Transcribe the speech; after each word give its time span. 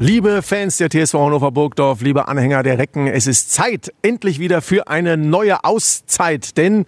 Liebe 0.00 0.42
Fans 0.42 0.76
der 0.76 0.90
TSV 0.90 1.14
Hannover 1.14 1.50
Burgdorf, 1.50 2.02
liebe 2.02 2.28
Anhänger 2.28 2.62
der 2.62 2.78
Recken, 2.78 3.08
es 3.08 3.26
ist 3.26 3.50
Zeit 3.50 3.92
endlich 4.00 4.38
wieder 4.38 4.62
für 4.62 4.86
eine 4.86 5.16
neue 5.16 5.64
Auszeit, 5.64 6.56
denn 6.56 6.86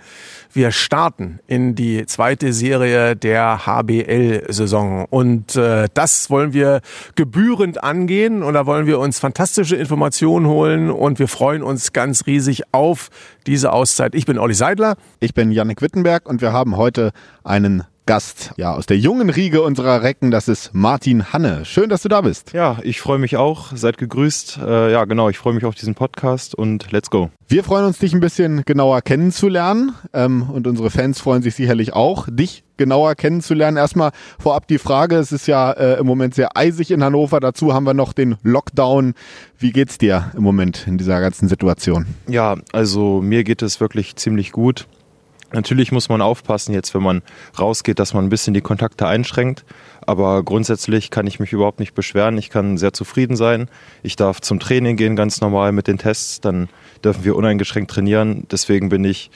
wir 0.53 0.71
starten 0.71 1.41
in 1.49 1.75
die 1.75 2.07
zweite 2.07 2.53
Serie 2.53 3.17
der 3.17 3.67
HBL-Saison 3.67 5.07
und 5.11 5.57
äh, 5.57 5.89
das 5.93 6.31
wollen 6.31 6.53
wir 6.53 6.83
gebührend 7.17 7.83
angehen 7.83 8.45
und 8.45 8.55
da 8.55 8.65
wollen 8.67 8.87
wir 8.87 9.01
uns 9.01 9.19
fantastische 9.19 9.75
Informationen 9.75 10.47
holen 10.47 10.89
und 10.89 11.19
wir 11.19 11.27
freuen 11.27 11.65
uns 11.65 11.93
ganz 11.93 12.29
riesig 12.29 12.63
auf 12.71 13.09
diese 13.45 13.73
Auszeit. 13.73 14.15
Ich 14.15 14.25
bin 14.25 14.39
Olli 14.39 14.55
Seidler. 14.55 14.95
Ich 15.19 15.35
bin 15.35 15.51
Yannick 15.51 15.83
Wittenberg 15.83 16.29
und 16.29 16.41
wir 16.41 16.53
haben 16.53 16.77
heute 16.77 17.11
einen 17.43 17.83
Gast 18.11 18.51
ja, 18.57 18.75
aus 18.75 18.87
der 18.87 18.99
jungen 18.99 19.31
Riege 19.31 19.63
unserer 19.63 20.03
Recken. 20.03 20.33
Das 20.33 20.49
ist 20.49 20.75
Martin 20.75 21.33
Hanne. 21.33 21.65
Schön, 21.65 21.89
dass 21.89 22.03
du 22.03 22.09
da 22.09 22.23
bist. 22.23 22.53
Ja, 22.53 22.79
ich 22.83 23.01
freue 23.01 23.21
mich 23.21 23.37
auch. 23.37 23.71
Seid 23.73 23.99
gegrüßt. 23.99 24.59
Äh, 24.67 24.91
ja, 24.91 25.05
genau, 25.05 25.29
ich 25.29 25.39
freue 25.39 25.55
mich 25.55 25.65
auf 25.65 25.77
diesen 25.77 25.95
Podcast 25.95 26.57
und 26.57 26.91
let's 26.91 27.09
go. 27.09 27.31
Wir 27.47 27.63
freuen 27.63 27.85
uns, 27.85 28.01
dich 28.01 28.13
ein 28.13 28.19
bisschen 28.19 28.65
genauer 28.67 29.03
kennenzulernen 29.03 29.93
ähm, 30.13 30.51
und 30.51 30.67
unsere 30.67 30.91
Fans 30.91 31.21
freuen 31.21 31.43
sich 31.43 31.55
sicherlich 31.55 31.93
auch, 31.93 32.27
dich 32.29 32.65
genauer 32.77 33.15
kennenzulernen. 33.15 33.77
Erstmal 33.77 34.11
vorab 34.41 34.67
die 34.67 34.79
Frage, 34.79 35.15
es 35.15 35.31
ist 35.31 35.47
ja 35.47 35.71
äh, 35.71 36.01
im 36.01 36.07
Moment 36.07 36.35
sehr 36.35 36.57
eisig 36.57 36.91
in 36.91 37.05
Hannover, 37.05 37.39
dazu 37.39 37.75
haben 37.75 37.85
wir 37.85 37.95
noch 37.95 38.13
den 38.13 38.39
Lockdown. 38.43 39.15
Wie 39.57 39.71
geht's 39.71 39.99
dir 39.99 40.33
im 40.37 40.43
Moment 40.43 40.85
in 40.89 40.99
dieser 40.99 41.21
ganzen 41.21 41.49
Situation? 41.49 42.07
Ja, 42.27 42.57
also 42.73 43.21
mir 43.23 43.45
geht 43.45 43.63
es 43.63 43.79
wirklich 43.79 44.17
ziemlich 44.17 44.51
gut. 44.51 44.89
Natürlich 45.53 45.91
muss 45.91 46.09
man 46.09 46.23
aufpassen 46.23 46.73
jetzt, 46.73 46.95
wenn 46.95 47.03
man 47.03 47.23
rausgeht, 47.59 47.99
dass 47.99 48.15
man 48.15 48.25
ein 48.25 48.29
bisschen 48.29 48.55
die 48.55 48.61
Kontakte 48.61 49.07
einschränkt. 49.07 49.65
Aber 50.07 50.43
grundsätzlich 50.43 51.11
kann 51.11 51.27
ich 51.27 51.41
mich 51.41 51.53
überhaupt 51.53 51.81
nicht 51.81 51.95
beschweren. 51.95 52.39
Ich 52.39 52.51
kann 52.51 52.79
sehr 52.79 52.93
zufrieden 52.93 53.37
sein. 53.37 53.69
Ich 54.03 54.17
darf 54.17 54.41
zum 54.41 54.61
Training 54.61 54.97
gehen, 54.97 55.17
ganz 55.17 55.41
normal 55.41 55.73
mit 55.73 55.89
den 55.89 55.99
Tests. 55.99 56.41
Dann 56.41 56.69
dürfen 57.05 57.25
wir 57.25 57.37
uneingeschränkt 57.37 57.91
trainieren. 57.91 58.47
Deswegen 58.51 58.89
bin 58.89 59.05
ich 59.05 59.31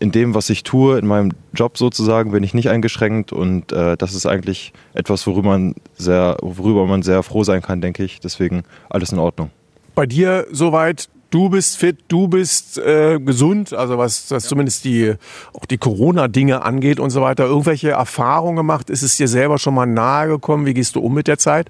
in 0.00 0.10
dem, 0.10 0.34
was 0.34 0.50
ich 0.50 0.62
tue, 0.64 0.98
in 0.98 1.06
meinem 1.06 1.32
Job 1.52 1.76
sozusagen, 1.78 2.32
bin 2.32 2.42
ich 2.42 2.54
nicht 2.54 2.70
eingeschränkt. 2.70 3.32
Und 3.32 3.70
äh, 3.70 3.96
das 3.96 4.14
ist 4.14 4.26
eigentlich 4.26 4.72
etwas, 4.94 5.26
worüber 5.26 5.50
man, 5.50 5.74
sehr, 5.96 6.36
worüber 6.40 6.86
man 6.86 7.02
sehr 7.02 7.22
froh 7.22 7.44
sein 7.44 7.62
kann, 7.62 7.80
denke 7.80 8.02
ich. 8.02 8.18
Deswegen 8.18 8.64
alles 8.88 9.12
in 9.12 9.18
Ordnung. 9.18 9.50
Bei 9.94 10.06
dir 10.06 10.46
soweit 10.50 11.08
du 11.30 11.48
bist 11.48 11.78
fit, 11.78 11.98
du 12.08 12.28
bist 12.28 12.78
äh, 12.78 13.18
gesund, 13.18 13.72
also 13.72 13.98
was, 13.98 14.30
was 14.30 14.44
ja. 14.44 14.48
zumindest 14.48 14.84
die, 14.84 15.14
auch 15.52 15.64
die 15.64 15.78
Corona-Dinge 15.78 16.62
angeht 16.62 17.00
und 17.00 17.10
so 17.10 17.22
weiter. 17.22 17.44
Irgendwelche 17.44 17.90
Erfahrungen 17.90 18.56
gemacht? 18.56 18.90
Ist 18.90 19.02
es 19.02 19.16
dir 19.16 19.28
selber 19.28 19.58
schon 19.58 19.74
mal 19.74 19.86
nahe 19.86 20.28
gekommen? 20.28 20.66
Wie 20.66 20.74
gehst 20.74 20.96
du 20.96 21.00
um 21.00 21.14
mit 21.14 21.26
der 21.26 21.38
Zeit? 21.38 21.68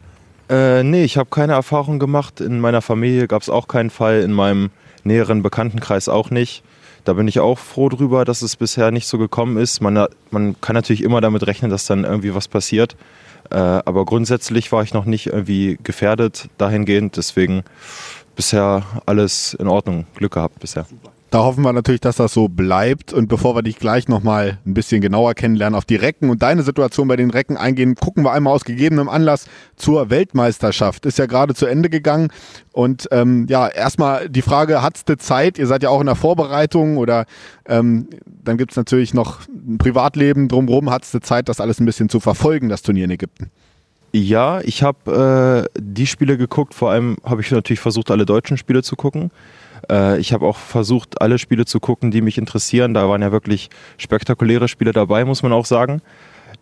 Äh, 0.49 0.83
nee, 0.83 1.05
ich 1.05 1.17
habe 1.17 1.31
keine 1.31 1.53
Erfahrung 1.53 1.99
gemacht. 1.99 2.41
In 2.41 2.61
meiner 2.61 2.83
Familie 2.83 3.29
gab 3.29 3.43
es 3.43 3.49
auch 3.49 3.69
keinen 3.69 3.91
Fall, 3.91 4.21
in 4.21 4.33
meinem 4.33 4.71
näheren 5.05 5.43
Bekanntenkreis 5.43 6.09
auch 6.09 6.31
nicht. 6.31 6.63
Da 7.05 7.15
bin 7.15 7.29
ich 7.29 7.41
auch 7.41 7.59
froh 7.59 7.89
drüber, 7.89 8.25
dass 8.25 8.43
es 8.43 8.57
bisher 8.57 8.91
nicht 8.91 9.07
so 9.07 9.17
gekommen 9.17 9.57
ist. 9.57 9.81
Man, 9.81 10.07
man 10.31 10.61
kann 10.61 10.75
natürlich 10.75 11.03
immer 11.03 11.21
damit 11.21 11.47
rechnen, 11.47 11.71
dass 11.71 11.87
dann 11.87 12.05
irgendwie 12.05 12.35
was 12.35 12.49
passiert. 12.49 12.97
Äh, 13.51 13.57
aber 13.57 14.05
grundsätzlich 14.05 14.71
war 14.71 14.83
ich 14.83 14.95
noch 14.95 15.07
nicht 15.07 15.29
irgendwie 15.29 15.79
gefährdet 15.83 16.49
dahingehend. 16.59 17.17
Deswegen 17.17 17.65
bisher 18.41 18.83
alles 19.05 19.53
in 19.53 19.69
Ordnung. 19.69 20.07
Glück 20.15 20.33
gehabt 20.33 20.61
bisher. 20.61 20.87
Da 21.29 21.41
hoffen 21.41 21.63
wir 21.63 21.75
natürlich, 21.75 22.01
dass 22.01 22.17
das 22.17 22.33
so 22.33 22.49
bleibt. 22.49 23.13
Und 23.13 23.29
bevor 23.29 23.55
wir 23.55 23.61
dich 23.61 23.79
gleich 23.79 24.09
nochmal 24.09 24.59
ein 24.65 24.73
bisschen 24.73 25.03
genauer 25.03 25.35
kennenlernen, 25.35 25.77
auf 25.77 25.85
die 25.85 25.97
Recken 25.97 26.31
und 26.31 26.41
deine 26.41 26.63
Situation 26.63 27.07
bei 27.07 27.17
den 27.17 27.29
Recken 27.31 27.59
eingehen, 27.59 27.97
gucken 27.97 28.25
wir 28.25 28.33
einmal 28.33 28.55
aus 28.55 28.65
gegebenem 28.65 29.11
Anlass 29.11 29.45
zur 29.77 30.09
Weltmeisterschaft. 30.09 31.05
Ist 31.05 31.19
ja 31.19 31.27
gerade 31.27 31.55
zu 31.55 31.67
Ende 31.67 31.91
gegangen. 31.91 32.33
Und 32.73 33.09
ähm, 33.13 33.47
ja, 33.51 33.69
erstmal 33.69 34.31
die 34.31 34.43
Frage, 34.43 34.81
hat's 34.81 35.05
de 35.05 35.19
Zeit? 35.19 35.59
Ihr 35.59 35.67
seid 35.67 35.83
ja 35.83 35.91
auch 35.91 36.01
in 36.01 36.07
der 36.07 36.17
Vorbereitung 36.17 36.97
oder 36.97 37.27
ähm, 37.69 38.09
dann 38.25 38.57
gibt's 38.57 38.77
natürlich 38.77 39.13
noch 39.13 39.41
ein 39.49 39.77
Privatleben 39.77 40.49
drumherum. 40.49 40.91
Hat's 40.91 41.11
de 41.11 41.21
Zeit, 41.21 41.51
das 41.51 41.61
alles 41.61 41.79
ein 41.79 41.85
bisschen 41.85 42.09
zu 42.09 42.21
verfolgen, 42.21 42.71
das 42.71 42.81
Turnier 42.81 43.05
in 43.05 43.11
Ägypten? 43.11 43.51
Ja, 44.13 44.61
ich 44.63 44.83
habe 44.83 45.69
äh, 45.75 45.81
die 45.81 46.07
Spiele 46.07 46.37
geguckt. 46.37 46.75
Vor 46.75 46.91
allem 46.91 47.17
habe 47.25 47.41
ich 47.43 47.51
natürlich 47.51 47.81
versucht, 47.81 48.11
alle 48.11 48.27
deutschen 48.27 48.57
Spiele 48.57 48.83
zu 48.83 48.97
gucken. 48.97 49.31
Äh, 49.89 50.19
ich 50.19 50.33
habe 50.33 50.47
auch 50.47 50.57
versucht, 50.57 51.21
alle 51.21 51.39
Spiele 51.39 51.65
zu 51.65 51.79
gucken, 51.81 52.11
die 52.11 52.21
mich 52.21 52.37
interessieren. 52.37 52.95
Da 52.95 53.09
waren 53.09 53.23
ja 53.23 53.31
wirklich 53.31 53.71
spektakuläre 53.99 54.69
Spiele 54.69 54.93
dabei, 54.93 55.25
muss 55.25 55.43
man 55.43 55.53
auch 55.53 55.67
sagen. 55.67 56.03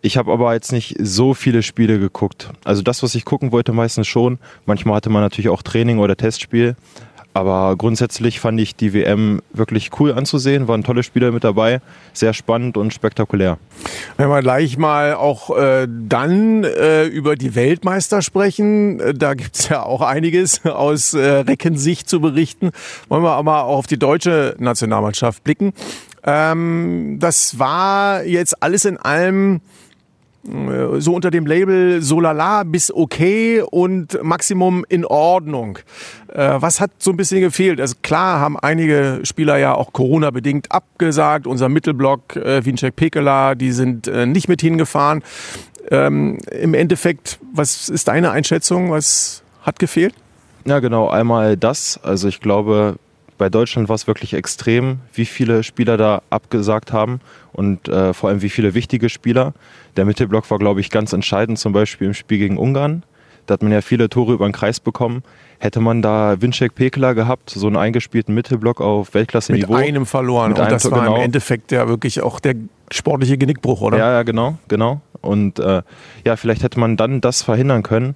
Ich 0.01 0.15
habe 0.15 0.31
aber 0.31 0.53
jetzt 0.53 0.71
nicht 0.71 0.95
so 0.99 1.33
viele 1.33 1.61
Spiele 1.61 1.99
geguckt. 1.99 2.49
Also 2.63 2.81
das, 2.81 3.03
was 3.03 3.15
ich 3.15 3.25
gucken 3.25 3.51
wollte, 3.51 3.73
meistens 3.73 4.07
schon. 4.07 4.37
Manchmal 4.65 4.95
hatte 4.95 5.09
man 5.09 5.21
natürlich 5.21 5.49
auch 5.49 5.61
Training 5.61 5.99
oder 5.99 6.15
Testspiel. 6.15 6.75
Aber 7.39 7.77
grundsätzlich 7.77 8.41
fand 8.41 8.59
ich 8.59 8.75
die 8.75 8.93
WM 8.93 9.41
wirklich 9.53 9.91
cool 9.97 10.11
anzusehen, 10.11 10.67
waren 10.67 10.83
tolle 10.83 11.03
Spieler 11.03 11.31
mit 11.31 11.45
dabei, 11.45 11.79
sehr 12.11 12.33
spannend 12.33 12.75
und 12.75 12.93
spektakulär. 12.93 13.57
Wenn 14.17 14.27
wir 14.27 14.41
gleich 14.41 14.77
mal 14.77 15.13
auch 15.13 15.57
äh, 15.57 15.87
dann 15.89 16.65
äh, 16.65 17.05
über 17.05 17.37
die 17.37 17.55
Weltmeister 17.55 18.21
sprechen, 18.21 18.99
äh, 18.99 19.13
da 19.13 19.35
gibt's 19.35 19.69
ja 19.69 19.83
auch 19.83 20.01
einiges 20.01 20.65
aus 20.65 21.13
äh, 21.13 21.19
Reckensicht 21.19 22.09
zu 22.09 22.19
berichten, 22.19 22.71
wollen 23.07 23.23
wir 23.23 23.31
aber 23.31 23.63
auch 23.63 23.77
auf 23.77 23.87
die 23.87 23.97
deutsche 23.97 24.57
Nationalmannschaft 24.59 25.41
blicken. 25.45 25.71
Ähm, 26.25 27.19
das 27.21 27.57
war 27.57 28.25
jetzt 28.25 28.61
alles 28.61 28.83
in 28.83 28.97
allem 28.97 29.61
so 30.43 31.13
unter 31.13 31.31
dem 31.31 31.45
Label 31.45 32.01
Solala 32.01 32.63
bis 32.63 32.91
okay 32.91 33.61
und 33.61 34.21
Maximum 34.23 34.85
in 34.87 35.05
Ordnung. 35.05 35.79
Äh, 36.29 36.55
was 36.59 36.79
hat 36.79 36.91
so 36.99 37.11
ein 37.11 37.17
bisschen 37.17 37.41
gefehlt? 37.41 37.81
Also 37.81 37.95
klar 38.01 38.39
haben 38.39 38.57
einige 38.57 39.19
Spieler 39.23 39.57
ja 39.57 39.75
auch 39.75 39.91
Corona-bedingt 39.91 40.71
abgesagt. 40.71 41.45
Unser 41.45 41.67
Mittelblock, 41.69 42.35
äh, 42.37 42.65
Wincek 42.65 42.95
Pekela, 42.95 43.55
die 43.55 43.71
sind 43.71 44.07
äh, 44.07 44.25
nicht 44.25 44.47
mit 44.47 44.61
hingefahren. 44.61 45.23
Ähm, 45.91 46.37
Im 46.51 46.73
Endeffekt, 46.73 47.39
was 47.53 47.89
ist 47.89 48.07
deine 48.07 48.31
Einschätzung? 48.31 48.91
Was 48.91 49.43
hat 49.63 49.79
gefehlt? 49.79 50.13
Ja, 50.65 50.79
genau. 50.79 51.09
Einmal 51.09 51.57
das. 51.57 51.99
Also 52.03 52.27
ich 52.27 52.39
glaube, 52.39 52.95
bei 53.39 53.49
Deutschland 53.49 53.89
war 53.89 53.95
es 53.95 54.05
wirklich 54.05 54.35
extrem, 54.35 54.99
wie 55.13 55.25
viele 55.25 55.63
Spieler 55.63 55.97
da 55.97 56.21
abgesagt 56.29 56.93
haben 56.93 57.21
und 57.53 57.87
äh, 57.87 58.13
vor 58.13 58.29
allem 58.29 58.43
wie 58.43 58.49
viele 58.49 58.75
wichtige 58.75 59.09
Spieler. 59.09 59.53
Der 59.97 60.05
Mittelblock 60.05 60.51
war, 60.51 60.59
glaube 60.59 60.81
ich, 60.81 60.91
ganz 60.91 61.13
entscheidend, 61.13 61.57
zum 61.57 61.73
Beispiel 61.73 62.07
im 62.07 62.13
Spiel 62.13 62.37
gegen 62.37 62.57
Ungarn. 62.57 63.03
Da 63.47 63.53
hat 63.53 63.63
man 63.63 63.71
ja 63.71 63.81
viele 63.81 64.09
Tore 64.09 64.33
über 64.33 64.47
den 64.47 64.51
Kreis 64.51 64.79
bekommen. 64.79 65.23
Hätte 65.57 65.79
man 65.79 66.03
da 66.03 66.39
Winczek 66.39 66.75
Pekela 66.75 67.13
gehabt, 67.13 67.49
so 67.49 67.65
einen 67.65 67.77
eingespielten 67.77 68.35
Mittelblock 68.35 68.81
auf 68.81 69.13
Weltklasse-Niveau. 69.15 69.73
Mit 69.73 69.87
einem 69.87 70.05
verloren. 70.05 70.49
Mit 70.49 70.59
und 70.59 70.65
einem, 70.65 70.73
das 70.73 70.91
war 70.91 70.99
genau. 70.99 71.15
im 71.15 71.21
Endeffekt 71.21 71.71
ja 71.71 71.87
wirklich 71.87 72.21
auch 72.21 72.39
der 72.39 72.55
sportliche 72.91 73.37
Genickbruch, 73.37 73.81
oder? 73.81 73.97
Ja, 73.97 74.11
ja, 74.11 74.23
genau, 74.23 74.57
genau. 74.67 75.01
Und 75.21 75.59
äh, 75.59 75.81
ja, 76.25 76.35
vielleicht 76.35 76.61
hätte 76.61 76.79
man 76.79 76.97
dann 76.97 77.21
das 77.21 77.41
verhindern 77.41 77.83
können. 77.83 78.15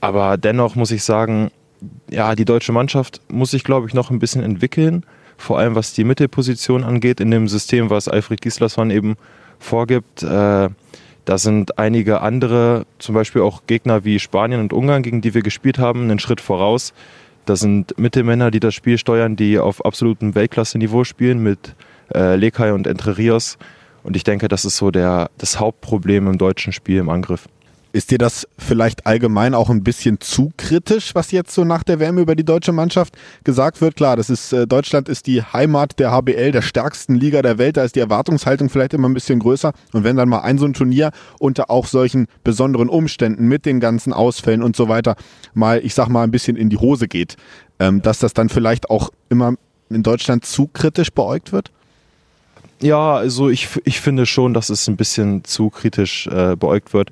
Aber 0.00 0.36
dennoch 0.38 0.74
muss 0.74 0.90
ich 0.90 1.04
sagen, 1.04 1.52
ja, 2.10 2.34
die 2.34 2.44
deutsche 2.44 2.72
Mannschaft 2.72 3.20
muss 3.30 3.50
sich, 3.50 3.64
glaube 3.64 3.86
ich, 3.86 3.94
noch 3.94 4.10
ein 4.10 4.18
bisschen 4.18 4.42
entwickeln. 4.42 5.04
Vor 5.36 5.58
allem 5.58 5.74
was 5.74 5.92
die 5.92 6.04
Mittelposition 6.04 6.84
angeht, 6.84 7.20
in 7.20 7.30
dem 7.30 7.48
System, 7.48 7.90
was 7.90 8.08
Alfred 8.08 8.40
Gislason 8.40 8.90
eben 8.90 9.16
vorgibt. 9.58 10.22
Äh, 10.22 10.68
da 11.24 11.38
sind 11.38 11.78
einige 11.78 12.20
andere, 12.20 12.84
zum 12.98 13.14
Beispiel 13.14 13.42
auch 13.42 13.62
Gegner 13.66 14.04
wie 14.04 14.18
Spanien 14.18 14.60
und 14.60 14.72
Ungarn, 14.72 15.02
gegen 15.02 15.20
die 15.20 15.34
wir 15.34 15.42
gespielt 15.42 15.78
haben, 15.78 16.02
einen 16.02 16.18
Schritt 16.18 16.40
voraus. 16.40 16.92
Da 17.44 17.56
sind 17.56 17.98
Mittelmänner, 17.98 18.50
die 18.50 18.60
das 18.60 18.74
Spiel 18.74 18.98
steuern, 18.98 19.36
die 19.36 19.58
auf 19.58 19.84
absolutem 19.84 20.34
Weltklasse-Niveau 20.34 21.04
spielen 21.04 21.42
mit 21.42 21.74
äh, 22.14 22.36
Lekay 22.36 22.72
und 22.72 22.86
Entre 22.86 23.18
Rios. 23.18 23.58
Und 24.02 24.16
ich 24.16 24.24
denke, 24.24 24.48
das 24.48 24.64
ist 24.64 24.76
so 24.76 24.90
der, 24.90 25.30
das 25.38 25.60
Hauptproblem 25.60 26.26
im 26.26 26.38
deutschen 26.38 26.72
Spiel 26.72 26.98
im 26.98 27.08
Angriff. 27.08 27.48
Ist 27.94 28.10
dir 28.10 28.16
das 28.16 28.48
vielleicht 28.56 29.06
allgemein 29.06 29.54
auch 29.54 29.68
ein 29.68 29.84
bisschen 29.84 30.18
zu 30.18 30.50
kritisch, 30.56 31.14
was 31.14 31.30
jetzt 31.30 31.54
so 31.54 31.64
nach 31.64 31.82
der 31.82 32.00
WM 32.00 32.16
über 32.16 32.34
die 32.34 32.44
deutsche 32.44 32.72
Mannschaft 32.72 33.18
gesagt 33.44 33.82
wird? 33.82 33.96
Klar, 33.96 34.16
das 34.16 34.30
ist 34.30 34.54
äh, 34.54 34.66
Deutschland 34.66 35.10
ist 35.10 35.26
die 35.26 35.42
Heimat 35.42 35.98
der 35.98 36.10
HBL, 36.10 36.52
der 36.52 36.62
stärksten 36.62 37.14
Liga 37.16 37.42
der 37.42 37.58
Welt. 37.58 37.76
Da 37.76 37.84
ist 37.84 37.94
die 37.94 38.00
Erwartungshaltung 38.00 38.70
vielleicht 38.70 38.94
immer 38.94 39.10
ein 39.10 39.14
bisschen 39.14 39.40
größer. 39.40 39.74
Und 39.92 40.04
wenn 40.04 40.16
dann 40.16 40.30
mal 40.30 40.40
ein 40.40 40.56
so 40.56 40.64
ein 40.64 40.72
Turnier 40.72 41.10
unter 41.38 41.70
auch 41.70 41.86
solchen 41.86 42.28
besonderen 42.44 42.88
Umständen 42.88 43.46
mit 43.46 43.66
den 43.66 43.78
ganzen 43.78 44.14
Ausfällen 44.14 44.62
und 44.62 44.74
so 44.74 44.88
weiter 44.88 45.16
mal, 45.52 45.80
ich 45.84 45.92
sag 45.92 46.08
mal, 46.08 46.22
ein 46.22 46.30
bisschen 46.30 46.56
in 46.56 46.70
die 46.70 46.78
Hose 46.78 47.08
geht, 47.08 47.36
ähm, 47.78 48.00
dass 48.00 48.18
das 48.18 48.32
dann 48.32 48.48
vielleicht 48.48 48.88
auch 48.88 49.10
immer 49.28 49.54
in 49.90 50.02
Deutschland 50.02 50.46
zu 50.46 50.66
kritisch 50.66 51.10
beäugt 51.10 51.52
wird? 51.52 51.70
Ja, 52.82 53.14
also 53.14 53.48
ich, 53.48 53.68
ich 53.84 54.00
finde 54.00 54.26
schon, 54.26 54.54
dass 54.54 54.68
es 54.68 54.88
ein 54.88 54.96
bisschen 54.96 55.44
zu 55.44 55.70
kritisch 55.70 56.26
äh, 56.26 56.56
beäugt 56.56 56.92
wird. 56.92 57.10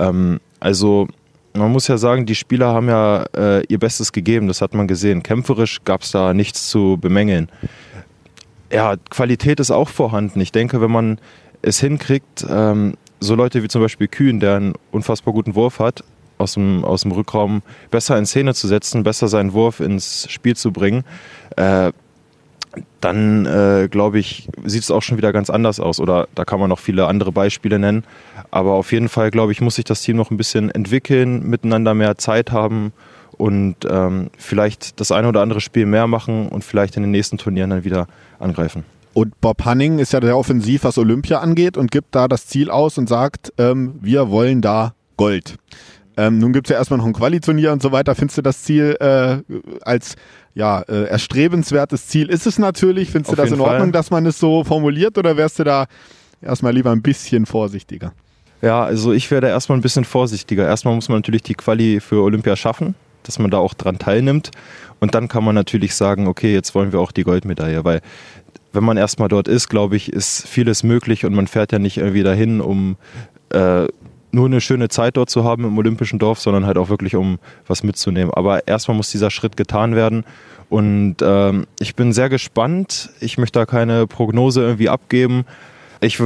Ähm, 0.00 0.40
also 0.58 1.06
man 1.52 1.70
muss 1.72 1.88
ja 1.88 1.98
sagen, 1.98 2.26
die 2.26 2.34
Spieler 2.34 2.68
haben 2.68 2.88
ja 2.88 3.24
äh, 3.36 3.64
ihr 3.66 3.78
Bestes 3.78 4.12
gegeben, 4.12 4.48
das 4.48 4.62
hat 4.62 4.74
man 4.74 4.86
gesehen. 4.86 5.22
Kämpferisch 5.22 5.80
gab 5.84 6.02
es 6.02 6.10
da 6.10 6.34
nichts 6.34 6.68
zu 6.70 6.98
bemängeln. 7.00 7.48
ja, 8.72 8.96
Qualität 9.10 9.60
ist 9.60 9.70
auch 9.70 9.88
vorhanden. 9.88 10.40
Ich 10.40 10.52
denke, 10.52 10.80
wenn 10.80 10.90
man 10.90 11.18
es 11.62 11.80
hinkriegt, 11.80 12.46
ähm, 12.48 12.94
so 13.20 13.34
Leute 13.34 13.62
wie 13.62 13.68
zum 13.68 13.82
Beispiel 13.82 14.08
Kühn, 14.08 14.40
der 14.40 14.56
einen 14.56 14.74
unfassbar 14.92 15.34
guten 15.34 15.54
Wurf 15.54 15.78
hat, 15.78 16.02
aus 16.38 16.54
dem, 16.54 16.84
aus 16.84 17.02
dem 17.02 17.12
Rückraum 17.12 17.62
besser 17.90 18.16
in 18.16 18.26
Szene 18.26 18.54
zu 18.54 18.66
setzen, 18.66 19.02
besser 19.02 19.28
seinen 19.28 19.52
Wurf 19.52 19.80
ins 19.80 20.26
Spiel 20.30 20.56
zu 20.56 20.72
bringen, 20.72 21.04
äh, 21.56 21.92
dann 23.00 23.46
äh, 23.46 23.88
glaube 23.90 24.18
ich, 24.18 24.48
sieht 24.64 24.82
es 24.82 24.90
auch 24.90 25.02
schon 25.02 25.18
wieder 25.18 25.32
ganz 25.32 25.50
anders 25.50 25.80
aus. 25.80 26.00
Oder 26.00 26.28
da 26.34 26.44
kann 26.44 26.60
man 26.60 26.68
noch 26.68 26.78
viele 26.78 27.06
andere 27.06 27.32
Beispiele 27.32 27.78
nennen. 27.78 28.04
Aber 28.50 28.72
auf 28.72 28.92
jeden 28.92 29.08
Fall, 29.08 29.30
glaube 29.30 29.52
ich, 29.52 29.60
muss 29.60 29.76
sich 29.76 29.84
das 29.84 30.02
Team 30.02 30.16
noch 30.16 30.30
ein 30.30 30.36
bisschen 30.36 30.70
entwickeln, 30.70 31.48
miteinander 31.48 31.94
mehr 31.94 32.18
Zeit 32.18 32.52
haben 32.52 32.92
und 33.40 33.76
ähm, 33.88 34.30
vielleicht 34.36 35.00
das 35.00 35.12
eine 35.12 35.28
oder 35.28 35.40
andere 35.40 35.60
Spiel 35.60 35.86
mehr 35.86 36.06
machen 36.06 36.48
und 36.48 36.62
vielleicht 36.62 36.96
in 36.96 37.02
den 37.02 37.10
nächsten 37.10 37.38
Turnieren 37.38 37.70
dann 37.70 37.84
wieder 37.84 38.06
angreifen. 38.38 38.84
Und 39.12 39.40
Bob 39.40 39.64
Hanning 39.64 39.98
ist 39.98 40.12
ja 40.12 40.20
der 40.20 40.36
Offensiv, 40.36 40.84
was 40.84 40.98
Olympia 40.98 41.38
angeht 41.38 41.76
und 41.76 41.90
gibt 41.90 42.14
da 42.14 42.28
das 42.28 42.46
Ziel 42.46 42.70
aus 42.70 42.98
und 42.98 43.08
sagt, 43.08 43.52
ähm, 43.58 43.94
wir 44.00 44.30
wollen 44.30 44.60
da 44.60 44.94
Gold. 45.16 45.56
Ähm, 46.16 46.38
nun 46.38 46.52
gibt 46.52 46.66
es 46.66 46.72
ja 46.72 46.78
erstmal 46.78 46.98
noch 46.98 47.06
ein 47.06 47.12
Quali-Turnier 47.12 47.72
und 47.72 47.82
so 47.82 47.92
weiter. 47.92 48.14
Findest 48.14 48.38
du 48.38 48.42
das 48.42 48.62
Ziel 48.62 48.96
äh, 49.00 49.38
als 49.82 50.16
ja, 50.54 50.80
äh, 50.82 51.04
erstrebenswertes 51.04 52.08
Ziel? 52.08 52.28
Ist 52.28 52.46
es 52.46 52.58
natürlich. 52.58 53.10
Findest 53.10 53.30
Auf 53.30 53.36
du 53.36 53.42
das 53.42 53.50
in 53.50 53.56
jeden 53.56 53.62
Ordnung, 53.62 53.86
Fall. 53.88 53.92
dass 53.92 54.10
man 54.10 54.26
es 54.26 54.38
so 54.38 54.64
formuliert 54.64 55.16
oder 55.18 55.36
wärst 55.36 55.58
du 55.58 55.64
da 55.64 55.86
erstmal 56.42 56.72
lieber 56.74 56.90
ein 56.90 57.02
bisschen 57.02 57.46
vorsichtiger? 57.46 58.12
Ja, 58.62 58.82
also 58.82 59.12
ich 59.12 59.30
werde 59.30 59.48
erstmal 59.48 59.78
ein 59.78 59.82
bisschen 59.82 60.04
vorsichtiger. 60.04 60.66
Erstmal 60.66 60.94
muss 60.94 61.08
man 61.08 61.18
natürlich 61.18 61.42
die 61.42 61.54
Quali 61.54 62.00
für 62.00 62.22
Olympia 62.22 62.56
schaffen, 62.56 62.94
dass 63.22 63.38
man 63.38 63.50
da 63.50 63.58
auch 63.58 63.74
dran 63.74 63.98
teilnimmt. 63.98 64.50
Und 64.98 65.14
dann 65.14 65.28
kann 65.28 65.44
man 65.44 65.54
natürlich 65.54 65.94
sagen, 65.94 66.26
okay, 66.26 66.52
jetzt 66.52 66.74
wollen 66.74 66.92
wir 66.92 67.00
auch 67.00 67.12
die 67.12 67.22
Goldmedaille, 67.22 67.84
weil 67.84 68.02
wenn 68.72 68.84
man 68.84 68.96
erstmal 68.96 69.28
dort 69.28 69.48
ist, 69.48 69.68
glaube 69.68 69.96
ich, 69.96 70.12
ist 70.12 70.46
vieles 70.46 70.82
möglich 70.82 71.24
und 71.24 71.34
man 71.34 71.46
fährt 71.46 71.72
ja 71.72 71.78
nicht 71.78 71.96
irgendwie 71.96 72.22
dahin, 72.22 72.60
um 72.60 72.96
äh, 73.50 73.86
nur 74.32 74.46
eine 74.46 74.60
schöne 74.60 74.88
Zeit 74.88 75.16
dort 75.16 75.30
zu 75.30 75.44
haben 75.44 75.64
im 75.64 75.76
Olympischen 75.78 76.18
Dorf, 76.18 76.40
sondern 76.40 76.66
halt 76.66 76.78
auch 76.78 76.88
wirklich, 76.88 77.16
um 77.16 77.38
was 77.66 77.82
mitzunehmen. 77.82 78.32
Aber 78.32 78.66
erstmal 78.66 78.96
muss 78.96 79.10
dieser 79.10 79.30
Schritt 79.30 79.56
getan 79.56 79.94
werden. 79.94 80.24
Und 80.68 81.16
ähm, 81.20 81.66
ich 81.80 81.96
bin 81.96 82.12
sehr 82.12 82.28
gespannt. 82.28 83.10
Ich 83.20 83.38
möchte 83.38 83.58
da 83.58 83.66
keine 83.66 84.06
Prognose 84.06 84.62
irgendwie 84.62 84.88
abgeben. 84.88 85.44
Ich 86.00 86.18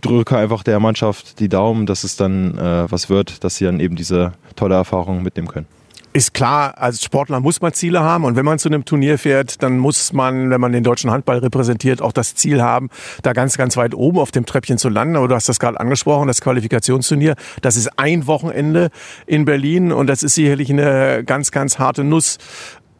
drücke 0.00 0.36
einfach 0.36 0.62
der 0.62 0.80
Mannschaft 0.80 1.38
die 1.38 1.48
Daumen, 1.48 1.86
dass 1.86 2.02
es 2.02 2.16
dann 2.16 2.58
äh, 2.58 2.90
was 2.90 3.08
wird, 3.10 3.44
dass 3.44 3.56
sie 3.56 3.64
dann 3.64 3.78
eben 3.78 3.94
diese 3.94 4.32
tolle 4.56 4.74
Erfahrung 4.74 5.22
mitnehmen 5.22 5.48
können. 5.48 5.66
Ist 6.12 6.34
klar, 6.34 6.76
als 6.76 7.04
Sportler 7.04 7.38
muss 7.38 7.60
man 7.60 7.72
Ziele 7.72 8.00
haben 8.00 8.24
und 8.24 8.34
wenn 8.34 8.44
man 8.44 8.58
zu 8.58 8.68
einem 8.68 8.84
Turnier 8.84 9.16
fährt, 9.16 9.62
dann 9.62 9.78
muss 9.78 10.12
man, 10.12 10.50
wenn 10.50 10.60
man 10.60 10.72
den 10.72 10.82
deutschen 10.82 11.08
Handball 11.08 11.38
repräsentiert, 11.38 12.02
auch 12.02 12.10
das 12.10 12.34
Ziel 12.34 12.60
haben, 12.60 12.90
da 13.22 13.32
ganz, 13.32 13.56
ganz 13.56 13.76
weit 13.76 13.94
oben 13.94 14.18
auf 14.18 14.32
dem 14.32 14.44
Treppchen 14.44 14.76
zu 14.76 14.88
landen. 14.88 15.14
Aber 15.14 15.28
du 15.28 15.36
hast 15.36 15.48
das 15.48 15.60
gerade 15.60 15.78
angesprochen, 15.78 16.26
das 16.26 16.40
Qualifikationsturnier, 16.40 17.36
das 17.62 17.76
ist 17.76 17.96
ein 17.96 18.26
Wochenende 18.26 18.90
in 19.26 19.44
Berlin 19.44 19.92
und 19.92 20.08
das 20.08 20.24
ist 20.24 20.34
sicherlich 20.34 20.68
eine 20.70 21.22
ganz, 21.24 21.52
ganz 21.52 21.78
harte 21.78 22.02
Nuss. 22.02 22.38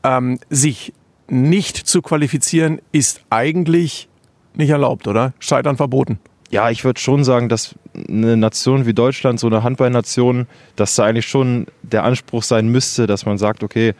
Ähm, 0.05 0.39
sich 0.49 0.93
nicht 1.27 1.77
zu 1.77 2.03
qualifizieren 2.03 2.81
ist 2.93 3.23
eigentlich 3.29 4.09
nicht 4.55 4.71
erlaubt, 4.71 5.09
oder? 5.09 5.33
Scheitern 5.41 5.77
verboten. 5.77 6.21
Ja, 6.51 6.69
ich 6.71 6.85
würde 6.85 7.01
schon 7.01 7.23
sagen, 7.23 7.49
dass 7.49 7.77
eine 7.95 8.37
Nation 8.37 8.85
wie 8.85 8.93
Deutschland, 8.93 9.39
so 9.39 9.47
eine 9.47 9.63
Handballnation, 9.63 10.49
dass 10.75 10.97
da 10.97 11.05
eigentlich 11.05 11.29
schon 11.29 11.67
der 11.83 12.03
Anspruch 12.03 12.43
sein 12.43 12.69
müsste, 12.69 13.07
dass 13.07 13.25
man 13.25 13.39
sagt, 13.39 13.63
okay, 13.63 13.95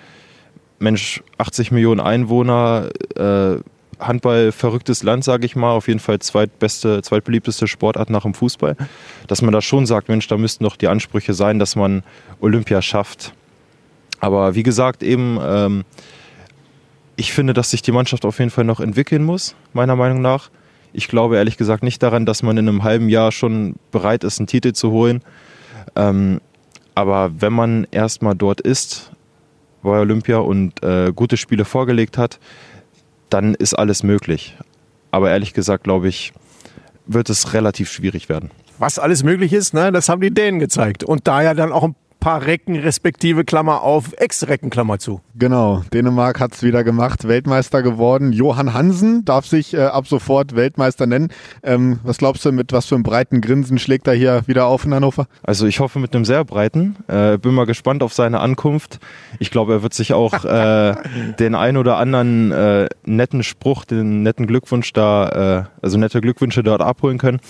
Mensch, 0.81 1.23
80 1.39 1.71
Millionen 1.71 2.01
Einwohner, 2.01 2.89
äh, 3.15 3.57
Handball 4.01 4.51
verrücktes 4.51 5.03
Land, 5.03 5.25
sage 5.25 5.47
ich 5.47 5.55
mal, 5.55 5.73
auf 5.73 5.87
jeden 5.87 6.01
Fall 6.01 6.19
zweitbeste, 6.19 7.03
zweitbeliebteste 7.03 7.69
Sportart 7.69 8.11
nach 8.11 8.23
dem 8.23 8.35
Fußball, 8.35 8.77
dass 9.29 9.43
man 9.43 9.53
da 9.53 9.61
schon 9.61 9.87
sagt, 9.87 10.09
Mensch, 10.09 10.27
da 10.27 10.37
müssten 10.37 10.65
doch 10.65 10.77
die 10.77 10.89
Ansprüche 10.89 11.35
sein, 11.35 11.59
dass 11.59 11.77
man 11.77 12.03
Olympia 12.41 12.83
schafft. 12.83 13.35
Aber 14.19 14.55
wie 14.55 14.63
gesagt, 14.63 15.03
eben, 15.03 15.39
ähm, 15.43 15.85
ich 17.17 17.33
finde, 17.33 17.53
dass 17.53 17.71
sich 17.71 17.83
die 17.83 17.93
Mannschaft 17.93 18.25
auf 18.25 18.39
jeden 18.39 18.51
Fall 18.51 18.65
noch 18.65 18.81
entwickeln 18.81 19.23
muss, 19.23 19.55
meiner 19.73 19.97
Meinung 19.97 20.23
nach. 20.23 20.51
Ich 20.93 21.09
glaube 21.09 21.37
ehrlich 21.37 21.57
gesagt 21.57 21.83
nicht 21.83 22.03
daran, 22.03 22.27
dass 22.27 22.43
man 22.43 22.57
in 22.57 22.69
einem 22.69 22.83
halben 22.83 23.09
Jahr 23.09 23.33
schon 23.33 23.77
bereit 23.91 24.25
ist, 24.25 24.39
einen 24.39 24.47
Titel 24.47 24.73
zu 24.73 24.91
holen. 24.91 25.23
Ähm, 25.97 26.41
aber 26.95 27.31
wenn 27.39 27.53
man 27.53 27.87
erstmal 27.91 28.35
dort 28.35 28.61
ist 28.61 29.13
bei 29.83 29.99
Olympia 29.99 30.39
und 30.39 30.83
äh, 30.83 31.13
gute 31.15 31.37
Spiele 31.37 31.65
vorgelegt 31.65 32.19
hat, 32.19 32.39
dann 33.31 33.55
ist 33.55 33.75
alles 33.75 34.03
möglich. 34.03 34.57
Aber 35.11 35.31
ehrlich 35.31 35.55
gesagt, 35.55 35.85
glaube 35.85 36.09
ich, 36.09 36.33
wird 37.07 37.31
es 37.31 37.55
relativ 37.55 37.91
schwierig 37.91 38.29
werden. 38.29 38.51
Was 38.79 38.99
alles 38.99 39.23
möglich 39.23 39.53
ist, 39.53 39.75
ne, 39.75 39.93
das 39.93 40.09
haben 40.09 40.21
die 40.21 40.33
Dänen 40.33 40.59
gezeigt. 40.59 41.05
Und 41.05 41.27
da 41.29 41.43
ja 41.43 41.55
dann 41.55 41.73
auch 41.73 41.85
ein 41.85 41.95
paar 42.21 42.45
Recken 42.45 42.77
respektive 42.77 43.45
Klammer 43.45 43.83
auf 43.83 44.13
Ex-Recken 44.17 44.71
Klammer 44.71 44.99
zu. 44.99 45.21
Genau, 45.35 45.83
Dänemark 45.93 46.39
hat 46.39 46.55
es 46.55 46.63
wieder 46.63 46.85
gemacht, 46.85 47.27
Weltmeister 47.27 47.83
geworden. 47.83 48.33
Johann 48.33 48.75
Hansen 48.75 49.25
darf 49.25 49.47
sich 49.47 49.75
äh, 49.75 49.81
ab 49.81 50.07
sofort 50.07 50.55
Weltmeister 50.55 51.07
nennen. 51.07 51.31
Ähm, 51.63 51.99
was 52.03 52.19
glaubst 52.19 52.45
du, 52.45 52.53
mit 52.53 52.73
was 52.73 52.87
für 52.87 52.95
einem 52.95 53.05
breiten 53.05 53.41
Grinsen 53.41 53.79
schlägt 53.79 54.07
er 54.07 54.15
hier 54.15 54.43
wieder 54.47 54.67
auf 54.67 54.85
in 54.85 54.95
Hannover? 54.95 55.27
Also 55.43 55.67
ich 55.67 55.81
hoffe 55.81 55.99
mit 55.99 56.15
einem 56.15 56.27
sehr 56.27 56.45
breiten. 56.45 56.97
Äh, 57.09 57.39
bin 57.39 57.55
mal 57.55 57.67
gespannt 57.67 58.03
auf 58.03 58.13
seine 58.13 58.41
Ankunft. 58.41 59.01
Ich 59.39 59.51
glaube, 59.51 59.73
er 59.73 59.83
wird 59.83 59.95
sich 59.95 60.13
auch 60.13 60.45
äh, 60.45 60.95
den 61.39 61.55
ein 61.55 61.77
oder 61.79 61.97
anderen 61.97 62.53
äh, 62.53 62.89
netten 63.05 63.43
Spruch, 63.43 63.87
den 63.87 64.23
netten 64.23 64.47
Glückwunsch 64.47 64.93
da, 64.93 65.65
äh, 65.65 65.65
also 65.83 65.99
nette 65.99 66.21
Glückwünsche 66.21 66.63
dort 66.63 66.83
abholen 66.83 67.17
können. 67.17 67.41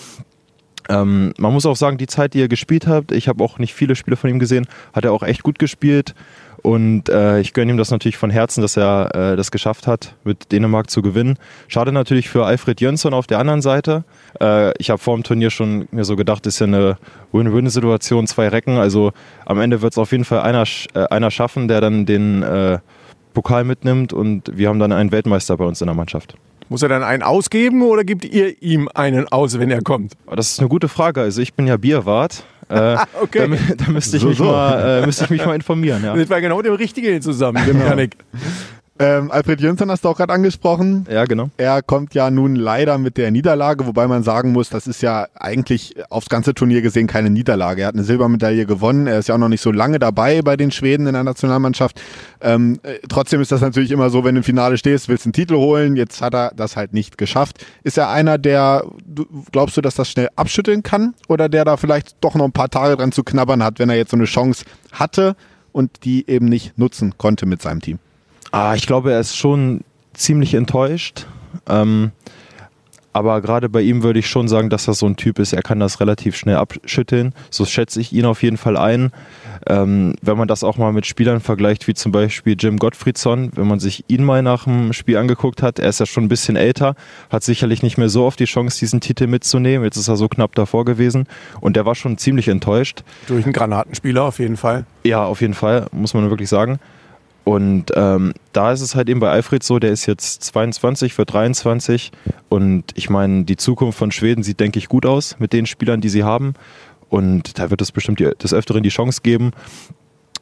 Ähm, 0.91 1.33
man 1.39 1.53
muss 1.53 1.67
auch 1.67 1.77
sagen, 1.77 1.99
die 1.99 2.09
Zeit, 2.09 2.35
die 2.35 2.43
er 2.43 2.49
gespielt 2.49 2.87
hat, 2.87 3.13
ich 3.13 3.29
habe 3.29 3.43
auch 3.45 3.59
nicht 3.59 3.75
viele 3.75 3.95
Spiele 3.95 4.17
von 4.17 4.29
ihm 4.29 4.41
gesehen, 4.41 4.67
hat 4.93 5.05
er 5.05 5.13
auch 5.13 5.23
echt 5.23 5.43
gut 5.43 5.59
gespielt. 5.59 6.15
Und 6.63 7.09
äh, 7.09 7.41
ich 7.41 7.55
gönne 7.55 7.71
ihm 7.73 7.79
das 7.79 7.91
natürlich 7.91 8.19
von 8.19 8.29
Herzen, 8.29 8.61
dass 8.61 8.77
er 8.77 9.15
äh, 9.15 9.37
das 9.37 9.51
geschafft 9.51 9.87
hat, 9.87 10.15
mit 10.25 10.53
Dänemark 10.53 10.91
zu 10.91 11.01
gewinnen. 11.01 11.39
Schade 11.69 11.91
natürlich 11.91 12.29
für 12.29 12.45
Alfred 12.45 12.81
Jönsson 12.83 13.15
auf 13.15 13.27
der 13.27 13.39
anderen 13.39 13.63
Seite. 13.63 14.05
Äh, 14.41 14.77
ich 14.79 14.91
habe 14.91 14.99
vor 14.99 15.17
dem 15.17 15.23
Turnier 15.23 15.51
schon 15.51 15.89
mir 15.91 16.05
so 16.05 16.17
gedacht, 16.17 16.47
ist 16.47 16.59
ja 16.59 16.67
eine 16.67 16.99
Win-Win-Situation, 17.33 18.27
zwei 18.27 18.49
Recken. 18.49 18.77
Also 18.77 19.13
am 19.47 19.59
Ende 19.59 19.81
wird 19.81 19.95
es 19.95 19.99
auf 19.99 20.13
jeden 20.13 20.25
Fall 20.25 20.41
einer, 20.41 20.65
äh, 20.95 21.07
einer 21.07 21.31
schaffen, 21.31 21.69
der 21.69 21.81
dann 21.81 22.05
den 22.05 22.43
äh, 22.43 22.79
Pokal 23.33 23.65
mitnimmt. 23.65 24.13
Und 24.13 24.51
wir 24.55 24.69
haben 24.69 24.81
dann 24.81 24.93
einen 24.93 25.13
Weltmeister 25.13 25.57
bei 25.57 25.65
uns 25.65 25.81
in 25.81 25.87
der 25.87 25.95
Mannschaft. 25.95 26.35
Muss 26.71 26.83
er 26.83 26.89
dann 26.89 27.03
einen 27.03 27.25
ausgeben 27.25 27.83
oder 27.83 28.05
gibt 28.05 28.25
ihr 28.25 28.63
ihm 28.63 28.89
einen 28.95 29.27
aus, 29.27 29.59
wenn 29.59 29.71
er 29.73 29.83
kommt? 29.83 30.13
Aber 30.27 30.37
Das 30.37 30.53
ist 30.53 30.61
eine 30.61 30.69
gute 30.69 30.87
Frage. 30.89 31.21
Also 31.21 31.43
ich 31.43 31.53
bin 31.55 31.67
ja 31.67 31.77
Bierwart. 31.77 32.45
Äh, 32.69 32.97
Okay. 33.23 33.49
da, 33.77 33.85
da 33.87 33.91
müsste 33.91 34.17
ich, 34.17 34.23
So, 34.23 34.29
mich 34.29 34.39
so. 34.39 34.45
Mal, 34.45 35.01
äh, 35.03 35.07
müsste 35.07 35.25
ich 35.25 35.31
mich 35.31 35.45
mal 35.45 35.55
informieren. 35.57 36.05
Ja, 36.05 36.15
Das 36.17 36.31
war 36.31 36.41
genau 36.41 36.63
der 36.63 36.79
Richtige 36.79 37.21
zusammen, 37.21 37.61
genau. 37.67 37.85
Janik. 37.87 38.17
Ähm, 39.01 39.31
Alfred 39.31 39.63
Jönsson 39.63 39.91
hast 39.91 40.05
du 40.05 40.11
auch 40.11 40.17
gerade 40.19 40.35
angesprochen. 40.35 41.07
ja 41.11 41.25
genau. 41.25 41.49
Er 41.57 41.81
kommt 41.81 42.13
ja 42.13 42.31
nun 42.31 42.55
leider 42.55 42.99
mit 42.99 43.17
der 43.17 43.31
Niederlage, 43.31 43.87
wobei 43.87 44.07
man 44.07 44.23
sagen 44.23 44.53
muss, 44.53 44.69
das 44.69 44.87
ist 44.87 45.01
ja 45.01 45.27
eigentlich 45.35 45.95
aufs 46.11 46.29
ganze 46.29 46.53
Turnier 46.53 46.83
gesehen 46.83 47.07
keine 47.07 47.31
Niederlage. 47.31 47.81
Er 47.81 47.89
hat 47.89 47.95
eine 47.95 48.05
Silbermedaille 48.05 48.67
gewonnen. 48.67 49.07
Er 49.07 49.19
ist 49.19 49.29
ja 49.31 49.37
auch 49.37 49.39
noch 49.39 49.49
nicht 49.49 49.63
so 49.63 49.73
lange 49.73 49.99
dabei 49.99 50.43
bei 50.43 50.59
den 50.59 50.71
Schweden 50.71 51.07
in 51.07 51.15
der 51.15 51.25
Nationalmannschaft. 51.25 51.99
Ähm, 52.43 52.79
äh, 52.83 52.99
trotzdem 53.09 53.41
ist 53.41 53.51
das 53.51 53.63
natürlich 53.63 53.91
immer 53.91 54.11
so, 54.11 54.23
wenn 54.23 54.35
du 54.35 54.41
im 54.41 54.45
Finale 54.45 54.77
stehst, 54.77 55.09
willst 55.09 55.25
einen 55.25 55.33
Titel 55.33 55.55
holen. 55.55 55.97
Jetzt 55.97 56.21
hat 56.21 56.35
er 56.35 56.53
das 56.55 56.77
halt 56.77 56.93
nicht 56.93 57.17
geschafft. 57.17 57.65
Ist 57.83 57.97
er 57.97 58.11
einer, 58.11 58.37
der, 58.37 58.85
du, 59.07 59.25
glaubst 59.51 59.79
du, 59.79 59.81
dass 59.81 59.95
das 59.95 60.11
schnell 60.11 60.29
abschütteln 60.37 60.83
kann? 60.83 61.15
Oder 61.27 61.49
der 61.49 61.65
da 61.65 61.79
vielleicht 61.79 62.17
doch 62.21 62.35
noch 62.35 62.45
ein 62.45 62.53
paar 62.53 62.69
Tage 62.69 62.99
dran 62.99 63.13
zu 63.13 63.25
knabbern 63.25 63.63
hat, 63.63 63.79
wenn 63.79 63.89
er 63.89 63.97
jetzt 63.97 64.11
so 64.11 64.19
eine 64.19 64.27
Chance 64.27 64.67
hatte 64.93 65.37
und 65.73 66.05
die 66.05 66.29
eben 66.29 66.45
nicht 66.45 66.79
nutzen 66.79 67.15
konnte 67.17 67.47
mit 67.47 67.63
seinem 67.63 67.81
Team? 67.81 67.99
Ah, 68.53 68.75
ich 68.75 68.87
glaube, 68.87 69.13
er 69.13 69.21
ist 69.21 69.37
schon 69.37 69.83
ziemlich 70.13 70.55
enttäuscht. 70.55 71.27
Ähm, 71.69 72.13
aber 73.13 73.41
gerade 73.41 73.69
bei 73.69 73.81
ihm 73.81 74.05
würde 74.05 74.21
ich 74.21 74.29
schon 74.29 74.47
sagen, 74.47 74.71
dass 74.71 74.87
er 74.87 74.95
so 74.95 75.07
ein 75.07 75.17
Typ 75.17 75.41
ist. 75.41 75.53
Er 75.53 75.63
kann 75.63 75.81
das 75.81 76.01
relativ 76.01 76.37
schnell 76.37 76.57
abschütteln. 76.57 77.35
So 77.51 77.65
schätze 77.65 78.01
ich 78.01 78.13
ihn 78.13 78.25
auf 78.25 78.43
jeden 78.43 78.57
Fall 78.57 78.77
ein. 78.77 79.11
Ähm, 79.67 80.15
wenn 80.23 80.39
man 80.39 80.47
das 80.47 80.63
auch 80.63 80.77
mal 80.79 80.93
mit 80.93 81.07
Spielern 81.07 81.41
vergleicht, 81.41 81.89
wie 81.89 81.95
zum 81.95 82.13
Beispiel 82.13 82.57
Jim 82.59 82.79
Gottfriedson, 82.79 83.51
wenn 83.57 83.67
man 83.67 83.81
sich 83.81 84.05
ihn 84.09 84.25
mal 84.25 84.43
nach 84.43 84.65
dem 84.65 84.93
Spiel 84.93 85.17
angeguckt 85.17 85.61
hat, 85.61 85.79
er 85.81 85.89
ist 85.89 85.99
ja 85.99 86.07
schon 86.07 86.25
ein 86.25 86.29
bisschen 86.29 86.57
älter, 86.57 86.95
hat 87.31 87.43
sicherlich 87.43 87.83
nicht 87.83 87.99
mehr 87.99 88.09
so 88.09 88.25
oft 88.25 88.39
die 88.39 88.45
Chance, 88.45 88.79
diesen 88.79 89.01
Titel 89.01 89.27
mitzunehmen. 89.27 89.85
Jetzt 89.85 89.97
ist 89.97 90.09
er 90.09 90.17
so 90.17 90.29
knapp 90.29 90.55
davor 90.55 90.85
gewesen 90.85 91.27
und 91.61 91.77
der 91.77 91.85
war 91.85 91.97
schon 91.97 92.17
ziemlich 92.17 92.49
enttäuscht. 92.49 93.03
Durch 93.27 93.45
einen 93.45 93.53
Granatenspieler 93.53 94.23
auf 94.23 94.39
jeden 94.39 94.57
Fall. 94.57 94.87
Ja, 95.05 95.25
auf 95.25 95.41
jeden 95.41 95.55
Fall, 95.55 95.87
muss 95.93 96.15
man 96.15 96.31
wirklich 96.31 96.49
sagen. 96.49 96.79
Und 97.45 97.87
ähm, 97.95 98.35
da 98.53 98.73
ist 98.73 98.81
es 98.81 98.95
halt 98.95 99.09
eben 99.09 99.21
bei 99.21 99.31
Alfred 99.31 99.63
so, 99.63 99.79
der 99.79 99.91
ist 99.91 100.07
jetzt 100.07 100.45
22, 100.45 101.17
wird 101.17 101.33
23. 101.33 102.13
Und 102.49 102.85
ich 102.95 103.11
meine, 103.11 103.45
die 103.45 103.57
Zukunft 103.57 103.99
von 103.99 104.13
Schweden 104.13 104.43
sieht, 104.43 104.61
denke 104.61 104.79
ich, 104.79 104.89
gut 104.89 105.07
aus 105.07 105.37
mit 105.39 105.53
den 105.53 105.67
Spielern, 105.67 106.01
die 106.01 106.09
sie 106.09 106.25
haben. 106.25 106.55
Und 107.09 107.59
da 107.59 107.71
wird 107.71 107.81
es 107.83 107.93
bestimmt 107.93 108.21
die, 108.21 108.31
des 108.41 108.55
Öfteren 108.55 108.83
die 108.83 108.89
Chance 108.91 109.21
geben, 109.23 109.51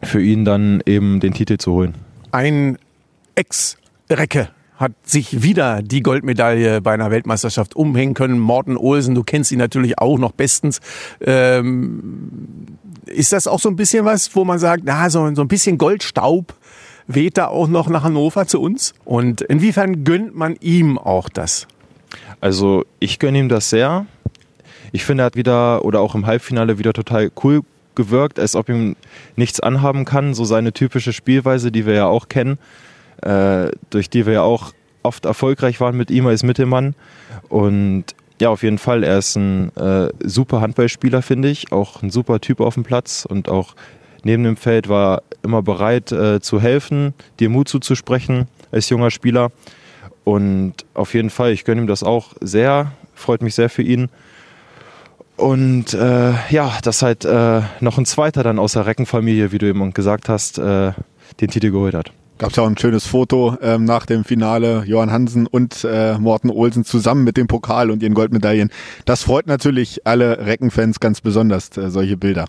für 0.03 0.23
ihn 0.23 0.45
dann 0.45 0.83
eben 0.87 1.21
den 1.21 1.33
Titel 1.33 1.57
zu 1.57 1.73
holen. 1.73 1.95
Ein 2.31 2.79
Ex-Recke 3.35 4.51
hat 4.77 4.93
sich 5.03 5.43
wieder 5.43 5.83
die 5.83 6.03
Goldmedaille 6.03 6.81
bei 6.81 6.95
einer 6.95 7.11
Weltmeisterschaft 7.11 7.75
umhängen 7.75 8.15
können. 8.15 8.39
Morten 8.39 8.77
Olsen, 8.77 9.15
du 9.15 9.25
kennst 9.25 9.51
ihn 9.51 9.59
natürlich 9.59 9.99
auch 9.99 10.19
noch 10.19 10.33
bestens. 10.33 10.81
Ähm, 11.21 12.67
ist 13.07 13.33
das 13.33 13.49
auch 13.49 13.59
so 13.59 13.69
ein 13.69 13.77
bisschen 13.77 14.05
was, 14.05 14.35
wo 14.37 14.45
man 14.45 14.59
sagt, 14.59 14.85
na, 14.85 15.11
so, 15.11 15.35
so 15.35 15.43
ein 15.43 15.49
bisschen 15.49 15.79
Goldstaub 15.79 16.55
weht 17.09 17.39
da 17.39 17.49
auch 17.49 17.67
noch 17.67 17.89
nach 17.89 18.05
Hannover 18.05 18.47
zu 18.47 18.61
uns? 18.61 18.95
Und 19.05 19.41
inwiefern 19.41 20.05
gönnt 20.05 20.37
man 20.37 20.55
ihm 20.61 20.99
auch 20.99 21.29
das? 21.29 21.67
Also 22.41 22.85
ich 23.01 23.19
gönne 23.19 23.39
ihm 23.39 23.49
das 23.49 23.71
sehr. 23.71 24.07
Ich 24.93 25.05
finde, 25.05 25.25
er 25.25 25.27
hat 25.27 25.37
wieder 25.37 25.85
oder 25.85 26.01
auch 26.01 26.15
im 26.15 26.27
Halbfinale 26.27 26.79
wieder 26.79 26.93
total 26.93 27.31
cool 27.43 27.63
gewirkt, 27.95 28.39
als 28.39 28.55
ob 28.55 28.69
ihm 28.69 28.95
nichts 29.37 29.59
anhaben 29.59 30.05
kann. 30.05 30.35
So 30.35 30.45
seine 30.45 30.73
typische 30.73 31.13
Spielweise, 31.13 31.73
die 31.73 31.85
wir 31.85 31.95
ja 31.95 32.07
auch 32.07 32.29
kennen, 32.29 32.59
äh, 33.23 33.71
durch 33.91 34.09
die 34.09 34.25
wir 34.25 34.35
ja 34.35 34.43
auch 34.43 34.73
oft 35.03 35.25
erfolgreich 35.25 35.81
waren 35.81 35.97
mit 35.97 36.11
ihm 36.11 36.27
als 36.27 36.43
Mittelmann. 36.43 36.95
Und 37.49 38.05
ja, 38.41 38.51
auf 38.51 38.63
jeden 38.63 38.79
Fall, 38.79 39.03
er 39.03 39.19
ist 39.19 39.37
ein 39.37 39.75
äh, 39.77 40.11
super 40.23 40.61
Handballspieler, 40.61 41.23
finde 41.23 41.49
ich. 41.49 41.73
Auch 41.73 42.03
ein 42.03 42.11
super 42.11 42.41
Typ 42.41 42.61
auf 42.61 42.75
dem 42.75 42.85
Platz 42.85 43.27
und 43.29 43.49
auch 43.49 43.75
neben 44.29 44.45
dem 44.45 44.59
Feld 44.59 44.91
war 44.91 45.23
immer 45.43 45.63
bereit 45.63 46.13
äh, 46.13 46.41
zu 46.41 46.61
helfen, 46.61 47.15
dir 47.41 47.49
Mut 47.49 47.67
zuzusprechen 47.67 48.47
als 48.71 48.91
junger 48.91 49.11
Spieler. 49.11 49.51
Und 50.23 50.75
auf 50.93 51.15
jeden 51.15 51.31
Fall, 51.31 51.53
ich 51.53 51.65
gönne 51.65 51.81
ihm 51.81 51.87
das 51.87 52.03
auch 52.03 52.35
sehr, 52.43 52.93
freut 53.15 53.41
mich 53.41 53.55
sehr 53.55 53.71
für 53.71 53.81
ihn. 53.81 54.11
Und 55.39 55.95
äh, 55.95 56.33
ja, 56.51 56.77
dass 56.83 57.01
halt 57.01 57.25
äh, 57.25 57.63
noch 57.81 57.97
ein 57.97 58.05
zweiter 58.05 58.43
dann 58.43 58.59
aus 58.59 58.75
der 58.75 58.85
Reckenfamilie, 58.85 59.51
wie 59.51 59.59
du 59.59 59.67
eben 59.67 59.95
gesagt 59.95 60.29
hast, 60.29 60.59
äh, 60.59 60.93
den 61.41 61.49
Titel 61.49 61.71
geholt 61.71 61.95
hat. 61.95 62.13
Gab 62.39 62.51
es 62.51 62.57
ja 62.57 62.63
auch 62.63 62.69
ein 62.69 62.79
schönes 62.79 63.05
Foto 63.05 63.57
ähm, 63.61 63.85
nach 63.85 64.07
dem 64.07 64.25
Finale, 64.25 64.85
Johann 64.87 65.11
Hansen 65.11 65.49
und 65.49 65.85
äh, 65.85 66.17
Morten 66.19 66.51
Olsen 66.51 66.85
zusammen 66.85 67.25
mit 67.25 67.37
dem 67.37 67.49
Pokal 67.49 67.91
und 67.91 68.01
ihren 68.01 68.15
Goldmedaillen. 68.15 68.71
Das 69.07 69.25
freut 69.25 69.49
natürlich 69.49 70.07
alle 70.07 70.47
Reckenfans 70.47 71.01
ganz 71.01 71.21
besonders, 71.21 71.77
äh, 71.77 71.91
solche 71.91 72.17
Bilder. 72.17 72.45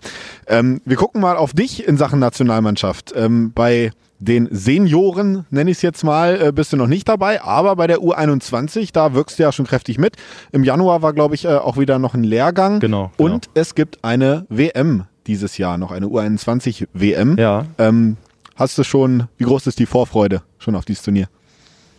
Ähm, 0.45 0.79
wir 0.85 0.95
gucken 0.95 1.21
mal 1.21 1.37
auf 1.37 1.53
dich 1.53 1.87
in 1.87 1.97
Sachen 1.97 2.19
Nationalmannschaft. 2.19 3.13
Ähm, 3.15 3.51
bei 3.53 3.91
den 4.19 4.47
Senioren, 4.51 5.45
nenne 5.49 5.71
ich 5.71 5.77
es 5.77 5.81
jetzt 5.81 6.03
mal, 6.03 6.39
äh, 6.39 6.51
bist 6.51 6.71
du 6.71 6.77
noch 6.77 6.87
nicht 6.87 7.07
dabei, 7.07 7.41
aber 7.41 7.75
bei 7.75 7.87
der 7.87 7.99
U21, 7.99 8.89
da 8.93 9.15
wirkst 9.15 9.39
du 9.39 9.43
ja 9.43 9.51
schon 9.51 9.65
kräftig 9.65 9.97
mit. 9.97 10.17
Im 10.51 10.63
Januar 10.63 11.01
war, 11.01 11.13
glaube 11.13 11.33
ich, 11.33 11.45
äh, 11.45 11.55
auch 11.55 11.77
wieder 11.77 11.97
noch 11.97 12.13
ein 12.13 12.23
Lehrgang. 12.23 12.79
Genau, 12.79 13.11
genau. 13.17 13.33
Und 13.33 13.49
es 13.55 13.73
gibt 13.73 14.03
eine 14.03 14.45
WM 14.49 15.05
dieses 15.25 15.57
Jahr, 15.57 15.77
noch 15.77 15.91
eine 15.91 16.07
U21 16.07 16.87
WM. 16.93 17.37
Ja. 17.37 17.65
Ähm, 17.77 18.17
hast 18.59 18.77
du 18.77 18.83
schon, 18.83 19.27
wie 19.37 19.45
groß 19.45 19.65
ist 19.67 19.79
die 19.79 19.85
Vorfreude 19.85 20.43
schon 20.59 20.75
auf 20.75 20.85
dieses 20.85 21.03
Turnier? 21.03 21.29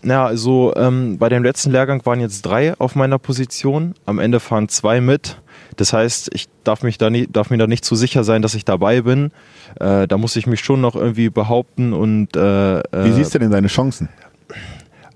Ja, 0.02 0.24
also 0.24 0.72
ähm, 0.76 1.18
bei 1.18 1.28
dem 1.28 1.42
letzten 1.42 1.72
Lehrgang 1.72 2.04
waren 2.06 2.20
jetzt 2.20 2.42
drei 2.42 2.74
auf 2.78 2.94
meiner 2.94 3.18
Position. 3.18 3.94
Am 4.06 4.18
Ende 4.18 4.40
fahren 4.40 4.68
zwei 4.68 5.00
mit. 5.00 5.40
Das 5.76 5.92
heißt, 5.92 6.30
ich 6.32 6.46
darf, 6.64 6.82
mich 6.82 6.96
da 6.96 7.10
nie, 7.10 7.26
darf 7.26 7.50
mir 7.50 7.58
da 7.58 7.66
nicht 7.66 7.84
zu 7.84 7.96
sicher 7.96 8.24
sein, 8.24 8.40
dass 8.40 8.54
ich 8.54 8.64
dabei 8.64 9.02
bin. 9.02 9.30
Äh, 9.78 10.08
da 10.08 10.16
muss 10.16 10.36
ich 10.36 10.46
mich 10.46 10.60
schon 10.60 10.80
noch 10.80 10.96
irgendwie 10.96 11.28
behaupten 11.28 11.92
und. 11.92 12.34
Äh, 12.34 12.82
Wie 12.92 13.12
siehst 13.12 13.34
du 13.34 13.38
denn 13.38 13.50
deine 13.50 13.68
Chancen? 13.68 14.08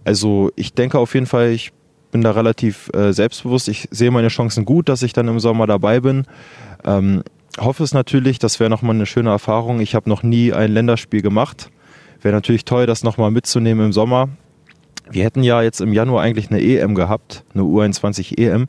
Also 0.05 0.51
ich 0.55 0.75
denke 0.75 0.99
auf 0.99 1.15
jeden 1.15 1.27
Fall, 1.27 1.51
ich 1.51 1.73
bin 2.11 2.21
da 2.21 2.33
relativ 2.33 2.91
äh, 2.95 3.13
selbstbewusst. 3.13 3.69
Ich 3.69 3.89
sehe 3.91 4.11
meine 4.11 4.29
Chancen 4.29 4.67
gut, 4.67 4.91
dass 4.91 5.03
ich 5.03 5.15
dann 5.15 5.29
im 5.29 5.41
Sommer 5.41 5.67
dabei 5.67 6.01
bin. 6.01 6.27
Ähm, 6.85 7.23
hoffe 7.59 7.83
es 7.83 7.95
natürlich, 7.95 8.39
das 8.39 8.61
wäre 8.61 8.71
nochmal 8.71 8.95
eine 8.95 9.07
schöne 9.07 9.31
Erfahrung. 9.31 9.81
Ich 9.81 9.95
habe 9.95 10.09
noch 10.09 10.23
nie 10.23 10.53
ein 10.53 10.73
Länderspiel 10.73 11.23
gemacht. 11.23 11.71
Wäre 12.23 12.35
natürlich 12.35 12.65
toll, 12.65 12.87
das 12.87 13.05
nochmal 13.05 13.31
mitzunehmen 13.31 13.87
im 13.87 13.93
Sommer. 13.93 14.29
Wir 15.11 15.25
hätten 15.25 15.43
ja 15.43 15.63
jetzt 15.63 15.81
im 15.81 15.93
Januar 15.93 16.23
eigentlich 16.23 16.51
eine 16.51 16.63
EM 16.63 16.95
gehabt, 16.95 17.45
eine 17.53 17.65
U21 17.65 18.39
EM. 18.39 18.67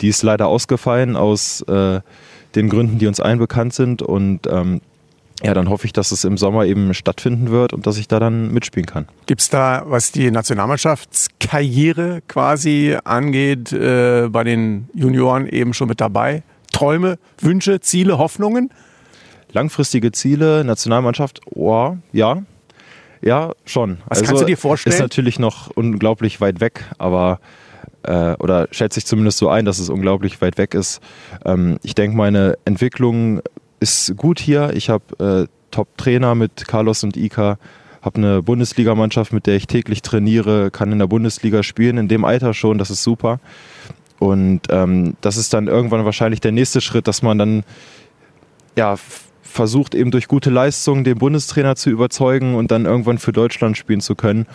Die 0.00 0.08
ist 0.08 0.22
leider 0.22 0.46
ausgefallen 0.46 1.16
aus 1.16 1.62
äh, 1.62 2.00
den 2.54 2.68
Gründen, 2.68 2.98
die 2.98 3.06
uns 3.06 3.20
allen 3.20 3.38
bekannt 3.38 3.72
sind. 3.72 4.02
Und 4.02 4.46
ähm, 4.46 4.82
ja, 5.42 5.54
dann 5.54 5.68
hoffe 5.68 5.86
ich, 5.86 5.92
dass 5.92 6.12
es 6.12 6.24
im 6.24 6.36
Sommer 6.36 6.66
eben 6.66 6.92
stattfinden 6.94 7.50
wird 7.50 7.72
und 7.72 7.86
dass 7.86 7.96
ich 7.96 8.08
da 8.08 8.20
dann 8.20 8.52
mitspielen 8.52 8.86
kann. 8.86 9.06
Gibt 9.26 9.40
es 9.40 9.48
da, 9.48 9.84
was 9.86 10.12
die 10.12 10.30
Nationalmannschaftskarriere 10.30 12.22
quasi 12.28 12.96
angeht, 13.04 13.72
äh, 13.72 14.28
bei 14.28 14.44
den 14.44 14.88
Junioren 14.94 15.46
eben 15.46 15.74
schon 15.74 15.88
mit 15.88 16.00
dabei? 16.00 16.42
Träume, 16.72 17.18
Wünsche, 17.40 17.80
Ziele, 17.80 18.18
Hoffnungen? 18.18 18.70
Langfristige 19.52 20.12
Ziele, 20.12 20.64
Nationalmannschaft, 20.64 21.40
oh, 21.54 21.96
ja, 22.12 22.42
ja, 23.20 23.52
schon. 23.64 23.98
Was 24.06 24.22
kannst 24.22 24.42
du 24.42 24.46
dir 24.46 24.56
vorstellen? 24.56 24.94
Ist 24.94 25.00
natürlich 25.00 25.38
noch 25.38 25.70
unglaublich 25.74 26.40
weit 26.40 26.60
weg, 26.60 26.84
aber 26.98 27.40
äh, 28.02 28.34
oder 28.38 28.68
schätze 28.70 28.98
ich 28.98 29.06
zumindest 29.06 29.38
so 29.38 29.48
ein, 29.48 29.64
dass 29.64 29.78
es 29.78 29.88
unglaublich 29.88 30.40
weit 30.40 30.58
weg 30.58 30.74
ist. 30.74 31.00
Ähm, 31.44 31.78
ich 31.82 31.94
denke, 31.94 32.16
meine 32.16 32.56
Entwicklung 32.64 33.40
ist 33.80 34.16
gut 34.16 34.40
hier. 34.40 34.70
Ich 34.74 34.90
habe 34.90 35.46
äh, 35.46 35.48
Top-Trainer 35.70 36.34
mit 36.34 36.66
Carlos 36.68 37.02
und 37.04 37.16
Ika, 37.16 37.58
habe 38.02 38.16
eine 38.16 38.42
Bundesligamannschaft, 38.42 39.32
mit 39.32 39.46
der 39.46 39.56
ich 39.56 39.66
täglich 39.66 40.02
trainiere, 40.02 40.70
kann 40.70 40.92
in 40.92 40.98
der 40.98 41.06
Bundesliga 41.06 41.62
spielen, 41.62 41.98
in 41.98 42.08
dem 42.08 42.24
Alter 42.24 42.54
schon, 42.54 42.78
das 42.78 42.90
ist 42.90 43.02
super. 43.02 43.40
Und 44.18 44.62
ähm, 44.70 45.14
das 45.20 45.36
ist 45.36 45.54
dann 45.54 45.68
irgendwann 45.68 46.04
wahrscheinlich 46.04 46.40
der 46.40 46.52
nächste 46.52 46.80
Schritt, 46.80 47.06
dass 47.06 47.22
man 47.22 47.38
dann 47.38 47.64
ja 48.76 48.96
versucht 49.42 49.94
eben 49.94 50.10
durch 50.10 50.28
gute 50.28 50.50
Leistungen 50.50 51.04
den 51.04 51.18
Bundestrainer 51.18 51.76
zu 51.76 51.90
überzeugen 51.90 52.54
und 52.54 52.70
dann 52.70 52.84
irgendwann 52.84 53.18
für 53.18 53.32
Deutschland 53.32 53.76
spielen 53.76 54.00
zu 54.00 54.14
können. 54.14 54.46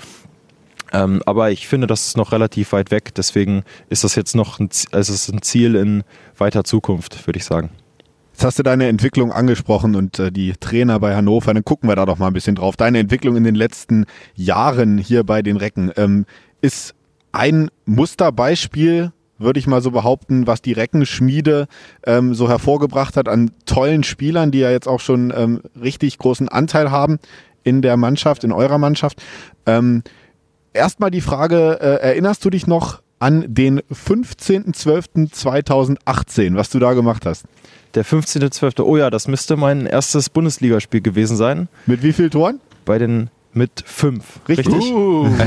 Ähm, 0.91 1.24
aber 1.25 1.50
ich 1.51 1.67
finde, 1.67 1.88
das 1.88 2.08
ist 2.08 2.17
noch 2.17 2.32
relativ 2.32 2.72
weit 2.72 2.91
weg. 2.91 3.15
Deswegen 3.15 3.63
ist 3.89 4.03
das 4.03 4.15
jetzt 4.15 4.36
noch 4.36 4.60
ein, 4.60 4.70
also 4.91 5.13
ist 5.13 5.29
ein 5.34 5.41
Ziel 5.41 5.75
in 5.75 6.03
weiter 6.38 6.63
Zukunft, 6.63 7.25
würde 7.27 7.38
ich 7.38 7.46
sagen. 7.46 7.72
Jetzt 8.34 8.43
hast 8.46 8.60
du 8.60 8.63
deine 8.63 8.88
Entwicklung 8.88 9.32
angesprochen 9.32 9.96
und 9.96 10.20
äh, 10.20 10.32
die 10.32 10.53
Trainer 10.60 11.00
bei 11.00 11.15
Hannover. 11.15 11.53
Dann 11.53 11.65
gucken 11.65 11.89
wir 11.89 11.96
da 11.96 12.05
doch 12.05 12.17
mal 12.17 12.27
ein 12.27 12.34
bisschen 12.34 12.55
drauf. 12.55 12.75
Deine 12.75 13.00
Entwicklung 13.00 13.36
in 13.36 13.43
den 13.43 13.55
letzten 13.55 14.05
Jahren 14.36 14.98
hier 14.98 15.24
bei 15.24 15.41
den 15.41 15.58
Recken 15.58 15.91
ähm, 15.98 16.25
ist 16.62 16.93
ein 17.32 17.70
Musterbeispiel 17.86 19.12
würde 19.38 19.60
ich 19.60 19.68
mal 19.68 19.82
so 19.82 19.92
behaupten, 19.92 20.48
was 20.48 20.62
die 20.62 20.74
Reckenschmiede 20.74 21.68
ähm, 22.06 22.34
so 22.34 22.50
hervorgebracht 22.50 23.18
hat 23.18 23.28
an 23.28 23.52
tollen 23.66 24.04
Spielern, 24.04 24.52
die 24.52 24.60
ja 24.60 24.72
jetzt 24.72 24.88
auch 24.88 25.00
schon 25.00 25.34
ähm, 25.36 25.62
richtig 25.82 26.18
großen 26.18 26.50
Anteil 26.50 26.92
haben 26.92 27.20
in 27.63 27.82
der 27.82 27.98
Mannschaft, 27.98 28.44
in 28.44 28.52
eurer 28.52 28.78
Mannschaft. 28.78 29.22
Ähm, 29.66 30.04
Erstmal 30.74 31.12
die 31.12 31.22
Frage, 31.22 31.80
äh, 31.80 32.02
erinnerst 32.02 32.44
du 32.44 32.50
dich 32.50 32.66
noch 32.66 33.04
an 33.20 33.46
den 33.48 33.82
15.12.2018, 33.92 36.56
was 36.56 36.72
du 36.72 36.80
da 36.80 36.94
gemacht 36.94 37.28
hast? 37.28 37.46
Der 37.94 38.04
15.12. 38.04 38.82
Oh 38.82 38.98
ja, 38.98 39.12
das 39.12 39.28
müsste 39.28 39.56
mein 39.56 39.86
erstes 39.86 40.32
Bundesligaspiel 40.32 41.02
gewesen 41.02 41.38
sein. 41.38 41.68
Mit 41.86 42.02
wie 42.02 42.12
vielen 42.12 42.32
Toren? 42.32 42.60
Bei 42.86 42.98
den 42.98 43.30
mit 43.54 43.84
fünf. 43.86 44.40
Richtig. 44.48 44.74
Uh, 44.92 45.30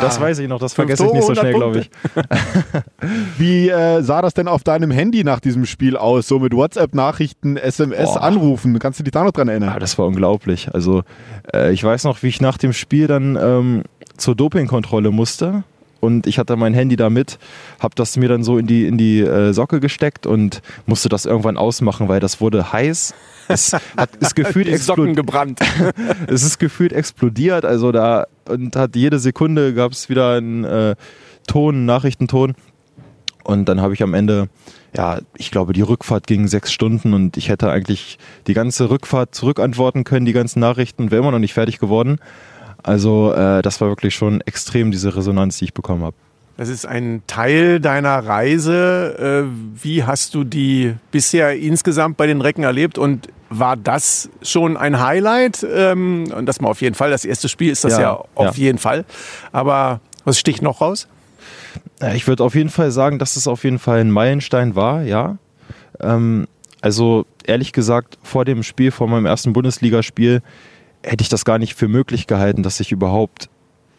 Das 0.00 0.20
weiß 0.20 0.38
ich 0.40 0.48
noch, 0.48 0.60
das 0.60 0.74
vergesse 0.74 1.06
ich 1.06 1.12
nicht 1.12 1.26
so 1.26 1.34
schnell, 1.34 1.54
glaube 1.54 1.80
ich. 1.80 1.90
Wie 3.38 3.68
äh, 3.68 4.02
sah 4.02 4.22
das 4.22 4.34
denn 4.34 4.48
auf 4.48 4.62
deinem 4.64 4.90
Handy 4.90 5.24
nach 5.24 5.40
diesem 5.40 5.66
Spiel 5.66 5.96
aus? 5.96 6.28
So 6.28 6.38
mit 6.38 6.54
WhatsApp-Nachrichten, 6.54 7.56
SMS, 7.56 8.14
Boah. 8.14 8.22
Anrufen. 8.22 8.78
Kannst 8.78 9.00
du 9.00 9.04
dich 9.04 9.12
da 9.12 9.24
noch 9.24 9.32
dran 9.32 9.48
erinnern? 9.48 9.70
Ah, 9.74 9.78
das 9.78 9.98
war 9.98 10.06
unglaublich. 10.06 10.72
Also 10.74 11.02
äh, 11.52 11.72
ich 11.72 11.82
weiß 11.82 12.04
noch, 12.04 12.22
wie 12.22 12.28
ich 12.28 12.40
nach 12.40 12.58
dem 12.58 12.72
Spiel 12.72 13.06
dann 13.06 13.36
ähm, 13.40 13.82
zur 14.16 14.34
Dopingkontrolle 14.34 15.10
musste. 15.10 15.64
Und 16.00 16.26
ich 16.26 16.38
hatte 16.38 16.56
mein 16.56 16.74
Handy 16.74 16.96
da 16.96 17.08
mit, 17.08 17.38
habe 17.80 17.94
das 17.94 18.18
mir 18.18 18.28
dann 18.28 18.44
so 18.44 18.58
in 18.58 18.66
die, 18.66 18.86
in 18.86 18.98
die 18.98 19.20
äh, 19.20 19.54
Socke 19.54 19.80
gesteckt 19.80 20.26
und 20.26 20.60
musste 20.84 21.08
das 21.08 21.24
irgendwann 21.24 21.56
ausmachen, 21.56 22.08
weil 22.08 22.20
das 22.20 22.42
wurde 22.42 22.72
heiß. 22.72 23.14
Es 23.48 23.72
hat, 23.96 24.16
ist 24.20 24.34
gefühlt 24.34 24.66
die 24.66 24.76
Socken 24.76 25.08
explodiert. 25.08 25.16
gebrannt. 25.16 25.60
es 26.26 26.42
ist 26.42 26.58
gefühlt 26.58 26.92
explodiert. 26.92 27.64
Also 27.64 27.92
da 27.92 28.26
und 28.48 28.76
hat 28.76 28.96
jede 28.96 29.18
Sekunde 29.18 29.74
gab 29.74 29.92
es 29.92 30.08
wieder 30.08 30.36
einen 30.36 30.64
äh, 30.64 30.96
Ton, 31.46 31.84
Nachrichtenton. 31.84 32.54
Und 33.42 33.68
dann 33.68 33.80
habe 33.80 33.92
ich 33.92 34.02
am 34.02 34.14
Ende, 34.14 34.48
ja, 34.96 35.18
ich 35.36 35.50
glaube, 35.50 35.74
die 35.74 35.82
Rückfahrt 35.82 36.26
ging 36.26 36.48
sechs 36.48 36.72
Stunden 36.72 37.12
und 37.12 37.36
ich 37.36 37.50
hätte 37.50 37.70
eigentlich 37.70 38.18
die 38.46 38.54
ganze 38.54 38.88
Rückfahrt 38.88 39.34
zurückantworten 39.34 40.04
können, 40.04 40.24
die 40.24 40.32
ganzen 40.32 40.60
Nachrichten, 40.60 41.10
wäre 41.10 41.20
immer 41.20 41.30
noch 41.30 41.38
nicht 41.38 41.52
fertig 41.52 41.78
geworden. 41.78 42.18
Also 42.82 43.32
äh, 43.32 43.60
das 43.60 43.80
war 43.80 43.88
wirklich 43.88 44.14
schon 44.14 44.40
extrem, 44.42 44.90
diese 44.90 45.14
Resonanz, 45.14 45.58
die 45.58 45.66
ich 45.66 45.74
bekommen 45.74 46.02
habe. 46.02 46.16
Das 46.56 46.68
ist 46.68 46.86
ein 46.86 47.22
Teil 47.26 47.80
deiner 47.80 48.24
Reise. 48.26 49.44
Äh, 49.44 49.82
Wie 49.82 50.04
hast 50.04 50.34
du 50.34 50.44
die 50.44 50.94
bisher 51.10 51.56
insgesamt 51.58 52.16
bei 52.16 52.26
den 52.26 52.40
Recken 52.40 52.62
erlebt 52.62 52.96
und 52.96 53.28
war 53.50 53.76
das 53.76 54.28
schon 54.42 54.76
ein 54.76 55.00
Highlight? 55.00 55.66
Ähm, 55.68 56.24
Und 56.34 56.46
das 56.46 56.60
mal 56.60 56.68
auf 56.68 56.80
jeden 56.80 56.94
Fall. 56.94 57.10
Das 57.10 57.24
erste 57.24 57.48
Spiel 57.48 57.70
ist 57.70 57.84
das 57.84 57.94
ja, 57.94 58.00
Ja, 58.00 58.24
auf 58.36 58.56
ja. 58.56 58.64
jeden 58.64 58.78
Fall. 58.78 59.04
Aber 59.50 60.00
was 60.24 60.38
sticht 60.38 60.62
noch 60.62 60.80
raus? 60.80 61.08
Ich 62.14 62.26
würde 62.28 62.44
auf 62.44 62.54
jeden 62.54 62.70
Fall 62.70 62.90
sagen, 62.92 63.18
dass 63.18 63.36
es 63.36 63.48
auf 63.48 63.64
jeden 63.64 63.78
Fall 63.78 64.00
ein 64.00 64.10
Meilenstein 64.10 64.76
war, 64.76 65.02
ja. 65.02 65.38
Ähm, 66.00 66.46
also 66.80 67.26
ehrlich 67.44 67.72
gesagt, 67.72 68.18
vor 68.22 68.44
dem 68.44 68.62
Spiel, 68.62 68.90
vor 68.90 69.08
meinem 69.08 69.26
ersten 69.26 69.52
Bundesligaspiel, 69.52 70.42
hätte 71.02 71.22
ich 71.22 71.28
das 71.28 71.44
gar 71.44 71.58
nicht 71.58 71.74
für 71.74 71.88
möglich 71.88 72.26
gehalten, 72.26 72.62
dass 72.62 72.80
ich 72.80 72.92
überhaupt 72.92 73.48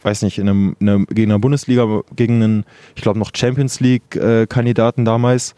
weiß 0.06 0.22
nicht, 0.22 0.38
in 0.38 0.48
einem, 0.48 0.76
in 0.80 0.90
einem, 0.90 1.06
gegen 1.08 1.32
eine 1.32 1.40
Bundesliga, 1.40 2.02
gegen 2.16 2.42
einen, 2.42 2.66
ich 2.96 3.02
glaube 3.02 3.20
noch 3.20 3.32
Champions 3.36 3.80
League-Kandidaten 3.80 5.02
äh, 5.02 5.06
damals, 5.06 5.56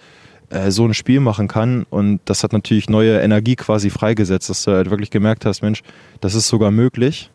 äh, 0.50 0.72
so 0.72 0.86
ein 0.86 0.94
Spiel 0.94 1.20
machen 1.20 1.48
kann. 1.48 1.86
Und 1.90 2.22
das 2.26 2.44
hat 2.44 2.54
natürlich 2.54 2.90
neue 2.90 3.20
Energie 3.20 3.56
quasi 3.56 3.90
freigesetzt, 3.90 4.50
dass 4.50 4.64
du 4.64 4.72
halt 4.72 4.90
wirklich 4.90 5.12
gemerkt 5.12 5.46
hast, 5.46 5.62
Mensch, 5.62 5.84
das 6.22 6.36
ist 6.36 6.48
sogar 6.48 6.72
möglich, 6.72 7.30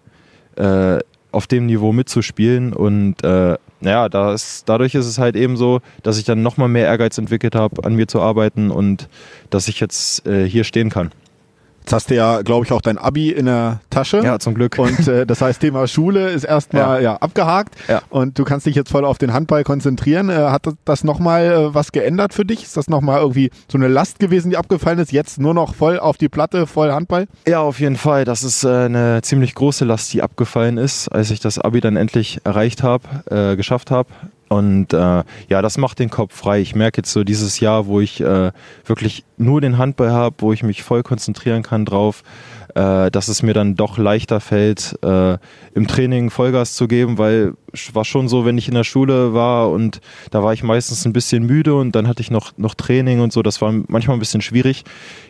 äh, 0.56 0.98
auf 1.30 1.46
dem 1.46 1.66
Niveau 1.66 1.92
mitzuspielen. 1.92 2.72
Und 2.72 3.22
äh, 3.22 3.56
naja, 3.80 4.08
da 4.08 4.34
dadurch 4.64 4.94
ist 4.94 5.06
es 5.06 5.18
halt 5.18 5.36
eben 5.36 5.56
so, 5.56 5.80
dass 6.02 6.18
ich 6.18 6.24
dann 6.24 6.42
nochmal 6.42 6.68
mehr 6.68 6.86
Ehrgeiz 6.86 7.18
entwickelt 7.18 7.54
habe, 7.54 7.84
an 7.84 7.94
mir 7.94 8.08
zu 8.08 8.20
arbeiten 8.20 8.70
und 8.70 9.08
dass 9.50 9.68
ich 9.68 9.80
jetzt 9.80 10.26
äh, 10.26 10.48
hier 10.48 10.64
stehen 10.64 10.88
kann. 10.88 11.10
Jetzt 11.82 11.92
hast 11.92 12.10
du 12.10 12.14
ja, 12.14 12.42
glaube 12.42 12.64
ich, 12.64 12.72
auch 12.72 12.80
dein 12.80 12.96
Abi 12.96 13.30
in 13.30 13.46
der 13.46 13.80
Tasche. 13.90 14.22
Ja, 14.22 14.38
zum 14.38 14.54
Glück. 14.54 14.78
Und 14.78 15.08
äh, 15.08 15.26
das 15.26 15.40
heißt, 15.40 15.60
Thema 15.60 15.88
Schule 15.88 16.30
ist 16.30 16.44
erstmal 16.44 17.02
ja. 17.02 17.12
ja. 17.12 17.16
abgehakt. 17.16 17.74
Ja. 17.88 18.02
Und 18.08 18.38
du 18.38 18.44
kannst 18.44 18.66
dich 18.66 18.76
jetzt 18.76 18.90
voll 18.90 19.04
auf 19.04 19.18
den 19.18 19.32
Handball 19.32 19.64
konzentrieren. 19.64 20.30
Äh, 20.30 20.34
hat 20.34 20.66
das 20.84 21.02
nochmal 21.02 21.44
äh, 21.44 21.74
was 21.74 21.90
geändert 21.90 22.34
für 22.34 22.44
dich? 22.44 22.62
Ist 22.62 22.76
das 22.76 22.88
nochmal 22.88 23.20
irgendwie 23.20 23.50
so 23.66 23.78
eine 23.78 23.88
Last 23.88 24.20
gewesen, 24.20 24.50
die 24.50 24.56
abgefallen 24.56 25.00
ist? 25.00 25.10
Jetzt 25.10 25.40
nur 25.40 25.54
noch 25.54 25.74
voll 25.74 25.98
auf 25.98 26.18
die 26.18 26.28
Platte, 26.28 26.68
voll 26.68 26.92
Handball? 26.92 27.26
Ja, 27.48 27.60
auf 27.60 27.80
jeden 27.80 27.96
Fall. 27.96 28.24
Das 28.24 28.44
ist 28.44 28.62
äh, 28.62 28.68
eine 28.68 29.20
ziemlich 29.22 29.54
große 29.56 29.84
Last, 29.84 30.12
die 30.12 30.22
abgefallen 30.22 30.78
ist, 30.78 31.08
als 31.08 31.32
ich 31.32 31.40
das 31.40 31.58
Abi 31.58 31.80
dann 31.80 31.96
endlich 31.96 32.38
erreicht 32.44 32.84
habe, 32.84 33.04
äh, 33.28 33.56
geschafft 33.56 33.90
habe. 33.90 34.08
Und 34.52 34.92
äh, 34.92 35.24
ja, 35.48 35.62
das 35.62 35.78
macht 35.78 35.98
den 35.98 36.10
Kopf 36.10 36.36
frei. 36.36 36.60
Ich 36.60 36.74
merke 36.74 36.98
jetzt 36.98 37.10
so 37.10 37.24
dieses 37.24 37.58
Jahr, 37.60 37.86
wo 37.86 38.00
ich 38.00 38.20
äh, 38.20 38.52
wirklich 38.84 39.24
nur 39.42 39.60
den 39.60 39.78
Handball 39.78 40.10
habe, 40.10 40.36
wo 40.38 40.52
ich 40.52 40.62
mich 40.62 40.82
voll 40.82 41.02
konzentrieren 41.02 41.62
kann 41.62 41.84
drauf, 41.84 42.22
äh, 42.74 43.10
dass 43.10 43.28
es 43.28 43.42
mir 43.42 43.54
dann 43.54 43.74
doch 43.74 43.98
leichter 43.98 44.40
fällt, 44.40 44.98
äh, 45.02 45.36
im 45.74 45.86
Training 45.86 46.30
Vollgas 46.30 46.74
zu 46.74 46.88
geben, 46.88 47.18
weil 47.18 47.54
war 47.92 48.04
schon 48.04 48.28
so, 48.28 48.44
wenn 48.44 48.58
ich 48.58 48.68
in 48.68 48.74
der 48.74 48.84
Schule 48.84 49.32
war 49.32 49.70
und 49.70 50.00
da 50.30 50.42
war 50.42 50.52
ich 50.52 50.62
meistens 50.62 51.06
ein 51.06 51.12
bisschen 51.12 51.46
müde 51.46 51.74
und 51.74 51.96
dann 51.96 52.06
hatte 52.06 52.20
ich 52.20 52.30
noch, 52.30 52.52
noch 52.56 52.74
Training 52.74 53.20
und 53.20 53.32
so, 53.32 53.42
das 53.42 53.60
war 53.62 53.72
manchmal 53.88 54.16
ein 54.16 54.20
bisschen 54.20 54.42
schwierig. 54.42 54.84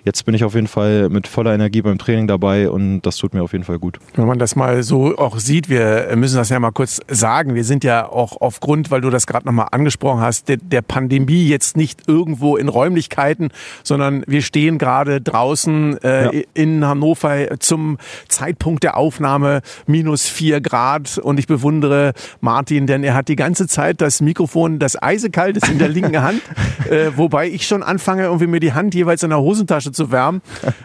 Jetzt 0.05 0.25
bin 0.25 0.35
ich 0.35 0.43
auf 0.45 0.55
jeden 0.55 0.67
Fall 0.67 1.09
mit 1.09 1.29
voller 1.29 1.55
Energie 1.55 1.83
beim 1.83 1.99
Training 1.99 2.27
dabei 2.27 2.69
und 2.69 3.03
das 3.03 3.17
tut 3.17 3.35
mir 3.35 3.43
auf 3.43 3.53
jeden 3.53 3.65
Fall 3.65 3.79
gut. 3.79 3.99
Wenn 4.15 4.27
man 4.27 4.39
das 4.39 4.57
mal 4.57 4.83
so 4.83 5.17
auch 5.17 5.39
sieht, 5.39 5.69
wir 5.69 6.09
müssen 6.17 6.37
das 6.37 6.49
ja 6.49 6.59
mal 6.59 6.73
kurz 6.73 7.01
sagen, 7.09 7.55
wir 7.55 7.65
sind 7.65 7.85
ja 7.85 8.09
auch 8.09 8.41
aufgrund, 8.41 8.91
weil 8.91 9.01
du 9.01 9.11
das 9.11 9.27
gerade 9.27 9.47
nochmal 9.47 9.69
angesprochen 9.71 10.21
hast, 10.21 10.49
der, 10.49 10.57
der 10.57 10.83
Pandemie 10.83 11.47
jetzt 11.47 11.77
nicht 11.77 12.09
irgendwo 12.09 12.57
in 12.57 12.69
Räumlichkeiten, 12.69 13.51
sondern 13.85 14.02
wir 14.27 14.43
stehen 14.43 14.79
gerade 14.79 15.21
draußen 15.21 16.03
äh, 16.03 16.25
ja. 16.25 16.43
in 16.55 16.85
Hannover 16.85 17.59
zum 17.61 17.99
Zeitpunkt 18.29 18.83
der 18.83 18.97
Aufnahme 18.97 19.63
minus 19.87 20.29
vier 20.29 20.61
Grad 20.61 21.19
und 21.19 21.39
ich 21.39 21.47
bewundere 21.47 22.13
Martin, 22.41 22.87
denn 22.87 23.05
er 23.05 23.15
hat 23.15 23.29
die 23.29 23.37
ganze 23.37 23.67
Zeit 23.67 24.01
das 24.01 24.21
Mikrofon, 24.21 24.79
das 24.79 25.01
eisekalt 25.01 25.57
ist 25.57 25.69
in 25.69 25.79
der 25.79 25.89
linken 25.89 26.23
Hand, 26.23 26.43
äh, 26.91 27.11
wobei 27.17 27.49
ich 27.49 27.67
schon 27.67 27.83
anfange, 27.83 28.25
irgendwie 28.25 28.47
mir 28.47 28.61
die 28.61 28.73
Hand 28.73 28.95
jeweils 28.95 29.23
in 29.23 29.31
der 29.31 29.41
Hosentasche 29.41 29.93
zu 29.93 30.11
wärmen, 30.11 30.43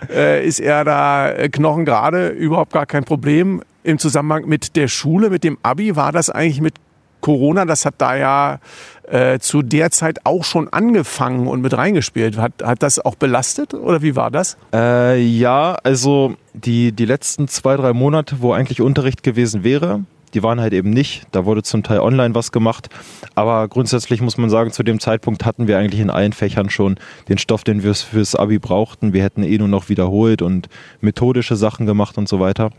äh, 0.09 0.45
ist 0.45 0.59
er 0.59 0.83
da 0.83 1.29
äh, 1.29 1.49
knochengerade, 1.49 2.29
überhaupt 2.29 2.73
gar 2.73 2.85
kein 2.85 3.03
Problem. 3.03 3.61
Im 3.83 3.99
Zusammenhang 3.99 4.45
mit 4.47 4.75
der 4.75 4.89
Schule, 4.89 5.29
mit 5.29 5.45
dem 5.45 5.57
Abi, 5.63 5.95
war 5.95 6.11
das 6.11 6.29
eigentlich 6.29 6.59
mit 6.59 6.73
Corona, 7.21 7.65
das 7.65 7.85
hat 7.85 7.95
da 7.97 8.15
ja 8.15 8.59
äh, 9.07 9.39
zu 9.39 9.61
der 9.61 9.91
Zeit 9.91 10.25
auch 10.25 10.43
schon 10.43 10.67
angefangen 10.69 11.47
und 11.47 11.61
mit 11.61 11.75
reingespielt. 11.75 12.37
Hat, 12.37 12.53
hat 12.63 12.83
das 12.83 12.99
auch 12.99 13.15
belastet 13.15 13.73
oder 13.73 14.01
wie 14.01 14.15
war 14.15 14.31
das? 14.31 14.57
Äh, 14.73 15.21
ja, 15.21 15.77
also 15.83 16.35
die, 16.53 16.91
die 16.91 17.05
letzten 17.05 17.47
zwei, 17.47 17.75
drei 17.75 17.93
Monate, 17.93 18.37
wo 18.41 18.53
eigentlich 18.53 18.81
Unterricht 18.81 19.23
gewesen 19.23 19.63
wäre, 19.63 20.03
die 20.33 20.43
waren 20.43 20.59
halt 20.59 20.73
eben 20.73 20.89
nicht. 20.89 21.23
Da 21.31 21.45
wurde 21.45 21.63
zum 21.63 21.83
Teil 21.83 21.99
online 21.99 22.35
was 22.35 22.51
gemacht. 22.51 22.89
Aber 23.35 23.67
grundsätzlich 23.67 24.21
muss 24.21 24.37
man 24.37 24.49
sagen, 24.49 24.71
zu 24.71 24.83
dem 24.83 24.99
Zeitpunkt 24.99 25.45
hatten 25.45 25.67
wir 25.67 25.77
eigentlich 25.77 26.01
in 26.01 26.09
allen 26.09 26.33
Fächern 26.33 26.69
schon 26.69 26.99
den 27.29 27.37
Stoff, 27.37 27.63
den 27.63 27.83
wir 27.83 27.95
fürs 27.95 28.35
Abi 28.35 28.59
brauchten. 28.59 29.13
Wir 29.13 29.23
hätten 29.23 29.43
eh 29.43 29.57
nur 29.57 29.67
noch 29.67 29.89
wiederholt 29.89 30.41
und 30.41 30.67
methodische 30.99 31.55
Sachen 31.55 31.85
gemacht 31.85 32.17
und 32.17 32.27
so 32.27 32.39
weiter. 32.39 32.71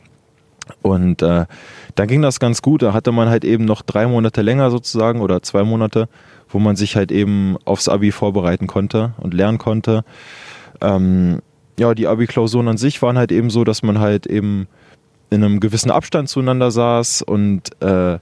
Und 0.82 1.22
äh, 1.22 1.46
dann 1.94 2.08
ging 2.08 2.22
das 2.22 2.40
ganz 2.40 2.62
gut. 2.62 2.82
Da 2.82 2.92
hatte 2.92 3.12
man 3.12 3.28
halt 3.28 3.44
eben 3.44 3.64
noch 3.64 3.82
drei 3.82 4.06
Monate 4.06 4.42
länger 4.42 4.70
sozusagen 4.70 5.20
oder 5.20 5.42
zwei 5.42 5.64
Monate, 5.64 6.08
wo 6.48 6.58
man 6.58 6.76
sich 6.76 6.96
halt 6.96 7.12
eben 7.12 7.56
aufs 7.64 7.88
Abi 7.88 8.12
vorbereiten 8.12 8.66
konnte 8.66 9.12
und 9.18 9.34
lernen 9.34 9.58
konnte. 9.58 10.04
Ähm, 10.80 11.40
ja, 11.78 11.94
die 11.94 12.06
Abi-Klausuren 12.06 12.68
an 12.68 12.76
sich 12.76 13.02
waren 13.02 13.18
halt 13.18 13.32
eben 13.32 13.50
so, 13.50 13.64
dass 13.64 13.82
man 13.82 14.00
halt 14.00 14.26
eben 14.26 14.66
in 15.30 15.44
einem 15.44 15.60
gewissen 15.60 15.90
Abstand 15.90 16.28
zueinander 16.28 16.70
saß 16.70 17.22
und 17.22 17.70
äh, 17.82 18.18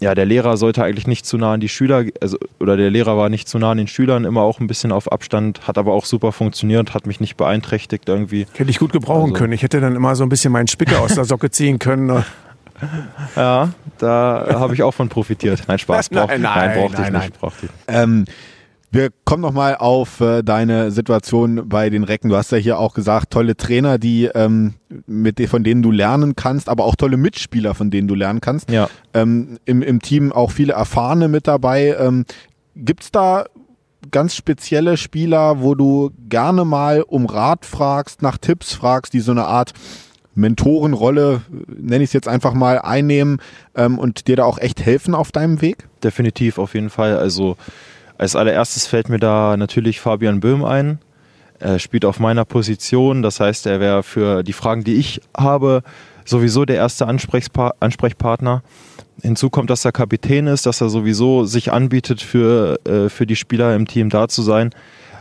ja, 0.00 0.14
der 0.14 0.26
Lehrer 0.26 0.56
sollte 0.56 0.84
eigentlich 0.84 1.06
nicht 1.06 1.26
zu 1.26 1.38
nah 1.38 1.54
an 1.54 1.60
die 1.60 1.68
Schüler, 1.68 2.04
also, 2.20 2.38
oder 2.60 2.76
der 2.76 2.90
Lehrer 2.90 3.16
war 3.16 3.28
nicht 3.28 3.48
zu 3.48 3.58
nah 3.58 3.72
an 3.72 3.78
den 3.78 3.88
Schülern, 3.88 4.24
immer 4.24 4.42
auch 4.42 4.60
ein 4.60 4.66
bisschen 4.66 4.92
auf 4.92 5.10
Abstand, 5.10 5.66
hat 5.66 5.78
aber 5.78 5.92
auch 5.92 6.04
super 6.04 6.32
funktioniert, 6.32 6.94
hat 6.94 7.06
mich 7.06 7.20
nicht 7.20 7.36
beeinträchtigt 7.36 8.08
irgendwie. 8.08 8.46
Hätte 8.54 8.70
ich 8.70 8.78
gut 8.78 8.92
gebrauchen 8.92 9.30
also. 9.30 9.34
können. 9.34 9.52
Ich 9.52 9.62
hätte 9.62 9.80
dann 9.80 9.96
immer 9.96 10.14
so 10.14 10.24
ein 10.24 10.28
bisschen 10.28 10.52
meinen 10.52 10.68
Spicker 10.68 11.00
aus 11.00 11.14
der 11.14 11.24
Socke 11.24 11.50
ziehen 11.50 11.78
können. 11.78 12.24
Ja, 13.34 13.70
da 13.98 14.46
habe 14.50 14.72
ich 14.72 14.84
auch 14.84 14.92
von 14.92 15.08
profitiert. 15.08 15.64
Nein, 15.66 15.80
Spaß. 15.80 16.08
Brauch, 16.10 16.28
nein, 16.28 16.42
nein, 16.42 16.68
nein, 16.68 16.78
brauchte 16.78 17.02
ich 17.02 17.10
nicht. 17.10 17.40
Brauchte 17.40 17.66
ich. 17.66 17.70
Ähm, 17.88 18.24
wir 18.90 19.10
kommen 19.24 19.42
nochmal 19.42 19.76
auf 19.76 20.20
äh, 20.20 20.42
deine 20.42 20.90
Situation 20.90 21.68
bei 21.68 21.90
den 21.90 22.04
Recken. 22.04 22.30
Du 22.30 22.36
hast 22.36 22.52
ja 22.52 22.58
hier 22.58 22.78
auch 22.78 22.94
gesagt, 22.94 23.30
tolle 23.30 23.56
Trainer, 23.56 23.98
die 23.98 24.26
ähm, 24.34 24.74
mit 25.06 25.38
von 25.48 25.62
denen 25.62 25.82
du 25.82 25.90
lernen 25.90 26.36
kannst, 26.36 26.68
aber 26.68 26.84
auch 26.84 26.96
tolle 26.96 27.16
Mitspieler, 27.16 27.74
von 27.74 27.90
denen 27.90 28.08
du 28.08 28.14
lernen 28.14 28.40
kannst. 28.40 28.70
Ja. 28.70 28.88
Ähm, 29.12 29.58
im, 29.66 29.82
Im 29.82 30.00
Team 30.00 30.32
auch 30.32 30.50
viele 30.50 30.72
Erfahrene 30.72 31.28
mit 31.28 31.46
dabei. 31.46 31.96
Ähm, 31.98 32.24
Gibt 32.74 33.14
da 33.14 33.44
ganz 34.10 34.34
spezielle 34.34 34.96
Spieler, 34.96 35.60
wo 35.60 35.74
du 35.74 36.10
gerne 36.28 36.64
mal 36.64 37.02
um 37.02 37.26
Rat 37.26 37.66
fragst, 37.66 38.22
nach 38.22 38.38
Tipps 38.38 38.72
fragst, 38.72 39.12
die 39.12 39.20
so 39.20 39.32
eine 39.32 39.44
Art 39.44 39.74
Mentorenrolle, 40.34 41.42
nenne 41.66 42.04
ich 42.04 42.10
es 42.10 42.14
jetzt 42.14 42.28
einfach 42.28 42.54
mal, 42.54 42.78
einnehmen 42.78 43.40
ähm, 43.74 43.98
und 43.98 44.28
dir 44.28 44.36
da 44.36 44.44
auch 44.44 44.58
echt 44.58 44.80
helfen 44.80 45.14
auf 45.14 45.32
deinem 45.32 45.60
Weg? 45.60 45.88
Definitiv, 46.02 46.58
auf 46.58 46.74
jeden 46.74 46.90
Fall. 46.90 47.18
Also 47.18 47.56
als 48.18 48.36
allererstes 48.36 48.86
fällt 48.86 49.08
mir 49.08 49.18
da 49.18 49.56
natürlich 49.56 50.00
Fabian 50.00 50.40
Böhm 50.40 50.64
ein. 50.64 50.98
Er 51.60 51.78
spielt 51.78 52.04
auf 52.04 52.20
meiner 52.20 52.44
Position, 52.44 53.22
das 53.22 53.40
heißt, 53.40 53.66
er 53.66 53.80
wäre 53.80 54.02
für 54.02 54.42
die 54.42 54.52
Fragen, 54.52 54.84
die 54.84 54.94
ich 54.94 55.20
habe, 55.36 55.82
sowieso 56.24 56.64
der 56.64 56.76
erste 56.76 57.06
Ansprechpartner. 57.06 58.62
Hinzu 59.22 59.50
kommt, 59.50 59.70
dass 59.70 59.84
er 59.84 59.92
Kapitän 59.92 60.46
ist, 60.46 60.66
dass 60.66 60.80
er 60.80 60.88
sowieso 60.88 61.44
sich 61.44 61.72
anbietet, 61.72 62.20
für, 62.20 62.78
äh, 62.86 63.08
für 63.08 63.26
die 63.26 63.34
Spieler 63.34 63.74
im 63.74 63.86
Team 63.86 64.10
da 64.10 64.28
zu 64.28 64.42
sein. 64.42 64.70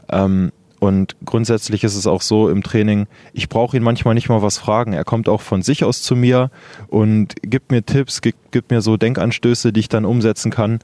Ähm, 0.10 0.52
und 0.80 1.16
grundsätzlich 1.26 1.84
ist 1.84 1.96
es 1.96 2.06
auch 2.06 2.22
so 2.22 2.50
im 2.50 2.62
Training, 2.62 3.08
ich 3.34 3.50
brauche 3.50 3.76
ihn 3.76 3.82
manchmal 3.82 4.14
nicht 4.14 4.30
mal 4.30 4.44
was 4.44 4.60
fragen. 4.60 4.94
Er 4.94 5.04
kommt 5.04 5.28
auch 5.28 5.42
von 5.42 5.64
sich 5.64 5.84
aus 5.84 6.04
zu 6.04 6.16
mir 6.16 6.52
und 6.88 7.34
gibt 7.42 7.72
mir 7.72 7.84
Tipps, 7.84 8.22
gibt, 8.22 8.52
gibt 8.52 8.70
mir 8.70 8.82
so 8.82 8.96
Denkanstöße, 8.96 9.74
die 9.74 9.80
ich 9.80 9.90
dann 9.90 10.06
umsetzen 10.06 10.52
kann. 10.52 10.80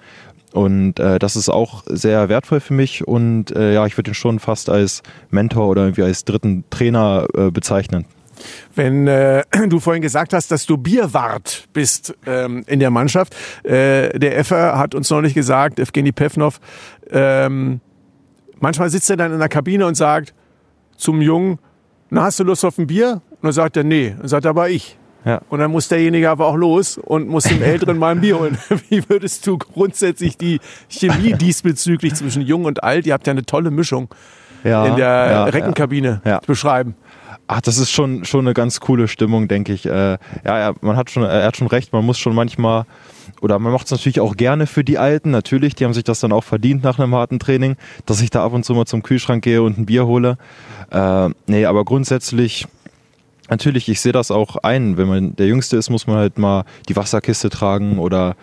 Und 0.53 0.99
äh, 0.99 1.17
das 1.17 1.35
ist 1.35 1.49
auch 1.49 1.83
sehr 1.87 2.29
wertvoll 2.29 2.59
für 2.59 2.75
mich 2.75 3.07
und 3.07 3.55
äh, 3.55 3.73
ja, 3.73 3.87
ich 3.87 3.97
würde 3.97 4.11
ihn 4.11 4.13
schon 4.13 4.37
fast 4.37 4.69
als 4.69 5.01
Mentor 5.31 5.67
oder 5.67 5.81
irgendwie 5.81 6.03
als 6.03 6.25
dritten 6.25 6.63
Trainer 6.69 7.25
äh, 7.35 7.49
bezeichnen. 7.49 8.05
Wenn 8.75 9.07
äh, 9.07 9.43
du 9.67 9.79
vorhin 9.79 10.03
gesagt 10.03 10.31
hast, 10.31 10.51
dass 10.51 10.67
du 10.67 10.77
Bierwart 10.77 11.67
bist 11.73 12.13
ähm, 12.27 12.63
in 12.67 12.79
der 12.79 12.91
Mannschaft, 12.91 13.35
äh, 13.63 14.17
der 14.17 14.37
Effer 14.37 14.77
hat 14.77 14.93
uns 14.93 15.09
neulich 15.09 15.33
gesagt, 15.33 15.79
Evgeny 15.79 16.11
Pevnov, 16.11 16.59
ähm, 17.09 17.81
manchmal 18.59 18.91
sitzt 18.91 19.09
er 19.09 19.17
dann 19.17 19.33
in 19.33 19.39
der 19.39 19.49
Kabine 19.49 19.87
und 19.87 19.95
sagt 19.95 20.35
zum 20.97 21.19
Jungen, 21.19 21.57
na, 22.11 22.25
hast 22.25 22.39
du 22.39 22.43
Lust 22.43 22.63
auf 22.63 22.77
ein 22.77 22.85
Bier? 22.85 23.23
Und 23.31 23.43
dann 23.43 23.53
sagt 23.53 23.75
er, 23.75 23.83
nee. 23.83 24.15
Dann 24.19 24.27
sagt 24.27 24.45
er, 24.45 24.51
aber 24.51 24.69
ich. 24.69 24.99
Ja. 25.25 25.41
Und 25.49 25.59
dann 25.59 25.71
muss 25.71 25.87
derjenige 25.87 26.29
aber 26.29 26.47
auch 26.47 26.55
los 26.55 26.97
und 26.97 27.27
muss 27.27 27.45
dem 27.45 27.61
Älteren 27.61 27.97
mal 27.97 28.11
ein 28.11 28.21
Bier 28.21 28.39
holen. 28.39 28.57
Wie 28.89 29.07
würdest 29.09 29.47
du 29.47 29.57
grundsätzlich 29.57 30.37
die 30.37 30.59
Chemie 30.89 31.33
diesbezüglich 31.39 32.15
zwischen 32.15 32.41
Jung 32.41 32.65
und 32.65 32.83
Alt, 32.83 33.05
ihr 33.05 33.13
habt 33.13 33.27
ja 33.27 33.31
eine 33.31 33.45
tolle 33.45 33.71
Mischung 33.71 34.09
ja, 34.63 34.85
in 34.85 34.95
der 34.95 35.07
ja, 35.07 35.43
Reckenkabine 35.45 36.21
beschreiben? 36.45 36.95
Ach, 37.47 37.61
das 37.61 37.77
ist 37.77 37.91
schon, 37.91 38.23
schon 38.23 38.41
eine 38.41 38.53
ganz 38.53 38.79
coole 38.79 39.07
Stimmung, 39.07 39.47
denke 39.47 39.73
ich. 39.73 39.85
Äh, 39.85 40.17
ja, 40.45 40.73
man 40.81 40.95
hat 40.95 41.09
schon, 41.09 41.23
er 41.23 41.45
hat 41.45 41.57
schon 41.57 41.67
recht, 41.67 41.91
man 41.91 42.05
muss 42.05 42.17
schon 42.17 42.33
manchmal, 42.33 42.85
oder 43.41 43.59
man 43.59 43.73
macht 43.73 43.85
es 43.85 43.91
natürlich 43.91 44.21
auch 44.21 44.37
gerne 44.37 44.65
für 44.65 44.85
die 44.85 44.97
Alten, 44.97 45.31
natürlich, 45.31 45.75
die 45.75 45.83
haben 45.83 45.93
sich 45.93 46.05
das 46.05 46.21
dann 46.21 46.31
auch 46.31 46.43
verdient 46.45 46.83
nach 46.83 46.99
einem 46.99 47.13
harten 47.13 47.39
Training, 47.39 47.75
dass 48.05 48.21
ich 48.21 48.29
da 48.29 48.45
ab 48.45 48.53
und 48.53 48.63
zu 48.63 48.73
mal 48.73 48.85
zum 48.85 49.03
Kühlschrank 49.03 49.43
gehe 49.43 49.61
und 49.61 49.77
ein 49.77 49.85
Bier 49.85 50.05
hole. 50.05 50.37
Äh, 50.89 51.29
nee, 51.47 51.65
aber 51.65 51.83
grundsätzlich 51.83 52.65
Natürlich, 53.49 53.89
ich 53.89 53.99
sehe 53.99 54.13
das 54.13 54.31
auch 54.31 54.57
ein. 54.57 54.97
Wenn 54.97 55.07
man 55.07 55.35
der 55.35 55.47
Jüngste 55.47 55.77
ist, 55.77 55.89
muss 55.89 56.07
man 56.07 56.17
halt 56.17 56.37
mal 56.37 56.63
die 56.87 56.95
Wasserkiste 56.95 57.49
tragen 57.49 57.99
oder 57.99 58.35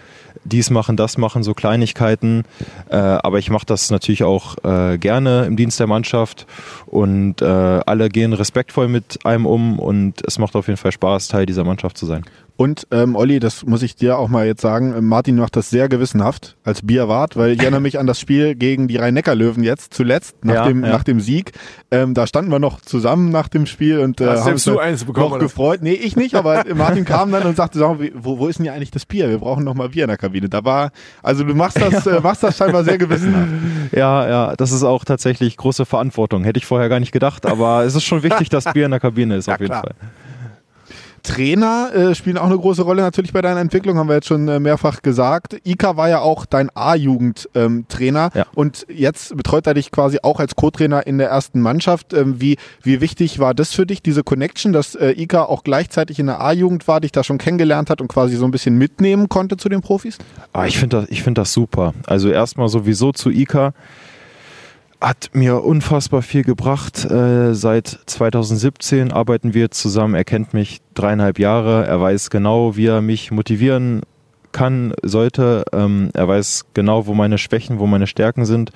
dies 0.44 0.70
machen, 0.70 0.96
das 0.96 1.18
machen, 1.18 1.42
so 1.42 1.54
Kleinigkeiten. 1.54 2.44
Äh, 2.88 2.96
aber 2.96 3.38
ich 3.38 3.50
mache 3.50 3.66
das 3.66 3.90
natürlich 3.90 4.24
auch 4.24 4.56
äh, 4.64 4.98
gerne 4.98 5.44
im 5.44 5.56
Dienst 5.56 5.78
der 5.80 5.86
Mannschaft 5.86 6.46
und 6.86 7.42
äh, 7.42 7.44
alle 7.44 8.08
gehen 8.08 8.32
respektvoll 8.32 8.88
mit 8.88 9.24
einem 9.24 9.46
um 9.46 9.78
und 9.78 10.22
es 10.26 10.38
macht 10.38 10.56
auf 10.56 10.66
jeden 10.66 10.78
Fall 10.78 10.92
Spaß, 10.92 11.28
Teil 11.28 11.46
dieser 11.46 11.64
Mannschaft 11.64 11.98
zu 11.98 12.06
sein. 12.06 12.22
Und 12.56 12.86
ähm, 12.90 13.16
Olli, 13.16 13.40
das 13.40 13.64
muss 13.64 13.80
ich 13.82 13.96
dir 13.96 14.18
auch 14.18 14.28
mal 14.28 14.44
jetzt 14.46 14.60
sagen, 14.60 14.92
äh, 14.92 15.00
Martin 15.00 15.36
macht 15.36 15.56
das 15.56 15.70
sehr 15.70 15.88
gewissenhaft 15.88 16.56
als 16.62 16.82
Bierwart, 16.82 17.34
weil 17.38 17.52
ich 17.52 17.60
erinnere 17.60 17.80
mich 17.80 17.98
an 17.98 18.06
das 18.06 18.20
Spiel 18.20 18.54
gegen 18.54 18.86
die 18.86 18.98
Rhein-Neckar-Löwen 18.98 19.62
jetzt 19.64 19.94
zuletzt, 19.94 20.44
nach, 20.44 20.54
Ja, 20.56 20.68
dem, 20.68 20.84
ja. 20.84 20.90
nach 20.90 21.02
dem 21.02 21.20
Sieg. 21.20 21.52
Ähm, 21.90 22.12
da 22.12 22.26
standen 22.26 22.50
wir 22.50 22.58
noch 22.58 22.82
zusammen 22.82 23.30
nach 23.30 23.48
dem 23.48 23.64
Spiel 23.64 24.00
und 24.00 24.20
äh, 24.20 24.26
Hast 24.26 24.44
haben 24.44 24.52
uns 24.52 24.64
du 24.64 24.78
eins 24.78 25.04
bekommen, 25.06 25.24
noch 25.28 25.32
oder? 25.36 25.44
gefreut. 25.46 25.80
Nee, 25.80 25.94
ich 25.94 26.16
nicht, 26.16 26.34
aber 26.34 26.64
Martin 26.74 27.06
kam 27.06 27.32
dann 27.32 27.44
und 27.44 27.56
sagte, 27.56 27.80
wo, 27.80 28.38
wo 28.38 28.46
ist 28.46 28.58
denn 28.58 28.64
hier 28.64 28.74
eigentlich 28.74 28.90
das 28.90 29.06
Bier? 29.06 29.30
Wir 29.30 29.38
brauchen 29.38 29.64
noch 29.64 29.72
mal 29.74 29.88
Bier 29.88 30.04
in 30.04 30.08
der 30.08 30.18
Kabine. 30.18 30.29
Da 30.30 30.64
war, 30.64 30.90
also 31.22 31.44
du 31.44 31.54
machst 31.54 31.80
das, 31.80 32.06
äh, 32.06 32.20
machst 32.20 32.42
das 32.42 32.56
scheinbar 32.56 32.84
sehr 32.84 32.98
gewissenhaft. 32.98 33.50
Ja, 33.92 34.28
ja, 34.28 34.56
das 34.56 34.72
ist 34.72 34.82
auch 34.84 35.04
tatsächlich 35.04 35.56
große 35.56 35.84
Verantwortung. 35.84 36.44
Hätte 36.44 36.58
ich 36.58 36.66
vorher 36.66 36.88
gar 36.88 37.00
nicht 37.00 37.12
gedacht, 37.12 37.46
aber 37.46 37.84
es 37.84 37.94
ist 37.94 38.04
schon 38.04 38.22
wichtig, 38.22 38.48
dass 38.48 38.64
Bier 38.72 38.84
in 38.84 38.90
der 38.92 39.00
Kabine 39.00 39.36
ist, 39.36 39.46
Ja, 39.46 39.54
auf 39.54 39.60
jeden 39.60 39.70
klar. 39.72 39.82
Fall. 39.82 39.94
Trainer 41.22 41.90
äh, 41.94 42.14
spielen 42.14 42.38
auch 42.38 42.46
eine 42.46 42.56
große 42.58 42.82
Rolle 42.82 43.02
natürlich 43.02 43.32
bei 43.32 43.42
deiner 43.42 43.60
Entwicklung, 43.60 43.98
haben 43.98 44.08
wir 44.08 44.14
jetzt 44.16 44.26
schon 44.28 44.48
äh, 44.48 44.58
mehrfach 44.60 45.02
gesagt. 45.02 45.56
Ika 45.64 45.96
war 45.96 46.08
ja 46.08 46.20
auch 46.20 46.46
dein 46.46 46.70
A-Jugend-Trainer 46.74 48.30
Ja. 48.34 48.46
und 48.54 48.86
jetzt 48.88 49.36
betreut 49.36 49.66
er 49.66 49.74
dich 49.74 49.90
quasi 49.92 50.18
auch 50.22 50.40
als 50.40 50.56
Co-Trainer 50.56 51.06
in 51.06 51.18
der 51.18 51.28
ersten 51.28 51.60
Mannschaft. 51.60 52.12
Ähm, 52.12 52.40
wie, 52.40 52.56
wie 52.82 53.00
wichtig 53.00 53.38
war 53.38 53.54
das 53.54 53.72
für 53.72 53.86
dich, 53.86 54.02
diese 54.02 54.22
Connection, 54.22 54.72
dass 54.72 54.94
äh, 54.94 55.10
Ika 55.10 55.44
auch 55.44 55.64
gleichzeitig 55.64 56.18
in 56.18 56.26
der 56.26 56.40
A-Jugend 56.40 56.88
war, 56.88 57.00
dich 57.00 57.12
da 57.12 57.24
schon 57.24 57.38
kennengelernt 57.38 57.90
hat 57.90 58.00
und 58.00 58.08
quasi 58.08 58.36
so 58.36 58.44
ein 58.44 58.50
bisschen 58.50 58.76
mitnehmen 58.78 59.28
konnte 59.28 59.56
zu 59.56 59.68
den 59.68 59.80
Profis? 59.80 60.18
Ah, 60.52 60.66
ich 60.66 60.78
finde 60.78 61.00
das, 61.02 61.10
ich 61.10 61.22
find 61.22 61.38
das 61.38 61.52
super. 61.52 61.94
Also 62.06 62.30
erstmal 62.30 62.68
sowieso 62.68 63.12
zu 63.12 63.30
Ika. 63.30 63.72
Hat 65.00 65.30
mir 65.32 65.64
unfassbar 65.64 66.20
viel 66.20 66.44
gebracht. 66.44 67.06
Äh, 67.10 67.54
seit 67.54 67.88
2017 68.04 69.12
arbeiten 69.12 69.54
wir 69.54 69.70
zusammen. 69.70 70.14
Er 70.14 70.24
kennt 70.24 70.52
mich 70.52 70.80
dreieinhalb 70.92 71.38
Jahre. 71.38 71.86
Er 71.86 72.00
weiß 72.00 72.28
genau, 72.28 72.76
wie 72.76 72.86
er 72.86 73.00
mich 73.00 73.30
motivieren 73.30 74.02
kann, 74.52 74.92
sollte. 75.02 75.64
Ähm, 75.72 76.10
er 76.12 76.28
weiß 76.28 76.66
genau, 76.74 77.06
wo 77.06 77.14
meine 77.14 77.38
Schwächen, 77.38 77.78
wo 77.78 77.86
meine 77.86 78.06
Stärken 78.06 78.44
sind, 78.44 78.72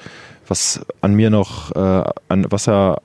was 0.48 0.80
an 1.02 1.12
mir 1.12 1.28
noch, 1.28 1.72
äh, 1.72 2.04
an 2.28 2.46
was 2.48 2.68
er, 2.68 3.02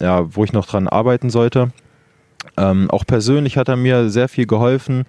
ja, 0.00 0.34
wo 0.34 0.44
ich 0.44 0.54
noch 0.54 0.66
dran 0.66 0.88
arbeiten 0.88 1.28
sollte. 1.28 1.72
Ähm, 2.56 2.90
auch 2.90 3.04
persönlich 3.06 3.58
hat 3.58 3.68
er 3.68 3.76
mir 3.76 4.08
sehr 4.08 4.28
viel 4.28 4.46
geholfen, 4.46 5.04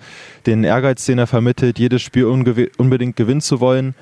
den 0.45 0.65
Ehrgeiz, 0.65 1.05
den 1.05 1.17
er 1.17 1.27
vermittelt, 1.27 1.79
jedes 1.79 2.01
Spiel 2.01 2.25
unbedingt 2.25 3.15
gewinnen 3.15 3.41
zu 3.41 3.59
wollen. 3.59 3.95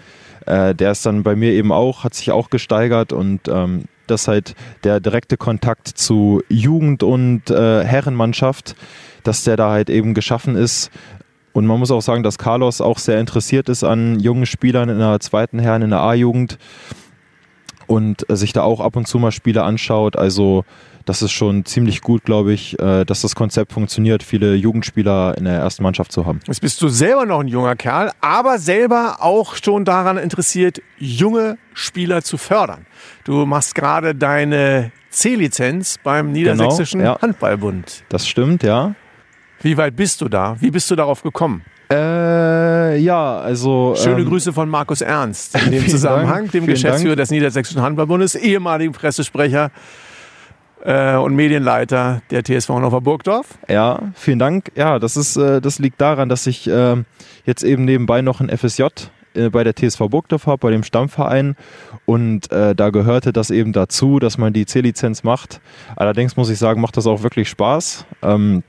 Äh, 0.46 0.76
der 0.76 0.92
ist 0.92 1.06
dann 1.06 1.24
bei 1.24 1.36
mir 1.36 1.52
eben 1.52 1.72
auch, 1.72 2.04
hat 2.04 2.14
sich 2.14 2.32
auch 2.32 2.50
gesteigert 2.50 3.14
und 3.14 3.48
ähm, 3.48 3.86
das 4.08 4.28
halt 4.28 4.56
der 4.84 5.00
direkte 5.00 5.38
Kontakt 5.38 5.88
zu 5.88 6.42
Jugend 6.50 7.04
und 7.04 7.50
äh, 7.50 7.84
Herrenmannschaft, 7.84 8.76
dass 9.24 9.44
der 9.44 9.58
da 9.58 9.72
halt 9.72 9.90
eben 9.90 10.14
geschaffen 10.14 10.56
ist. 10.56 10.92
Und 11.54 11.66
man 11.66 11.80
muss 11.80 11.92
auch 11.92 12.02
sagen, 12.02 12.24
dass 12.24 12.38
Carlos 12.38 12.82
auch 12.82 12.98
sehr 12.98 13.20
interessiert 13.20 13.70
ist 13.70 13.84
an 13.84 14.20
jungen 14.20 14.46
Spielern 14.46 14.90
in 14.90 15.00
der 15.00 15.20
zweiten 15.20 15.60
Herren, 15.60 15.82
in 15.82 15.90
der 15.90 16.00
A-Jugend 16.00 16.58
und 17.88 18.30
äh, 18.30 18.36
sich 18.36 18.54
da 18.54 18.64
auch 18.64 18.80
ab 18.80 18.96
und 18.96 19.08
zu 19.08 19.20
mal 19.20 19.32
Spiele 19.32 19.64
anschaut. 19.64 20.16
Also 20.16 20.64
das 21.06 21.22
ist 21.22 21.32
schon 21.32 21.66
ziemlich 21.66 22.02
gut, 22.02 22.24
glaube 22.24 22.54
ich, 22.54 22.80
äh, 22.80 23.06
dass 23.06 23.22
das 23.22 23.36
Konzept 23.36 23.72
funktioniert, 23.74 24.24
viele 24.24 24.56
Jugendspieler 24.56 25.38
in 25.38 25.46
der 25.46 25.56
ersten 25.56 25.84
Mannschaft 25.84 26.12
zu 26.12 26.26
haben. 26.26 26.40
Jetzt 26.48 26.62
bist 26.62 26.82
du 26.82 26.90
selber 26.90 27.26
noch 27.26 27.40
ein 27.40 27.48
junger 27.48 27.76
Kerl, 27.76 28.12
aber 28.22 28.60
selber 28.60 29.18
auch 29.20 29.56
schon 29.56 29.86
daran 29.86 30.18
interessiert, 30.18 30.82
junge 30.98 31.58
Spieler 31.74 32.22
zu 32.22 32.38
fördern. 32.38 32.86
Du 33.24 33.46
machst 33.46 33.76
gerade 33.76 34.16
deine 34.16 34.92
C-Lizenz 35.10 35.98
beim 36.04 36.32
Niedersächsischen 36.32 37.00
Genau, 37.00 37.14
ja. 37.16 37.22
Handballbund. 37.22 38.04
Das 38.10 38.28
stimmt, 38.28 38.64
ja. 38.64 38.96
Wie 39.62 39.78
weit 39.78 39.96
bist 39.96 40.22
du 40.22 40.30
da? 40.30 40.56
Wie 40.60 40.72
bist 40.72 40.90
du 40.90 40.96
darauf 40.96 41.22
gekommen? 41.22 41.64
Äh, 41.92 42.98
ja, 43.00 43.40
also. 43.40 43.96
Schöne 43.98 44.22
ähm, 44.22 44.30
Grüße 44.30 44.54
von 44.54 44.70
Markus 44.70 45.02
Ernst 45.02 45.56
in 45.56 45.72
dem 45.72 45.88
Zusammenhang, 45.88 46.44
Dank, 46.44 46.52
dem 46.54 46.66
Geschäftsführer 46.66 47.16
Dank. 47.16 47.24
des 47.28 47.32
Niedersächsischen 47.32 47.82
Handballbundes, 47.82 48.36
ehemaligen 48.36 48.94
Pressesprecher 48.94 49.72
äh, 50.84 51.16
und 51.16 51.36
Medienleiter 51.36 52.22
der 52.32 52.44
TSV 52.44 52.70
Hannover 52.70 53.02
Burgdorf. 53.02 53.58
Ja, 53.68 54.00
vielen 54.16 54.40
Dank. 54.40 54.72
Ja, 54.76 55.00
das 55.00 55.18
ist, 55.18 55.38
äh, 55.38 55.62
das 55.62 55.80
liegt 55.80 56.02
daran, 56.02 56.30
dass 56.30 56.48
ich 56.48 56.68
äh, 56.68 56.98
jetzt 57.46 57.64
eben 57.64 57.86
nebenbei 57.86 58.22
noch 58.22 58.40
ein 58.40 58.56
FSJ 58.56 58.84
äh, 59.34 59.50
bei 59.50 59.64
der 59.64 59.76
TSV 59.76 60.10
Burgdorf 60.10 60.48
habe, 60.48 60.58
bei 60.58 60.72
dem 60.72 60.84
Stammverein. 60.84 61.56
Und 62.06 62.52
äh, 62.52 62.76
da 62.76 62.90
gehörte 62.90 63.34
das 63.34 63.50
eben 63.52 63.74
dazu, 63.74 64.20
dass 64.20 64.38
man 64.38 64.54
die 64.54 64.66
C-Lizenz 64.66 65.24
macht. 65.24 65.62
Allerdings 65.96 66.36
muss 66.36 66.50
ich 66.50 66.60
sagen, 66.60 66.82
macht 66.82 66.98
das 66.98 67.08
auch 67.08 67.24
wirklich 67.24 67.50
Spaß. 67.50 68.06
Ähm, 68.22 68.64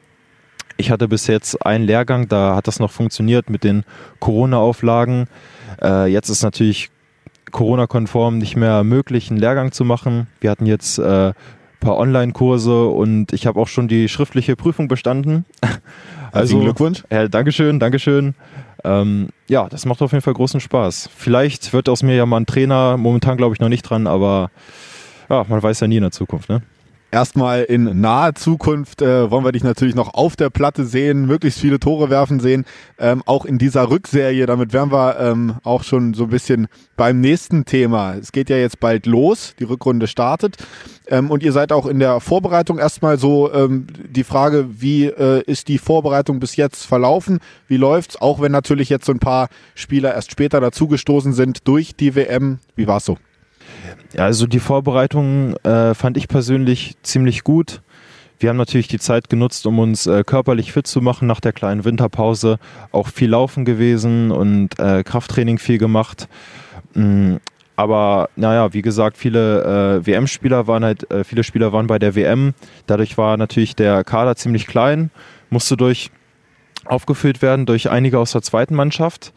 ich 0.76 0.90
hatte 0.90 1.08
bis 1.08 1.26
jetzt 1.26 1.64
einen 1.64 1.84
Lehrgang, 1.84 2.28
da 2.28 2.56
hat 2.56 2.66
das 2.66 2.80
noch 2.80 2.90
funktioniert 2.90 3.50
mit 3.50 3.64
den 3.64 3.84
Corona-Auflagen. 4.20 5.26
Äh, 5.80 6.06
jetzt 6.06 6.28
ist 6.28 6.42
natürlich 6.42 6.90
Corona-konform 7.50 8.38
nicht 8.38 8.56
mehr 8.56 8.82
möglich, 8.82 9.30
einen 9.30 9.38
Lehrgang 9.38 9.72
zu 9.72 9.84
machen. 9.84 10.26
Wir 10.40 10.50
hatten 10.50 10.66
jetzt 10.66 10.98
äh, 10.98 11.32
paar 11.82 11.98
Online-Kurse 11.98 12.86
und 12.86 13.32
ich 13.32 13.46
habe 13.46 13.60
auch 13.60 13.68
schon 13.68 13.88
die 13.88 14.08
schriftliche 14.08 14.56
Prüfung 14.56 14.88
bestanden. 14.88 15.44
Herzlichen 16.32 16.62
Glückwunsch. 16.62 17.02
Ja, 17.10 17.28
Dankeschön, 17.28 17.78
Dankeschön. 17.78 18.34
Ähm, 18.84 19.28
ja, 19.48 19.68
das 19.68 19.84
macht 19.84 20.00
auf 20.00 20.12
jeden 20.12 20.22
Fall 20.22 20.34
großen 20.34 20.60
Spaß. 20.60 21.10
Vielleicht 21.14 21.72
wird 21.72 21.88
aus 21.88 22.02
mir 22.02 22.16
ja 22.16 22.24
mal 22.24 22.38
ein 22.38 22.46
Trainer, 22.46 22.96
momentan 22.96 23.36
glaube 23.36 23.54
ich 23.54 23.60
noch 23.60 23.68
nicht 23.68 23.82
dran, 23.82 24.06
aber 24.06 24.50
ja, 25.28 25.44
man 25.48 25.62
weiß 25.62 25.80
ja 25.80 25.88
nie 25.88 25.96
in 25.96 26.02
der 26.02 26.10
Zukunft, 26.10 26.48
ne? 26.48 26.62
Erstmal 27.12 27.64
in 27.64 28.00
naher 28.00 28.34
Zukunft 28.34 29.02
äh, 29.02 29.30
wollen 29.30 29.44
wir 29.44 29.52
dich 29.52 29.62
natürlich 29.62 29.94
noch 29.94 30.14
auf 30.14 30.34
der 30.34 30.48
Platte 30.48 30.86
sehen, 30.86 31.26
möglichst 31.26 31.60
viele 31.60 31.78
Tore 31.78 32.08
werfen 32.08 32.40
sehen, 32.40 32.64
ähm, 32.98 33.22
auch 33.26 33.44
in 33.44 33.58
dieser 33.58 33.90
Rückserie. 33.90 34.46
Damit 34.46 34.72
wären 34.72 34.90
wir 34.90 35.20
ähm, 35.20 35.56
auch 35.62 35.84
schon 35.84 36.14
so 36.14 36.24
ein 36.24 36.30
bisschen 36.30 36.68
beim 36.96 37.20
nächsten 37.20 37.66
Thema. 37.66 38.14
Es 38.14 38.32
geht 38.32 38.48
ja 38.48 38.56
jetzt 38.56 38.80
bald 38.80 39.04
los, 39.04 39.54
die 39.58 39.64
Rückrunde 39.64 40.06
startet 40.06 40.56
ähm, 41.06 41.30
und 41.30 41.42
ihr 41.42 41.52
seid 41.52 41.70
auch 41.70 41.84
in 41.84 41.98
der 41.98 42.18
Vorbereitung 42.20 42.78
erstmal 42.78 43.18
so 43.18 43.52
ähm, 43.52 43.88
die 44.08 44.24
Frage, 44.24 44.80
wie 44.80 45.04
äh, 45.04 45.42
ist 45.42 45.68
die 45.68 45.76
Vorbereitung 45.76 46.40
bis 46.40 46.56
jetzt 46.56 46.86
verlaufen? 46.86 47.40
Wie 47.68 47.76
läuft's? 47.76 48.16
Auch 48.22 48.40
wenn 48.40 48.52
natürlich 48.52 48.88
jetzt 48.88 49.04
so 49.04 49.12
ein 49.12 49.18
paar 49.18 49.48
Spieler 49.74 50.14
erst 50.14 50.30
später 50.30 50.62
dazugestoßen 50.62 51.34
sind 51.34 51.68
durch 51.68 51.94
die 51.94 52.14
WM. 52.14 52.60
Wie 52.74 52.86
war's 52.86 53.04
so? 53.04 53.18
Ja, 54.14 54.24
also 54.24 54.46
die 54.46 54.60
Vorbereitung 54.60 55.56
äh, 55.58 55.94
fand 55.94 56.16
ich 56.16 56.28
persönlich 56.28 56.96
ziemlich 57.02 57.44
gut. 57.44 57.82
Wir 58.38 58.48
haben 58.48 58.56
natürlich 58.56 58.88
die 58.88 58.98
Zeit 58.98 59.28
genutzt, 59.28 59.66
um 59.66 59.78
uns 59.78 60.06
äh, 60.06 60.24
körperlich 60.24 60.72
fit 60.72 60.86
zu 60.86 61.00
machen 61.00 61.28
nach 61.28 61.40
der 61.40 61.52
kleinen 61.52 61.84
Winterpause. 61.84 62.58
Auch 62.90 63.08
viel 63.08 63.30
laufen 63.30 63.64
gewesen 63.64 64.32
und 64.32 64.78
äh, 64.80 65.04
Krafttraining 65.04 65.58
viel 65.58 65.78
gemacht. 65.78 66.28
Mm, 66.94 67.36
aber 67.76 68.28
naja, 68.36 68.72
wie 68.74 68.82
gesagt, 68.82 69.16
viele 69.16 70.00
äh, 70.02 70.06
WM-Spieler 70.06 70.66
waren 70.66 70.84
halt, 70.84 71.08
äh, 71.10 71.24
viele 71.24 71.44
Spieler 71.44 71.72
waren 71.72 71.86
bei 71.86 71.98
der 71.98 72.16
WM. 72.16 72.54
Dadurch 72.86 73.16
war 73.16 73.36
natürlich 73.36 73.76
der 73.76 74.02
Kader 74.04 74.34
ziemlich 74.36 74.66
klein, 74.66 75.10
musste 75.50 75.76
durch 75.76 76.10
aufgefüllt 76.84 77.42
werden 77.42 77.64
durch 77.64 77.90
einige 77.90 78.18
aus 78.18 78.32
der 78.32 78.42
zweiten 78.42 78.74
Mannschaft. 78.74 79.32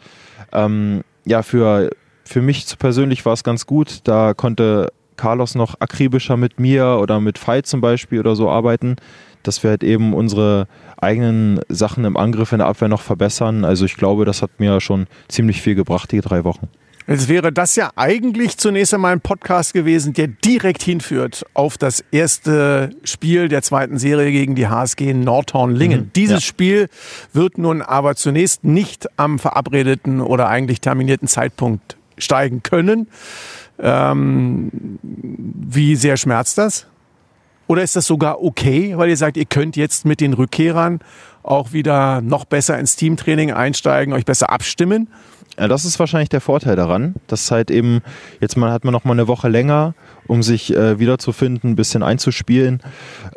Ähm, 0.52 1.02
ja, 1.24 1.42
für, 1.42 1.90
für 2.26 2.42
mich 2.42 2.66
persönlich 2.78 3.24
war 3.24 3.32
es 3.32 3.44
ganz 3.44 3.66
gut. 3.66 4.00
Da 4.04 4.34
konnte 4.34 4.92
Carlos 5.16 5.54
noch 5.54 5.80
akribischer 5.80 6.36
mit 6.36 6.60
mir 6.60 6.98
oder 7.00 7.20
mit 7.20 7.38
Veit 7.46 7.66
zum 7.66 7.80
Beispiel 7.80 8.20
oder 8.20 8.36
so 8.36 8.50
arbeiten, 8.50 8.96
dass 9.42 9.62
wir 9.62 9.70
halt 9.70 9.84
eben 9.84 10.12
unsere 10.12 10.66
eigenen 10.98 11.60
Sachen 11.68 12.04
im 12.04 12.16
Angriff 12.16 12.52
in 12.52 12.58
der 12.58 12.66
Abwehr 12.66 12.88
noch 12.88 13.02
verbessern. 13.02 13.64
Also 13.64 13.84
ich 13.84 13.96
glaube, 13.96 14.24
das 14.24 14.42
hat 14.42 14.58
mir 14.58 14.80
schon 14.80 15.06
ziemlich 15.28 15.62
viel 15.62 15.74
gebracht, 15.74 16.12
die 16.12 16.20
drei 16.20 16.44
Wochen. 16.44 16.68
Jetzt 17.08 17.28
wäre 17.28 17.52
das 17.52 17.76
ja 17.76 17.92
eigentlich 17.94 18.58
zunächst 18.58 18.92
einmal 18.92 19.12
ein 19.12 19.20
Podcast 19.20 19.72
gewesen, 19.72 20.12
der 20.12 20.26
direkt 20.26 20.82
hinführt 20.82 21.44
auf 21.54 21.78
das 21.78 22.02
erste 22.10 22.90
Spiel 23.04 23.48
der 23.48 23.62
zweiten 23.62 23.96
Serie 23.96 24.32
gegen 24.32 24.56
die 24.56 24.66
HSG 24.66 25.14
Nordhorn-Lingen. 25.14 26.10
Dieses 26.16 26.42
ja. 26.42 26.48
Spiel 26.48 26.88
wird 27.32 27.58
nun 27.58 27.80
aber 27.80 28.16
zunächst 28.16 28.64
nicht 28.64 29.06
am 29.16 29.38
verabredeten 29.38 30.20
oder 30.20 30.48
eigentlich 30.48 30.80
terminierten 30.80 31.28
Zeitpunkt 31.28 31.96
steigen 32.18 32.62
können. 32.62 33.08
Ähm, 33.78 34.98
wie 35.02 35.96
sehr 35.96 36.16
schmerzt 36.16 36.58
das? 36.58 36.86
Oder 37.66 37.82
ist 37.82 37.96
das 37.96 38.06
sogar 38.06 38.42
okay, 38.42 38.96
weil 38.96 39.08
ihr 39.08 39.16
sagt, 39.16 39.36
ihr 39.36 39.44
könnt 39.44 39.76
jetzt 39.76 40.04
mit 40.04 40.20
den 40.20 40.34
Rückkehrern 40.34 41.00
auch 41.42 41.72
wieder 41.72 42.20
noch 42.20 42.44
besser 42.44 42.78
ins 42.78 42.96
Teamtraining 42.96 43.52
einsteigen, 43.52 44.14
euch 44.14 44.24
besser 44.24 44.50
abstimmen? 44.50 45.08
Ja, 45.58 45.68
das 45.68 45.84
ist 45.84 45.98
wahrscheinlich 45.98 46.28
der 46.28 46.40
Vorteil 46.40 46.76
daran, 46.76 47.14
dass 47.28 47.50
halt 47.50 47.70
eben, 47.70 48.02
jetzt 48.40 48.56
mal 48.56 48.72
hat 48.72 48.84
man 48.84 48.92
noch 48.92 49.04
mal 49.04 49.12
eine 49.12 49.26
Woche 49.26 49.48
länger, 49.48 49.94
um 50.26 50.42
sich 50.42 50.74
äh, 50.74 50.98
wiederzufinden, 50.98 51.70
ein 51.70 51.76
bisschen 51.76 52.02
einzuspielen. 52.02 52.82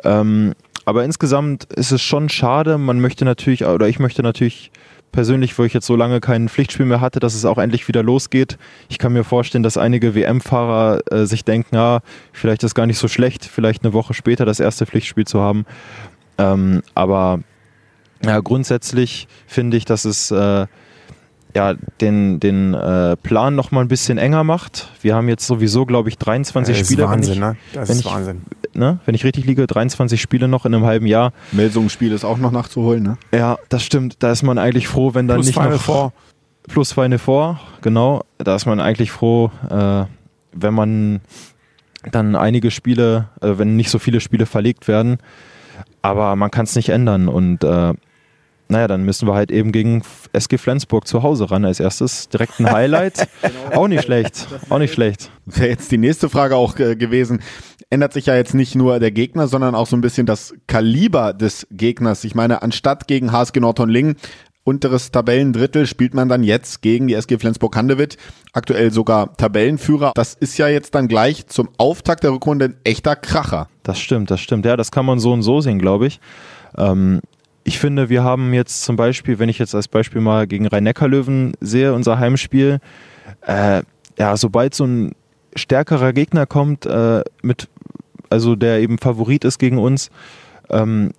Ähm, 0.04 0.54
aber 0.84 1.04
insgesamt 1.04 1.64
ist 1.64 1.92
es 1.92 2.02
schon 2.02 2.28
schade. 2.28 2.78
Man 2.78 3.00
möchte 3.00 3.24
natürlich, 3.24 3.64
oder 3.64 3.88
ich 3.88 3.98
möchte 3.98 4.22
natürlich 4.22 4.70
persönlich, 5.12 5.58
wo 5.58 5.64
ich 5.64 5.72
jetzt 5.72 5.86
so 5.86 5.96
lange 5.96 6.20
kein 6.20 6.48
Pflichtspiel 6.48 6.86
mehr 6.86 7.00
hatte, 7.00 7.20
dass 7.20 7.34
es 7.34 7.44
auch 7.44 7.58
endlich 7.58 7.88
wieder 7.88 8.02
losgeht. 8.02 8.58
Ich 8.88 8.98
kann 8.98 9.12
mir 9.12 9.24
vorstellen, 9.24 9.62
dass 9.62 9.76
einige 9.76 10.14
WM-Fahrer 10.14 11.00
äh, 11.10 11.26
sich 11.26 11.44
denken, 11.44 11.74
ja, 11.74 12.00
vielleicht 12.32 12.62
ist 12.62 12.74
gar 12.74 12.86
nicht 12.86 12.98
so 12.98 13.08
schlecht, 13.08 13.44
vielleicht 13.44 13.84
eine 13.84 13.92
Woche 13.92 14.14
später 14.14 14.44
das 14.44 14.60
erste 14.60 14.86
Pflichtspiel 14.86 15.26
zu 15.26 15.40
haben. 15.40 15.66
Ähm, 16.38 16.82
aber 16.94 17.40
ja, 18.24 18.40
grundsätzlich 18.40 19.28
finde 19.46 19.76
ich, 19.76 19.84
dass 19.84 20.04
es 20.04 20.30
äh, 20.30 20.66
ja, 21.54 21.74
den, 22.00 22.38
den 22.40 22.74
äh, 22.74 23.16
Plan 23.16 23.54
noch 23.54 23.70
mal 23.70 23.80
ein 23.80 23.88
bisschen 23.88 24.18
enger 24.18 24.44
macht. 24.44 24.88
Wir 25.02 25.14
haben 25.14 25.28
jetzt 25.28 25.46
sowieso, 25.46 25.86
glaube 25.86 26.08
ich, 26.08 26.18
23 26.18 26.74
Das 26.74 26.82
ist 26.82 26.86
Spiele. 26.88 27.08
Wahnsinn, 27.08 27.40
wenn 27.40 27.50
ich, 27.52 27.56
ne? 27.56 27.56
Das 27.72 27.90
ist 27.90 28.00
ich, 28.00 28.06
Wahnsinn. 28.06 28.42
Ne, 28.72 29.00
wenn 29.04 29.16
ich 29.16 29.24
richtig 29.24 29.46
liege, 29.46 29.66
23 29.66 30.20
Spiele 30.22 30.46
noch 30.46 30.64
in 30.64 30.72
einem 30.74 30.84
halben 30.84 31.06
Jahr. 31.06 31.32
Melsungsspiel 31.50 32.12
ist 32.12 32.24
auch 32.24 32.38
noch 32.38 32.52
nachzuholen, 32.52 33.02
ne? 33.02 33.18
Ja, 33.32 33.58
das 33.68 33.82
stimmt. 33.82 34.16
Da 34.20 34.30
ist 34.30 34.42
man 34.44 34.58
eigentlich 34.58 34.86
froh, 34.86 35.12
wenn 35.14 35.26
dann 35.26 35.38
Plus 35.38 35.46
nicht 35.46 35.56
Final 35.56 35.72
noch 35.72 35.80
Four. 35.80 36.12
plus 36.68 36.92
Final 36.92 37.18
Four, 37.18 37.58
genau. 37.82 38.22
Da 38.38 38.54
ist 38.54 38.66
man 38.66 38.78
eigentlich 38.78 39.10
froh, 39.10 39.50
äh, 39.68 40.04
wenn 40.52 40.74
man 40.74 41.20
dann 42.12 42.36
einige 42.36 42.70
Spiele, 42.70 43.28
äh, 43.40 43.58
wenn 43.58 43.74
nicht 43.74 43.90
so 43.90 43.98
viele 43.98 44.20
Spiele 44.20 44.46
verlegt 44.46 44.86
werden. 44.86 45.18
Aber 46.00 46.36
man 46.36 46.50
kann 46.52 46.64
es 46.64 46.76
nicht 46.76 46.90
ändern 46.90 47.26
und 47.28 47.64
äh, 47.64 47.92
naja, 48.70 48.86
dann 48.86 49.02
müssen 49.02 49.26
wir 49.26 49.34
halt 49.34 49.50
eben 49.50 49.72
gegen 49.72 50.02
SG 50.32 50.56
Flensburg 50.56 51.06
zu 51.06 51.22
Hause 51.22 51.50
ran 51.50 51.64
als 51.64 51.80
erstes. 51.80 52.28
Direkt 52.28 52.60
ein 52.60 52.70
Highlight. 52.70 53.28
auch 53.74 53.88
nicht 53.88 54.04
schlecht. 54.04 54.46
Auch 54.68 54.78
nicht 54.78 54.94
schlecht. 54.94 55.30
Wäre 55.44 55.70
jetzt 55.70 55.90
die 55.90 55.98
nächste 55.98 56.28
Frage 56.28 56.56
auch 56.56 56.78
äh, 56.78 56.94
gewesen. 56.94 57.42
Ändert 57.90 58.12
sich 58.12 58.26
ja 58.26 58.36
jetzt 58.36 58.54
nicht 58.54 58.76
nur 58.76 59.00
der 59.00 59.10
Gegner, 59.10 59.48
sondern 59.48 59.74
auch 59.74 59.88
so 59.88 59.96
ein 59.96 60.00
bisschen 60.00 60.24
das 60.24 60.54
Kaliber 60.68 61.32
des 61.32 61.66
Gegners. 61.72 62.22
Ich 62.22 62.36
meine, 62.36 62.62
anstatt 62.62 63.08
gegen 63.08 63.32
HSG 63.32 63.58
Nordhorn-Lingen 63.58 64.16
unteres 64.62 65.10
Tabellendrittel 65.10 65.86
spielt 65.86 66.14
man 66.14 66.28
dann 66.28 66.44
jetzt 66.44 66.80
gegen 66.80 67.08
die 67.08 67.14
SG 67.14 67.38
Flensburg-Handewitt, 67.38 68.18
aktuell 68.52 68.92
sogar 68.92 69.36
Tabellenführer. 69.36 70.12
Das 70.14 70.34
ist 70.34 70.58
ja 70.58 70.68
jetzt 70.68 70.94
dann 70.94 71.08
gleich 71.08 71.48
zum 71.48 71.70
Auftakt 71.76 72.22
der 72.22 72.30
Rückrunde 72.32 72.66
ein 72.66 72.76
echter 72.84 73.16
Kracher. 73.16 73.68
Das 73.82 73.98
stimmt, 73.98 74.30
das 74.30 74.40
stimmt. 74.40 74.64
Ja, 74.64 74.76
das 74.76 74.92
kann 74.92 75.06
man 75.06 75.18
so 75.18 75.32
und 75.32 75.42
so 75.42 75.60
sehen, 75.60 75.80
glaube 75.80 76.06
ich. 76.06 76.20
Ähm, 76.76 77.20
ich 77.70 77.78
finde, 77.78 78.08
wir 78.08 78.24
haben 78.24 78.52
jetzt 78.52 78.82
zum 78.82 78.96
Beispiel, 78.96 79.38
wenn 79.38 79.48
ich 79.48 79.60
jetzt 79.60 79.76
als 79.76 79.86
Beispiel 79.86 80.20
mal 80.20 80.48
gegen 80.48 80.66
Rhein-Neckar-Löwen 80.66 81.52
sehe, 81.60 81.94
unser 81.94 82.18
Heimspiel, 82.18 82.80
äh, 83.46 83.82
ja, 84.18 84.36
sobald 84.36 84.74
so 84.74 84.84
ein 84.84 85.12
stärkerer 85.54 86.12
Gegner 86.12 86.46
kommt, 86.46 86.84
äh, 86.86 87.22
mit, 87.42 87.68
also 88.28 88.56
der 88.56 88.80
eben 88.80 88.98
Favorit 88.98 89.44
ist 89.44 89.58
gegen 89.58 89.78
uns, 89.78 90.10
ähm, 90.68 91.12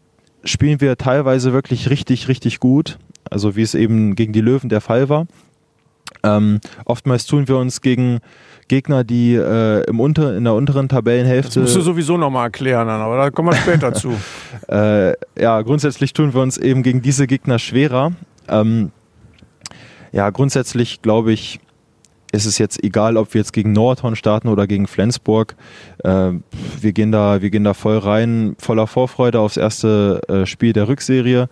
spielen 0.43 0.81
wir 0.81 0.97
teilweise 0.97 1.53
wirklich 1.53 1.89
richtig, 1.89 2.27
richtig 2.27 2.59
gut. 2.59 2.99
Also 3.29 3.55
wie 3.55 3.61
es 3.61 3.73
eben 3.73 4.15
gegen 4.15 4.33
die 4.33 4.41
Löwen 4.41 4.67
der 4.67 4.81
Fall 4.81 5.07
war. 5.07 5.27
Ähm, 6.21 6.59
oftmals 6.83 7.27
tun 7.27 7.47
wir 7.47 7.55
uns 7.59 7.79
gegen 7.79 8.19
Gegner, 8.71 9.03
die 9.03 9.35
äh, 9.35 9.83
im 9.89 9.99
unter, 9.99 10.33
in 10.37 10.45
der 10.45 10.53
unteren 10.53 10.87
Das 10.87 10.95
Tabellenhälfte 10.99 11.59
musst 11.59 11.75
du 11.75 11.81
sowieso 11.81 12.15
nochmal 12.15 12.45
erklären, 12.45 12.87
aber 12.87 13.17
da 13.17 13.29
kommen 13.29 13.49
wir 13.49 13.57
später 13.57 13.93
zu. 13.93 14.13
äh, 14.69 15.11
ja, 15.37 15.61
grundsätzlich 15.61 16.13
tun 16.13 16.33
wir 16.33 16.41
uns 16.41 16.57
eben 16.57 16.81
gegen 16.81 17.01
diese 17.01 17.27
Gegner 17.27 17.59
schwerer. 17.59 18.13
Ähm, 18.47 18.91
ja, 20.13 20.29
grundsätzlich 20.29 21.01
glaube 21.01 21.33
ich, 21.33 21.59
ist 22.31 22.45
es 22.45 22.59
jetzt 22.59 22.81
egal, 22.81 23.17
ob 23.17 23.33
wir 23.33 23.41
jetzt 23.41 23.51
gegen 23.51 23.73
Nordhorn 23.73 24.15
starten 24.15 24.47
oder 24.47 24.67
gegen 24.67 24.87
Flensburg. 24.87 25.57
Äh, 26.05 26.31
wir, 26.79 26.93
gehen 26.93 27.11
da, 27.11 27.41
wir 27.41 27.49
gehen 27.49 27.65
da 27.65 27.73
voll 27.73 27.97
rein, 27.97 28.55
voller 28.57 28.87
Vorfreude 28.87 29.41
aufs 29.41 29.57
erste 29.57 30.21
äh, 30.29 30.45
Spiel 30.45 30.71
der 30.71 30.87
Rückserie 30.87 31.49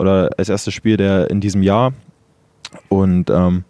oder 0.00 0.30
als 0.36 0.48
erstes 0.48 0.74
Spiel 0.74 0.96
der 0.96 1.30
in 1.30 1.40
diesem 1.40 1.62
Jahr. 1.62 1.92
Und 2.88 3.30
ähm, 3.30 3.62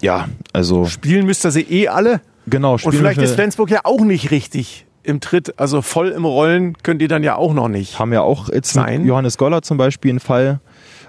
ja, 0.00 0.28
also 0.52 0.84
Spielen 0.86 1.26
müsst 1.26 1.44
ihr 1.44 1.50
sie 1.50 1.62
eh 1.62 1.88
alle. 1.88 2.20
genau. 2.46 2.72
Und 2.72 2.78
spielen 2.80 2.96
vielleicht 2.98 3.18
wir- 3.18 3.24
ist 3.24 3.34
Flensburg 3.34 3.70
ja 3.70 3.80
auch 3.84 4.00
nicht 4.02 4.30
richtig 4.30 4.86
im 5.02 5.20
Tritt. 5.20 5.58
Also 5.58 5.80
voll 5.82 6.08
im 6.08 6.24
Rollen 6.24 6.76
könnt 6.82 7.00
ihr 7.02 7.08
dann 7.08 7.22
ja 7.24 7.36
auch 7.36 7.54
noch 7.54 7.68
nicht. 7.68 7.98
haben 7.98 8.12
ja 8.12 8.20
auch 8.22 8.48
jetzt 8.50 8.76
mit 8.76 9.04
Johannes 9.06 9.38
Goller 9.38 9.62
zum 9.62 9.78
Beispiel 9.78 10.10
einen 10.10 10.20
Fall. 10.20 10.60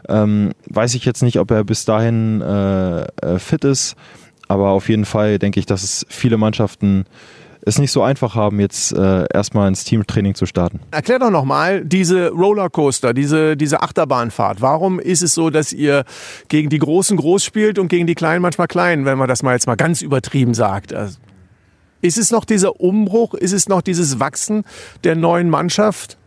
Ähm, 0.07 0.51
weiß 0.67 0.95
ich 0.95 1.05
jetzt 1.05 1.21
nicht, 1.21 1.37
ob 1.39 1.51
er 1.51 1.63
bis 1.63 1.85
dahin 1.85 2.41
äh, 2.41 3.01
äh, 3.01 3.37
fit 3.39 3.63
ist, 3.65 3.95
aber 4.47 4.69
auf 4.69 4.87
jeden 4.89 5.05
Fall 5.05 5.37
denke 5.39 5.59
ich, 5.59 5.65
dass 5.65 5.83
es 5.83 6.05
viele 6.09 6.37
Mannschaften 6.37 7.05
es 7.69 7.79
nicht 7.79 7.91
so 7.91 8.03
einfach 8.03 8.35
haben, 8.35 8.59
jetzt 8.59 8.91
äh, 8.91 9.25
erstmal 9.33 9.67
ins 9.67 9.83
Teamtraining 9.83 10.35
zu 10.35 10.45
starten. 10.45 10.79
Erklär 10.91 11.19
doch 11.19 11.29
nochmal 11.29 11.85
diese 11.85 12.29
Rollercoaster, 12.29 13.13
diese, 13.13 13.55
diese 13.55 13.81
Achterbahnfahrt. 13.81 14.61
Warum 14.61 14.99
ist 14.99 15.21
es 15.21 15.33
so, 15.33 15.49
dass 15.49 15.71
ihr 15.71 16.03
gegen 16.47 16.69
die 16.69 16.79
Großen 16.79 17.15
groß 17.15 17.43
spielt 17.43 17.79
und 17.79 17.87
gegen 17.87 18.07
die 18.07 18.15
Kleinen 18.15 18.41
manchmal 18.41 18.67
klein, 18.67 19.05
wenn 19.05 19.17
man 19.17 19.27
das 19.27 19.43
mal 19.43 19.53
jetzt 19.53 19.67
mal 19.67 19.75
ganz 19.75 20.01
übertrieben 20.01 20.53
sagt? 20.53 20.93
Also, 20.93 21.17
ist 22.01 22.17
es 22.17 22.31
noch 22.31 22.45
dieser 22.45 22.79
Umbruch? 22.79 23.33
Ist 23.33 23.53
es 23.53 23.67
noch 23.67 23.81
dieses 23.81 24.19
Wachsen 24.19 24.63
der 25.03 25.15
neuen 25.15 25.49
Mannschaft? 25.49 26.17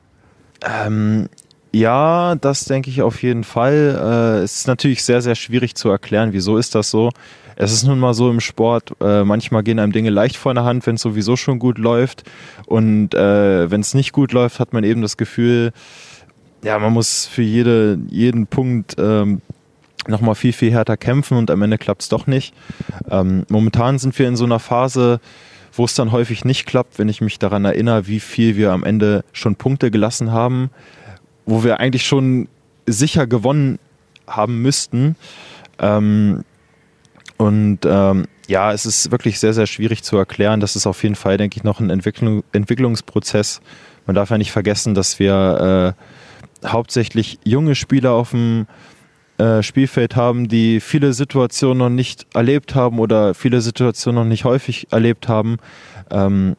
Ähm, 0.64 1.28
ja, 1.72 2.34
das 2.34 2.66
denke 2.66 2.90
ich 2.90 3.00
auf 3.00 3.22
jeden 3.22 3.44
Fall. 3.44 4.38
Äh, 4.40 4.44
es 4.44 4.58
ist 4.58 4.66
natürlich 4.66 5.02
sehr, 5.04 5.22
sehr 5.22 5.34
schwierig 5.34 5.74
zu 5.74 5.88
erklären, 5.88 6.32
wieso 6.32 6.58
ist 6.58 6.74
das 6.74 6.90
so. 6.90 7.10
Es 7.56 7.72
ist 7.72 7.84
nun 7.84 7.98
mal 7.98 8.14
so 8.14 8.30
im 8.30 8.40
Sport, 8.40 8.94
äh, 9.00 9.24
manchmal 9.24 9.62
gehen 9.62 9.78
einem 9.78 9.92
Dinge 9.92 10.10
leicht 10.10 10.36
vor 10.36 10.54
der 10.54 10.64
Hand, 10.64 10.86
wenn 10.86 10.96
es 10.96 11.02
sowieso 11.02 11.36
schon 11.36 11.58
gut 11.58 11.78
läuft. 11.78 12.24
Und 12.66 13.14
äh, 13.14 13.70
wenn 13.70 13.80
es 13.80 13.94
nicht 13.94 14.12
gut 14.12 14.32
läuft, 14.32 14.60
hat 14.60 14.72
man 14.72 14.84
eben 14.84 15.02
das 15.02 15.16
Gefühl, 15.16 15.72
ja, 16.64 16.78
man 16.78 16.92
muss 16.92 17.26
für 17.26 17.42
jede, 17.42 17.98
jeden 18.08 18.46
Punkt 18.46 18.96
ähm, 18.98 19.42
nochmal 20.06 20.34
viel, 20.34 20.52
viel 20.52 20.72
härter 20.72 20.96
kämpfen 20.96 21.36
und 21.36 21.50
am 21.50 21.62
Ende 21.62 21.78
klappt 21.78 22.02
es 22.02 22.08
doch 22.08 22.26
nicht. 22.26 22.54
Ähm, 23.10 23.44
momentan 23.48 23.98
sind 23.98 24.18
wir 24.18 24.28
in 24.28 24.36
so 24.36 24.44
einer 24.44 24.58
Phase, 24.58 25.20
wo 25.72 25.84
es 25.84 25.94
dann 25.94 26.12
häufig 26.12 26.44
nicht 26.44 26.66
klappt, 26.66 26.98
wenn 26.98 27.08
ich 27.08 27.20
mich 27.20 27.38
daran 27.38 27.64
erinnere, 27.64 28.06
wie 28.06 28.20
viel 28.20 28.56
wir 28.56 28.72
am 28.72 28.84
Ende 28.84 29.24
schon 29.32 29.56
Punkte 29.56 29.90
gelassen 29.90 30.32
haben, 30.32 30.70
wo 31.46 31.64
wir 31.64 31.80
eigentlich 31.80 32.06
schon 32.06 32.48
sicher 32.86 33.26
gewonnen 33.26 33.78
haben 34.26 34.62
müssten. 34.62 35.16
Ähm, 35.78 36.44
und 37.42 37.80
ähm, 37.84 38.26
ja, 38.46 38.72
es 38.72 38.86
ist 38.86 39.10
wirklich 39.10 39.40
sehr, 39.40 39.52
sehr 39.52 39.66
schwierig 39.66 40.04
zu 40.04 40.16
erklären. 40.16 40.60
Das 40.60 40.76
ist 40.76 40.86
auf 40.86 41.02
jeden 41.02 41.16
Fall, 41.16 41.38
denke 41.38 41.56
ich, 41.56 41.64
noch 41.64 41.80
ein 41.80 41.90
Entwicklung, 41.90 42.44
Entwicklungsprozess. 42.52 43.60
Man 44.06 44.14
darf 44.14 44.30
ja 44.30 44.38
nicht 44.38 44.52
vergessen, 44.52 44.94
dass 44.94 45.18
wir 45.18 45.96
äh, 46.62 46.68
hauptsächlich 46.68 47.40
junge 47.42 47.74
Spieler 47.74 48.12
auf 48.12 48.30
dem 48.30 48.66
äh, 49.38 49.60
Spielfeld 49.64 50.14
haben, 50.14 50.46
die 50.46 50.78
viele 50.78 51.12
Situationen 51.12 51.78
noch 51.78 51.88
nicht 51.88 52.26
erlebt 52.32 52.76
haben 52.76 53.00
oder 53.00 53.34
viele 53.34 53.60
Situationen 53.60 54.22
noch 54.22 54.28
nicht 54.28 54.44
häufig 54.44 54.86
erlebt 54.92 55.26
haben. 55.26 55.56
Ähm, 56.12 56.54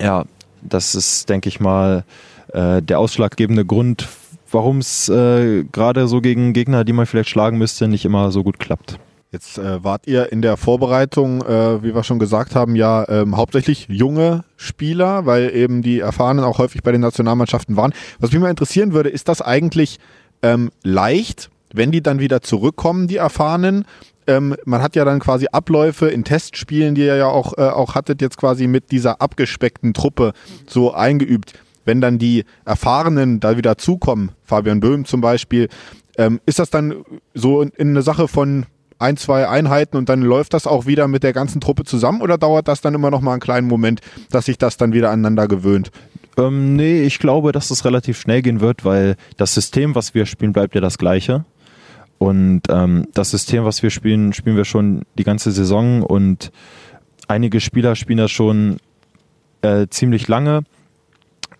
ja, 0.00 0.26
das 0.62 0.94
ist, 0.94 1.28
denke 1.28 1.48
ich 1.48 1.58
mal, 1.58 2.04
äh, 2.52 2.80
der 2.82 3.00
ausschlaggebende 3.00 3.64
Grund, 3.64 4.06
warum 4.48 4.78
es 4.78 5.08
äh, 5.08 5.64
gerade 5.64 6.06
so 6.06 6.20
gegen 6.20 6.52
Gegner, 6.52 6.84
die 6.84 6.92
man 6.92 7.06
vielleicht 7.06 7.30
schlagen 7.30 7.58
müsste, 7.58 7.88
nicht 7.88 8.04
immer 8.04 8.30
so 8.30 8.44
gut 8.44 8.60
klappt. 8.60 9.00
Jetzt 9.32 9.56
äh, 9.56 9.82
wart 9.82 10.06
ihr 10.06 10.30
in 10.30 10.42
der 10.42 10.58
Vorbereitung, 10.58 11.40
äh, 11.40 11.82
wie 11.82 11.94
wir 11.94 12.04
schon 12.04 12.18
gesagt 12.18 12.54
haben, 12.54 12.76
ja 12.76 13.08
ähm, 13.08 13.34
hauptsächlich 13.34 13.86
junge 13.88 14.44
Spieler, 14.58 15.24
weil 15.24 15.56
eben 15.56 15.80
die 15.80 16.00
Erfahrenen 16.00 16.44
auch 16.44 16.58
häufig 16.58 16.82
bei 16.82 16.92
den 16.92 17.00
Nationalmannschaften 17.00 17.74
waren. 17.74 17.94
Was 18.18 18.30
mich 18.30 18.42
mal 18.42 18.50
interessieren 18.50 18.92
würde, 18.92 19.08
ist 19.08 19.28
das 19.28 19.40
eigentlich 19.40 19.98
ähm, 20.42 20.70
leicht, 20.82 21.48
wenn 21.72 21.90
die 21.90 22.02
dann 22.02 22.20
wieder 22.20 22.42
zurückkommen, 22.42 23.08
die 23.08 23.16
Erfahrenen? 23.16 23.86
Ähm, 24.26 24.54
man 24.66 24.82
hat 24.82 24.96
ja 24.96 25.06
dann 25.06 25.18
quasi 25.18 25.46
Abläufe 25.50 26.08
in 26.08 26.24
Testspielen, 26.24 26.94
die 26.94 27.00
ihr 27.00 27.16
ja 27.16 27.28
auch, 27.28 27.56
äh, 27.56 27.62
auch 27.62 27.94
hattet, 27.94 28.20
jetzt 28.20 28.36
quasi 28.36 28.66
mit 28.66 28.90
dieser 28.90 29.22
abgespeckten 29.22 29.94
Truppe 29.94 30.34
so 30.66 30.92
eingeübt. 30.92 31.54
Wenn 31.86 32.02
dann 32.02 32.18
die 32.18 32.44
Erfahrenen 32.66 33.40
da 33.40 33.56
wieder 33.56 33.78
zukommen, 33.78 34.32
Fabian 34.44 34.80
Böhm 34.80 35.06
zum 35.06 35.22
Beispiel, 35.22 35.70
ähm, 36.18 36.38
ist 36.44 36.58
das 36.58 36.68
dann 36.68 37.02
so 37.32 37.62
in, 37.62 37.70
in 37.70 37.88
eine 37.88 38.02
Sache 38.02 38.28
von 38.28 38.66
ein, 39.02 39.16
zwei 39.16 39.48
Einheiten 39.48 39.96
und 39.96 40.08
dann 40.08 40.22
läuft 40.22 40.54
das 40.54 40.66
auch 40.66 40.86
wieder 40.86 41.08
mit 41.08 41.22
der 41.22 41.32
ganzen 41.32 41.60
Truppe 41.60 41.84
zusammen 41.84 42.22
oder 42.22 42.38
dauert 42.38 42.68
das 42.68 42.80
dann 42.80 42.94
immer 42.94 43.10
noch 43.10 43.20
mal 43.20 43.32
einen 43.32 43.40
kleinen 43.40 43.68
Moment, 43.68 44.00
dass 44.30 44.46
sich 44.46 44.58
das 44.58 44.76
dann 44.76 44.92
wieder 44.92 45.10
aneinander 45.10 45.48
gewöhnt? 45.48 45.90
Ähm, 46.38 46.76
nee, 46.76 47.02
ich 47.02 47.18
glaube, 47.18 47.52
dass 47.52 47.70
es 47.70 47.84
relativ 47.84 48.18
schnell 48.18 48.42
gehen 48.42 48.60
wird, 48.60 48.84
weil 48.84 49.16
das 49.36 49.54
System, 49.54 49.94
was 49.94 50.14
wir 50.14 50.24
spielen, 50.26 50.52
bleibt 50.52 50.74
ja 50.74 50.80
das 50.80 50.96
gleiche. 50.96 51.44
Und 52.18 52.62
ähm, 52.70 53.08
das 53.14 53.32
System, 53.32 53.64
was 53.64 53.82
wir 53.82 53.90
spielen, 53.90 54.32
spielen 54.32 54.56
wir 54.56 54.64
schon 54.64 55.02
die 55.18 55.24
ganze 55.24 55.50
Saison 55.50 56.02
und 56.02 56.52
einige 57.26 57.60
Spieler 57.60 57.96
spielen 57.96 58.18
das 58.18 58.30
schon 58.30 58.76
äh, 59.62 59.88
ziemlich 59.88 60.28
lange. 60.28 60.62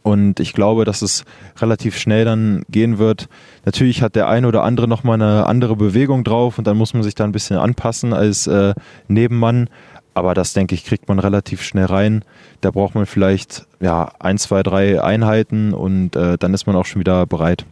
Und 0.03 0.41
ich 0.41 0.53
glaube, 0.53 0.85
dass 0.85 1.01
es 1.03 1.25
relativ 1.61 1.97
schnell 1.97 2.25
dann 2.25 2.65
gehen 2.69 2.99
wird. 2.99 3.29
Natürlich 3.65 4.03
hat 4.03 4.17
der 4.17 4.29
eine 4.29 4.49
oder 4.49 4.65
andere 4.65 4.89
nochmal 4.89 5.15
eine 5.15 5.47
andere 5.47 5.77
Bewegung 5.77 6.25
drauf 6.25 6.59
und 6.59 6.67
dann 6.67 6.77
muss 6.77 6.93
man 6.93 7.03
sich 7.03 7.15
da 7.15 7.25
ein 7.25 7.33
bisschen 7.33 7.57
anpassen 7.57 8.13
als 8.13 8.47
äh, 8.47 8.75
Nebenmann. 9.09 9.69
Aber 10.15 10.35
das, 10.35 10.53
denke 10.53 10.75
ich, 10.75 10.85
kriegt 10.85 11.09
man 11.09 11.19
relativ 11.19 11.63
schnell 11.63 11.87
rein. 11.87 12.25
Da 12.61 12.71
braucht 12.71 12.95
man 12.95 13.07
vielleicht 13.07 13.67
ja, 13.81 14.13
ein, 14.19 14.39
zwei, 14.39 14.63
drei 14.63 15.03
Einheiten 15.03 15.73
und 15.73 16.17
äh, 16.17 16.37
dann 16.37 16.53
ist 16.53 16.67
man 16.67 16.77
auch 16.77 16.85
schon 16.85 17.01
wieder 17.01 17.25
bereit. 17.27 17.65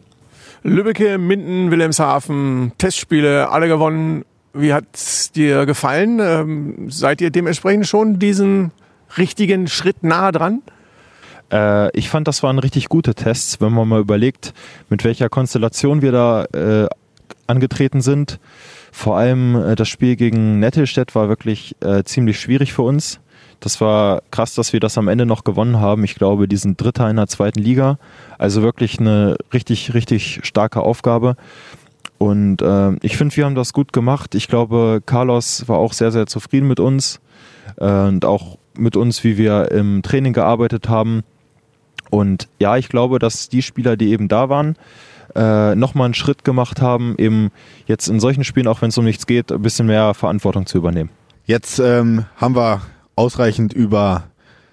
Lübbecke, 0.63 1.17
Minden, 1.17 1.71
Wilhelmshaven, 1.71 2.71
Testspiele, 2.77 3.49
alle 3.49 3.67
gewonnen. 3.67 4.23
Wie 4.53 4.73
hat's 4.73 5.31
dir 5.31 5.65
gefallen? 5.65 6.19
Ähm, 6.19 6.89
seid 6.89 7.21
ihr 7.21 7.29
dementsprechend 7.29 7.87
schon 7.87 8.19
diesen 8.19 8.71
richtigen 9.17 9.67
Schritt 9.67 10.03
nahe 10.03 10.31
dran? 10.31 10.61
Äh, 11.51 11.95
ich 11.97 12.09
fand, 12.09 12.27
das 12.27 12.43
waren 12.43 12.59
richtig 12.59 12.89
gute 12.89 13.13
Tests, 13.13 13.61
wenn 13.61 13.73
man 13.73 13.87
mal 13.87 13.99
überlegt, 13.99 14.53
mit 14.89 15.03
welcher 15.03 15.29
Konstellation 15.29 16.01
wir 16.01 16.11
da 16.11 16.45
äh, 16.45 16.87
angetreten 17.47 18.01
sind. 18.01 18.39
Vor 18.91 19.17
allem 19.17 19.55
äh, 19.55 19.75
das 19.75 19.89
Spiel 19.89 20.15
gegen 20.15 20.59
Nettelstedt 20.59 21.15
war 21.15 21.29
wirklich 21.29 21.75
äh, 21.81 22.03
ziemlich 22.03 22.39
schwierig 22.39 22.73
für 22.73 22.83
uns. 22.83 23.19
Das 23.59 23.79
war 23.79 24.23
krass, 24.31 24.55
dass 24.55 24.73
wir 24.73 24.79
das 24.79 24.97
am 24.97 25.07
Ende 25.07 25.25
noch 25.27 25.43
gewonnen 25.43 25.79
haben. 25.79 26.03
Ich 26.03 26.15
glaube, 26.15 26.47
die 26.47 26.57
sind 26.57 26.81
Dritter 26.81 27.09
in 27.09 27.17
der 27.17 27.27
zweiten 27.27 27.59
Liga. 27.59 27.99
Also 28.39 28.63
wirklich 28.63 28.99
eine 28.99 29.35
richtig, 29.53 29.93
richtig 29.93 30.39
starke 30.43 30.81
Aufgabe. 30.81 31.35
Und 32.17 32.61
äh, 32.61 32.93
ich 33.01 33.17
finde, 33.17 33.35
wir 33.35 33.45
haben 33.45 33.55
das 33.55 33.73
gut 33.73 33.93
gemacht. 33.93 34.33
Ich 34.35 34.47
glaube, 34.47 35.01
Carlos 35.05 35.67
war 35.67 35.77
auch 35.77 35.93
sehr, 35.93 36.11
sehr 36.11 36.25
zufrieden 36.25 36.67
mit 36.67 36.79
uns 36.79 37.19
äh, 37.77 37.85
und 37.85 38.25
auch 38.25 38.57
mit 38.75 38.95
uns, 38.95 39.23
wie 39.23 39.37
wir 39.37 39.71
im 39.71 40.01
Training 40.01 40.33
gearbeitet 40.33 40.89
haben. 40.89 41.23
Und 42.11 42.47
ja, 42.59 42.77
ich 42.77 42.89
glaube, 42.89 43.17
dass 43.17 43.49
die 43.49 43.63
Spieler, 43.63 43.97
die 43.97 44.11
eben 44.11 44.27
da 44.27 44.49
waren, 44.49 44.75
äh, 45.33 45.75
nochmal 45.75 46.05
einen 46.05 46.13
Schritt 46.13 46.43
gemacht 46.43 46.81
haben, 46.81 47.15
eben 47.17 47.51
jetzt 47.87 48.07
in 48.07 48.19
solchen 48.19 48.43
Spielen, 48.43 48.67
auch 48.67 48.81
wenn 48.81 48.89
es 48.89 48.97
um 48.97 49.05
nichts 49.05 49.25
geht, 49.25 49.51
ein 49.51 49.61
bisschen 49.61 49.87
mehr 49.87 50.13
Verantwortung 50.13 50.67
zu 50.67 50.77
übernehmen. 50.77 51.09
Jetzt 51.45 51.79
ähm, 51.79 52.25
haben 52.35 52.55
wir 52.55 52.81
ausreichend 53.15 53.73
über 53.73 54.25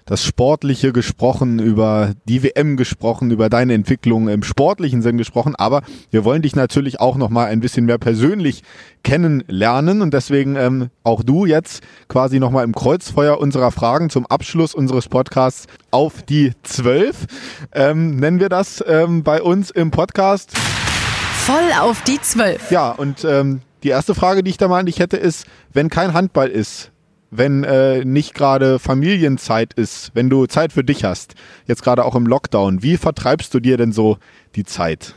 das 0.09 0.23
Sportliche 0.23 0.91
gesprochen, 0.91 1.59
über 1.59 2.13
die 2.25 2.41
WM 2.41 2.77
gesprochen, 2.77 3.29
über 3.29 3.47
deine 3.47 3.75
Entwicklung 3.75 4.27
im 4.27 4.41
sportlichen 4.41 5.03
Sinn 5.03 5.19
gesprochen, 5.19 5.55
aber 5.55 5.83
wir 6.09 6.25
wollen 6.25 6.41
dich 6.41 6.55
natürlich 6.55 6.99
auch 6.99 7.15
noch 7.15 7.29
mal 7.29 7.45
ein 7.45 7.59
bisschen 7.59 7.85
mehr 7.85 7.99
persönlich 7.99 8.63
kennenlernen 9.03 10.01
und 10.01 10.11
deswegen 10.11 10.55
ähm, 10.55 10.89
auch 11.03 11.21
du 11.21 11.45
jetzt 11.45 11.83
quasi 12.07 12.39
noch 12.39 12.49
mal 12.49 12.63
im 12.63 12.73
Kreuzfeuer 12.73 13.39
unserer 13.39 13.69
Fragen 13.69 14.09
zum 14.09 14.25
Abschluss 14.25 14.73
unseres 14.73 15.07
Podcasts 15.07 15.67
auf 15.91 16.23
die 16.23 16.53
zwölf 16.63 17.27
ähm, 17.71 18.15
nennen 18.15 18.39
wir 18.39 18.49
das 18.49 18.83
ähm, 18.87 19.21
bei 19.21 19.43
uns 19.43 19.69
im 19.69 19.91
Podcast. 19.91 20.57
Voll 20.57 21.71
auf 21.79 22.01
die 22.01 22.19
zwölf. 22.19 22.71
Ja 22.71 22.91
und 22.93 23.23
ähm, 23.25 23.61
die 23.83 23.89
erste 23.89 24.15
Frage, 24.15 24.41
die 24.41 24.49
ich 24.49 24.57
da 24.57 24.67
mal 24.67 24.79
an 24.79 24.87
dich 24.87 24.97
hätte, 24.97 25.17
ist, 25.17 25.45
wenn 25.71 25.89
kein 25.89 26.13
Handball 26.13 26.47
ist, 26.47 26.91
wenn 27.31 27.63
äh, 27.63 28.03
nicht 28.05 28.33
gerade 28.33 28.79
Familienzeit 28.79 29.73
ist, 29.73 30.11
wenn 30.13 30.29
du 30.29 30.45
Zeit 30.47 30.73
für 30.73 30.83
dich 30.83 31.03
hast, 31.03 31.35
jetzt 31.67 31.83
gerade 31.83 32.05
auch 32.05 32.15
im 32.15 32.25
Lockdown, 32.25 32.81
wie 32.81 32.97
vertreibst 32.97 33.53
du 33.53 33.59
dir 33.59 33.77
denn 33.77 33.91
so 33.91 34.17
die 34.55 34.63
Zeit? 34.63 35.15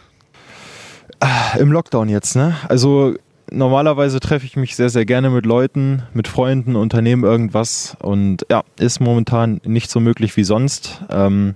Im 1.58 1.70
Lockdown 1.70 2.08
jetzt, 2.08 2.34
ne? 2.34 2.56
Also 2.68 3.14
normalerweise 3.50 4.18
treffe 4.20 4.46
ich 4.46 4.56
mich 4.56 4.76
sehr, 4.76 4.88
sehr 4.88 5.04
gerne 5.04 5.30
mit 5.30 5.46
Leuten, 5.46 6.02
mit 6.14 6.26
Freunden, 6.26 6.74
unternehme 6.74 7.26
irgendwas 7.26 7.96
und 8.00 8.46
ja, 8.50 8.62
ist 8.78 9.00
momentan 9.00 9.60
nicht 9.64 9.90
so 9.90 10.00
möglich 10.00 10.36
wie 10.36 10.44
sonst. 10.44 11.02
Ähm, 11.10 11.54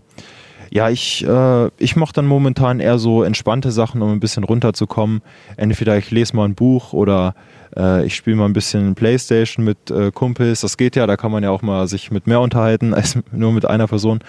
ja, 0.76 0.90
ich, 0.90 1.26
äh, 1.26 1.70
ich 1.78 1.96
mache 1.96 2.12
dann 2.12 2.26
momentan 2.26 2.80
eher 2.80 2.98
so 2.98 3.22
entspannte 3.22 3.72
Sachen, 3.72 4.02
um 4.02 4.12
ein 4.12 4.20
bisschen 4.20 4.44
runterzukommen. 4.44 5.22
Entweder 5.56 5.96
ich 5.96 6.10
lese 6.10 6.36
mal 6.36 6.44
ein 6.44 6.54
Buch 6.54 6.92
oder 6.92 7.34
äh, 7.74 8.04
ich 8.04 8.14
spiele 8.14 8.36
mal 8.36 8.44
ein 8.44 8.52
bisschen 8.52 8.94
Playstation 8.94 9.64
mit 9.64 9.90
äh, 9.90 10.10
Kumpels. 10.12 10.60
Das 10.60 10.76
geht 10.76 10.94
ja, 10.94 11.06
da 11.06 11.16
kann 11.16 11.32
man 11.32 11.42
ja 11.42 11.48
auch 11.48 11.62
mal 11.62 11.88
sich 11.88 12.10
mit 12.10 12.26
mehr 12.26 12.42
unterhalten 12.42 12.92
als 12.94 13.18
nur 13.32 13.52
mit 13.52 13.64
einer 13.64 13.86
Person. 13.86 14.20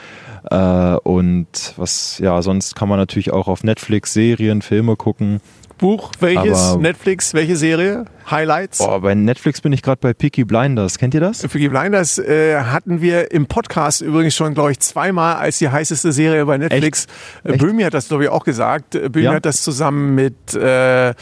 Äh, 0.49 0.95
und 1.03 1.73
was, 1.75 2.17
ja, 2.19 2.41
sonst 2.41 2.77
kann 2.77 2.88
man 2.88 2.97
natürlich 2.97 3.33
auch 3.33 3.49
auf 3.49 3.65
Netflix 3.65 4.13
Serien, 4.13 4.62
Filme 4.62 4.95
gucken. 4.95 5.41
Buch, 5.77 6.11
welches? 6.19 6.59
Aber- 6.59 6.81
Netflix, 6.81 7.33
welche 7.33 7.55
Serie? 7.55 8.05
Highlights? 8.29 8.79
Boah, 8.79 8.99
bei 8.99 9.15
Netflix 9.15 9.61
bin 9.61 9.71
ich 9.71 9.81
gerade 9.81 9.99
bei 10.01 10.13
Peaky 10.13 10.43
Blinders. 10.43 10.97
Kennt 10.97 11.13
ihr 11.13 11.21
das? 11.21 11.47
Peaky 11.47 11.69
Blinders 11.69 12.17
äh, 12.17 12.59
hatten 12.59 12.99
wir 12.99 13.31
im 13.31 13.45
Podcast 13.45 14.01
übrigens 14.01 14.35
schon, 14.35 14.53
glaube 14.53 14.71
ich, 14.71 14.79
zweimal 14.81 15.35
als 15.35 15.59
die 15.59 15.69
heißeste 15.69 16.11
Serie 16.11 16.45
bei 16.45 16.57
Netflix. 16.57 17.05
Äh, 17.45 17.51
Echt? 17.53 17.59
Böhmi 17.61 17.83
hat 17.83 17.93
das, 17.93 18.09
glaube 18.09 18.25
ich, 18.25 18.29
auch 18.29 18.43
gesagt. 18.43 18.95
Äh, 18.95 19.07
Böhmi 19.07 19.25
Ja? 19.27 19.33
hat 19.35 19.45
das 19.45 19.61
zusammen 19.63 20.13
mit, 20.15 20.53
äh, 20.55 21.13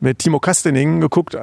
mit 0.00 0.20
Timo 0.20 0.40
Kastening 0.40 1.00
geguckt, 1.02 1.34
äh, 1.34 1.38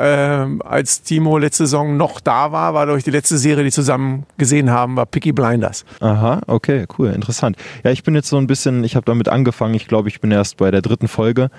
als 0.64 1.04
Timo 1.04 1.38
letzte 1.38 1.66
Saison 1.66 1.98
noch 1.98 2.20
da 2.20 2.52
war, 2.52 2.74
war, 2.74 2.86
glaube 2.86 2.98
ich, 2.98 3.04
die 3.04 3.12
letzte 3.12 3.38
Serie, 3.38 3.64
die 3.64 3.72
zusammen 3.72 4.26
gesehen 4.40 4.72
haben, 4.72 4.96
war 4.96 5.06
Peaky 5.06 5.34
Blinders. 5.34 5.86
Aha, 6.00 6.42
okay, 6.48 6.86
cool, 6.98 7.10
interessant. 7.12 7.58
Ja, 7.84 7.92
ich 7.92 8.02
bin 8.02 8.16
jetzt 8.16 8.30
so 8.30 8.38
ein 8.38 8.48
bisschen, 8.48 8.84
ich 8.84 8.96
habe 8.96 9.06
damit 9.06 9.28
angefangen, 9.30 9.76
ich 9.76 9.88
glaube, 9.88 10.10
ich 10.10 10.20
bin 10.20 10.32
erst 10.32 10.58
bei 10.58 10.72
der 10.72 10.82
dritten 10.82 11.08
Folge, 11.08 11.52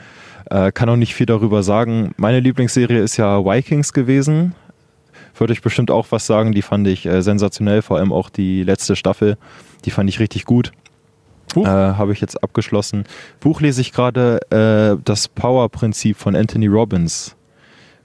äh, 0.53 0.71
kann 0.71 0.89
auch 0.89 0.97
nicht 0.97 1.15
viel 1.15 1.27
darüber 1.27 1.63
sagen. 1.63 2.13
Meine 2.19 2.41
Lieblingsserie 2.41 2.99
ist 2.99 3.17
ja 3.17 3.45
Vikings 3.45 3.93
gewesen. 3.93 4.55
Würde 5.35 5.55
ich 5.55 5.63
bestimmt 5.63 5.91
auch 5.91 6.09
was 6.11 6.27
sagen, 6.27 6.53
die 6.53 6.61
fand 6.61 6.87
ich 6.87 7.07
äh, 7.07 7.23
sensationell, 7.23 7.81
vor 7.81 7.97
allem 7.97 8.13
auch 8.13 8.29
die 8.29 8.63
letzte 8.63 8.95
Staffel, 8.95 9.39
die 9.87 9.91
fand 9.91 10.11
ich 10.11 10.21
richtig 10.21 10.45
gut. 10.45 10.73
Äh, 11.57 11.65
habe 11.65 12.13
ich 12.13 12.21
jetzt 12.21 12.43
abgeschlossen. 12.43 13.05
Buch 13.41 13.61
lese 13.61 13.81
ich 13.81 13.93
gerade 13.93 14.41
äh, 14.51 15.03
das 15.05 15.29
Power-Prinzip 15.29 16.17
von 16.17 16.37
Anthony 16.37 16.67
Robbins. 16.67 17.35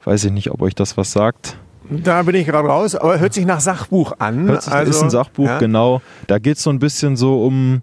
Weiß 0.04 0.24
ich 0.24 0.32
nicht, 0.32 0.52
ob 0.52 0.62
euch 0.62 0.76
das 0.76 0.98
was 0.98 1.12
sagt. 1.12 1.58
Da 1.90 2.24
bin 2.24 2.36
ich 2.36 2.46
gerade 2.46 2.68
raus, 2.68 2.96
aber 2.96 3.20
hört 3.20 3.34
sich 3.34 3.46
nach 3.46 3.62
Sachbuch 3.62 4.14
an. 4.20 4.48
Hört 4.48 4.64
sich, 4.64 4.74
also, 4.74 4.92
ist 4.92 5.02
ein 5.02 5.10
Sachbuch, 5.10 5.48
ja. 5.48 5.60
genau. 5.60 6.02
Da 6.28 6.40
geht 6.40 6.58
es 6.58 6.64
so 6.64 6.70
ein 6.70 6.80
bisschen 6.80 7.16
so 7.16 7.46
um, 7.46 7.82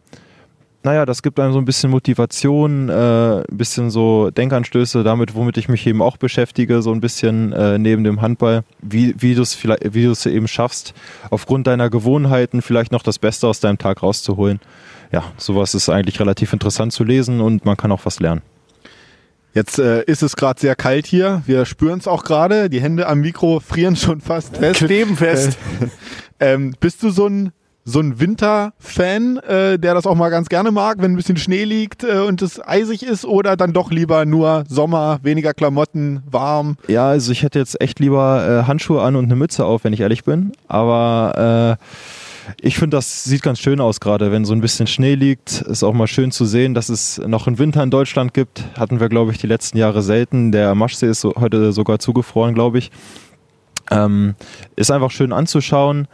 naja, 0.84 1.06
das 1.06 1.22
gibt 1.22 1.40
einem 1.40 1.54
so 1.54 1.58
ein 1.58 1.64
bisschen 1.64 1.90
Motivation, 1.90 2.90
äh, 2.90 2.92
ein 2.92 3.56
bisschen 3.56 3.90
so 3.90 4.30
Denkanstöße 4.30 5.02
damit, 5.02 5.34
womit 5.34 5.56
ich 5.56 5.68
mich 5.68 5.86
eben 5.86 6.02
auch 6.02 6.18
beschäftige, 6.18 6.82
so 6.82 6.92
ein 6.92 7.00
bisschen 7.00 7.52
äh, 7.54 7.78
neben 7.78 8.04
dem 8.04 8.20
Handball, 8.20 8.64
wie, 8.82 9.14
wie 9.18 9.34
du 9.34 9.40
es 9.40 9.54
vielleicht, 9.54 9.94
wie 9.94 10.04
du 10.04 10.10
es 10.10 10.26
eben 10.26 10.46
schaffst, 10.46 10.92
aufgrund 11.30 11.66
deiner 11.66 11.88
Gewohnheiten 11.88 12.60
vielleicht 12.60 12.92
noch 12.92 13.02
das 13.02 13.18
Beste 13.18 13.48
aus 13.48 13.60
deinem 13.60 13.78
Tag 13.78 14.02
rauszuholen. 14.02 14.60
Ja, 15.10 15.24
sowas 15.38 15.74
ist 15.74 15.88
eigentlich 15.88 16.20
relativ 16.20 16.52
interessant 16.52 16.92
zu 16.92 17.02
lesen 17.02 17.40
und 17.40 17.64
man 17.64 17.78
kann 17.78 17.90
auch 17.90 18.04
was 18.04 18.20
lernen. 18.20 18.42
Jetzt 19.54 19.78
äh, 19.78 20.02
ist 20.02 20.22
es 20.22 20.36
gerade 20.36 20.60
sehr 20.60 20.76
kalt 20.76 21.06
hier. 21.06 21.42
Wir 21.46 21.64
spüren 21.64 22.00
es 22.00 22.08
auch 22.08 22.24
gerade. 22.24 22.68
Die 22.68 22.82
Hände 22.82 23.06
am 23.06 23.20
Mikro 23.20 23.60
frieren 23.60 23.96
schon 23.96 24.20
fast 24.20 24.58
fest. 24.58 24.80
Kleben 24.80 25.16
fest. 25.16 25.56
Ähm, 26.40 26.74
bist 26.80 27.00
du 27.04 27.10
so 27.10 27.28
ein 27.28 27.52
so 27.84 28.00
ein 28.00 28.18
Winterfan, 28.18 29.36
äh, 29.38 29.78
der 29.78 29.94
das 29.94 30.06
auch 30.06 30.14
mal 30.14 30.30
ganz 30.30 30.48
gerne 30.48 30.70
mag, 30.70 30.98
wenn 31.00 31.12
ein 31.12 31.16
bisschen 31.16 31.36
Schnee 31.36 31.64
liegt 31.64 32.02
äh, 32.02 32.20
und 32.20 32.40
es 32.40 32.60
eisig 32.66 33.02
ist, 33.02 33.26
oder 33.26 33.56
dann 33.56 33.72
doch 33.72 33.90
lieber 33.90 34.24
nur 34.24 34.64
Sommer, 34.68 35.18
weniger 35.22 35.52
Klamotten, 35.52 36.22
warm? 36.30 36.76
Ja, 36.88 37.08
also 37.08 37.30
ich 37.30 37.42
hätte 37.42 37.58
jetzt 37.58 37.80
echt 37.80 38.00
lieber 38.00 38.62
äh, 38.62 38.66
Handschuhe 38.66 39.02
an 39.02 39.16
und 39.16 39.24
eine 39.24 39.36
Mütze 39.36 39.66
auf, 39.66 39.84
wenn 39.84 39.92
ich 39.92 40.00
ehrlich 40.00 40.24
bin. 40.24 40.52
Aber 40.66 41.78
äh, 41.78 41.84
ich 42.60 42.78
finde, 42.78 42.96
das 42.96 43.24
sieht 43.24 43.42
ganz 43.42 43.58
schön 43.58 43.80
aus 43.80 44.00
gerade, 44.00 44.32
wenn 44.32 44.44
so 44.44 44.54
ein 44.54 44.60
bisschen 44.60 44.86
Schnee 44.86 45.14
liegt. 45.14 45.60
Ist 45.62 45.82
auch 45.82 45.92
mal 45.92 46.06
schön 46.06 46.30
zu 46.30 46.46
sehen, 46.46 46.74
dass 46.74 46.88
es 46.88 47.18
noch 47.26 47.46
einen 47.46 47.58
Winter 47.58 47.82
in 47.82 47.90
Deutschland 47.90 48.32
gibt. 48.34 48.64
Hatten 48.78 49.00
wir, 49.00 49.08
glaube 49.08 49.32
ich, 49.32 49.38
die 49.38 49.46
letzten 49.46 49.76
Jahre 49.78 50.02
selten. 50.02 50.52
Der 50.52 50.74
Maschsee 50.74 51.08
ist 51.08 51.20
so, 51.20 51.34
heute 51.38 51.72
sogar 51.72 51.98
zugefroren, 51.98 52.54
glaube 52.54 52.78
ich. 52.78 52.90
Ähm, 53.90 54.34
ist 54.76 54.90
einfach 54.90 55.10
schön 55.10 55.32
anzuschauen. 55.32 56.08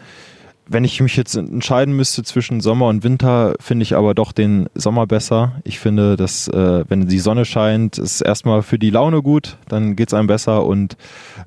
Wenn 0.72 0.84
ich 0.84 1.00
mich 1.00 1.16
jetzt 1.16 1.34
entscheiden 1.34 1.96
müsste 1.96 2.22
zwischen 2.22 2.60
Sommer 2.60 2.86
und 2.86 3.02
Winter, 3.02 3.56
finde 3.58 3.82
ich 3.82 3.96
aber 3.96 4.14
doch 4.14 4.30
den 4.30 4.68
Sommer 4.76 5.08
besser. 5.08 5.60
Ich 5.64 5.80
finde, 5.80 6.14
dass 6.14 6.46
äh, 6.46 6.84
wenn 6.86 7.08
die 7.08 7.18
Sonne 7.18 7.44
scheint, 7.44 7.98
ist 7.98 8.20
erstmal 8.20 8.62
für 8.62 8.78
die 8.78 8.90
Laune 8.90 9.20
gut, 9.20 9.56
dann 9.66 9.96
geht 9.96 10.10
es 10.10 10.14
einem 10.14 10.28
besser 10.28 10.64
und 10.64 10.96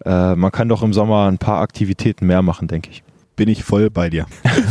äh, 0.04 0.36
man 0.36 0.52
kann 0.52 0.68
doch 0.68 0.84
im 0.84 0.92
Sommer 0.92 1.30
ein 1.32 1.38
paar 1.38 1.62
Aktivitäten 1.62 2.28
mehr 2.28 2.42
machen, 2.42 2.68
denke 2.68 2.90
ich. 2.92 3.02
Bin 3.38 3.48
ich 3.48 3.64
voll 3.64 3.90
bei 3.90 4.10
dir. 4.10 4.26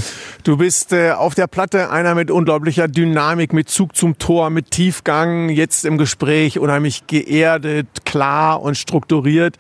Du 0.45 0.57
bist 0.57 0.93
äh, 0.93 1.13
auf 1.13 1.37
der 1.37 1.47
Platte 1.47 1.91
einer 1.91 2.17
mit 2.17 2.29
unglaublicher 2.29 2.89
Dynamik, 2.89 3.53
mit 3.53 3.69
Zug 3.69 3.95
zum 3.95 4.19
Tor, 4.19 4.51
mit 4.51 4.73
Tiefgang, 4.73 5.51
jetzt 5.51 5.85
im 5.85 5.99
Gespräch 5.99 6.59
unheimlich 6.59 7.07
geerdet, 7.07 7.87
klar 8.05 8.61
und 8.61 8.77
strukturiert. 8.77 9.57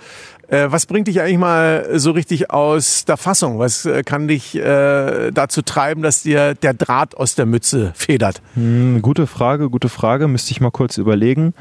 Äh, 0.52 0.70
was 0.70 0.84
bringt 0.84 1.08
dich 1.08 1.22
eigentlich 1.22 1.38
mal 1.38 1.98
so 1.98 2.10
richtig 2.10 2.50
aus 2.50 3.06
der 3.06 3.16
Fassung? 3.16 3.58
Was 3.58 3.86
äh, 3.86 4.02
kann 4.02 4.28
dich 4.28 4.54
äh, 4.54 5.30
dazu 5.30 5.62
treiben, 5.62 6.02
dass 6.02 6.24
dir 6.24 6.54
der 6.54 6.74
Draht 6.74 7.16
aus 7.16 7.34
der 7.34 7.46
Mütze 7.46 7.92
federt? 7.94 8.42
Hm, 8.52 9.00
gute 9.00 9.26
Frage, 9.26 9.70
gute 9.70 9.88
Frage. 9.88 10.28
Müsste 10.28 10.50
ich 10.50 10.60
mal 10.60 10.70
kurz 10.70 10.98
überlegen. 10.98 11.54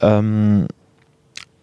Ähm, 0.00 0.66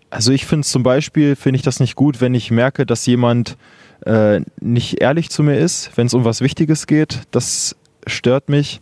also 0.09 0.32
ich 0.32 0.45
finde 0.45 0.65
zum 0.65 0.82
Beispiel, 0.82 1.36
finde 1.36 1.57
ich 1.57 1.61
das 1.61 1.82
nicht 1.82 1.95
gut, 1.95 2.22
wenn 2.22 2.34
ich 2.34 2.51
merke, 2.51 2.86
dass 2.86 3.05
jemand 3.05 3.57
äh, 4.05 4.39
nicht 4.61 5.01
ehrlich 5.01 5.30
zu 5.30 5.43
mir 5.43 5.57
ist, 5.57 5.91
wenn 5.97 6.07
es 6.07 6.13
um 6.13 6.24
was 6.24 6.39
Wichtiges 6.39 6.88
geht. 6.88 7.24
Das 7.32 7.76
stört 8.07 8.47
mich. 8.47 8.80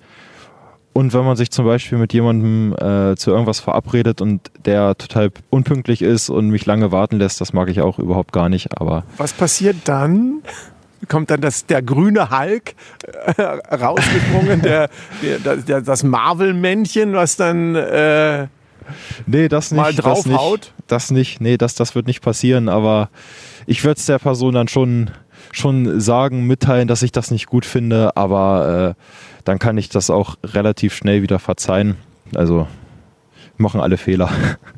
Und 0.94 1.14
wenn 1.14 1.24
man 1.24 1.38
sich 1.38 1.52
zum 1.52 1.66
Beispiel 1.66 1.98
mit 1.98 2.14
jemandem 2.14 2.74
äh, 2.74 3.16
zu 3.16 3.32
irgendwas 3.32 3.60
verabredet 3.60 4.22
und 4.22 4.52
der 4.66 4.98
total 4.98 5.32
unpünktlich 5.50 6.02
ist 6.02 6.30
und 6.30 6.50
mich 6.50 6.66
lange 6.66 6.92
warten 6.92 7.18
lässt, 7.18 7.40
das 7.42 7.54
mag 7.54 7.70
ich 7.70 7.82
auch 7.82 8.00
überhaupt 8.00 8.34
gar 8.34 8.50
nicht. 8.50 8.80
Aber 8.80 9.04
Was 9.18 9.34
passiert 9.34 9.78
dann? 9.86 10.42
Kommt 11.08 11.30
dann 11.30 11.40
das, 11.40 11.66
der 11.66 11.82
grüne 11.82 12.30
Hulk 12.30 12.76
äh, 13.38 13.42
rausgesprungen, 13.42 14.62
der, 14.62 14.90
der, 15.22 15.56
der, 15.58 15.82
das 15.82 16.04
Marvel-Männchen, 16.04 17.14
was 17.14 17.38
dann 17.38 17.76
äh, 17.76 18.48
nee, 19.26 19.48
das 19.48 19.72
nicht. 19.72 19.80
mal 19.80 19.94
das 19.94 20.04
draufhaut? 20.04 20.60
nicht, 20.60 20.74
das 20.88 21.12
nicht. 21.12 21.40
Nee, 21.40 21.58
das, 21.58 21.76
das 21.76 21.96
wird 21.96 22.08
nicht 22.08 22.22
passieren, 22.22 22.68
aber 22.68 23.10
ich 23.66 23.84
würde 23.84 24.00
es 24.00 24.06
der 24.08 24.20
Person 24.20 24.56
dann 24.56 24.68
schon, 24.68 25.12
schon 25.52 26.02
sagen, 26.02 26.48
mitteilen, 26.48 26.88
dass 26.88 27.02
ich 27.02 27.12
das 27.12 27.32
nicht 27.32 27.46
gut 27.48 27.66
finde, 27.66 28.18
aber 28.18 28.96
äh, 28.98 29.04
dann 29.50 29.58
kann 29.58 29.80
ich 29.80 29.90
das 29.90 30.12
auch 30.12 30.36
relativ 30.44 30.94
schnell 30.94 31.24
wieder 31.24 31.40
verzeihen. 31.40 31.96
Also 32.36 32.68
machen 33.58 33.82
alle 33.82 33.98
Fehler. 33.98 34.30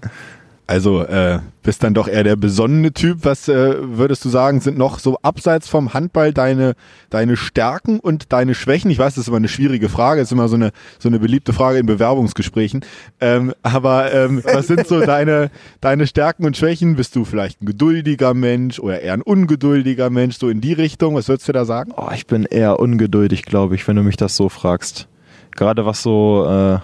Also 0.72 1.04
äh, 1.04 1.40
bist 1.64 1.84
dann 1.84 1.94
doch 1.94 2.08
eher 2.08 2.24
der 2.24 2.38
besonnene 2.38 2.94
Typ. 2.94 3.26
Was 3.26 3.50
äh, 3.50 3.76
würdest 3.82 4.24
du 4.24 4.30
sagen, 4.30 4.62
sind 4.62 4.78
noch 4.78 5.00
so 5.00 5.18
abseits 5.22 5.68
vom 5.68 5.94
Handball 5.94 6.34
deine, 6.34 6.76
deine 7.10 7.36
Stärken 7.36 8.00
und 8.00 8.32
deine 8.32 8.56
Schwächen? 8.56 8.90
Ich 8.90 8.98
weiß, 8.98 9.16
das 9.16 9.24
ist 9.24 9.28
immer 9.28 9.36
eine 9.36 9.50
schwierige 9.50 9.90
Frage, 9.90 10.22
ist 10.22 10.32
immer 10.32 10.48
so 10.48 10.56
eine, 10.56 10.72
so 10.98 11.10
eine 11.10 11.20
beliebte 11.20 11.52
Frage 11.52 11.80
in 11.80 11.88
Bewerbungsgesprächen. 11.88 12.86
Ähm, 13.20 13.54
aber 13.64 14.14
ähm, 14.14 14.44
was 14.46 14.68
sind 14.68 14.88
so 14.88 15.02
deine, 15.02 15.52
deine 15.82 16.08
Stärken 16.08 16.46
und 16.46 16.56
Schwächen? 16.56 16.96
Bist 16.96 17.18
du 17.18 17.26
vielleicht 17.26 17.62
ein 17.62 17.66
geduldiger 17.66 18.34
Mensch 18.34 18.80
oder 18.80 19.02
eher 19.02 19.12
ein 19.12 19.22
ungeduldiger 19.22 20.10
Mensch, 20.10 20.38
so 20.38 20.48
in 20.48 20.62
die 20.62 20.72
Richtung? 20.72 21.16
Was 21.16 21.28
würdest 21.28 21.50
du 21.50 21.52
da 21.52 21.66
sagen? 21.66 21.92
Oh, 21.98 22.12
ich 22.16 22.28
bin 22.28 22.46
eher 22.46 22.80
ungeduldig, 22.80 23.44
glaube 23.44 23.76
ich, 23.76 23.86
wenn 23.90 23.98
du 23.98 24.04
mich 24.04 24.16
das 24.16 24.38
so 24.38 24.48
fragst. 24.48 25.10
Gerade 25.54 25.86
was 25.86 26.02
so, 26.02 26.46
äh, 26.48 26.80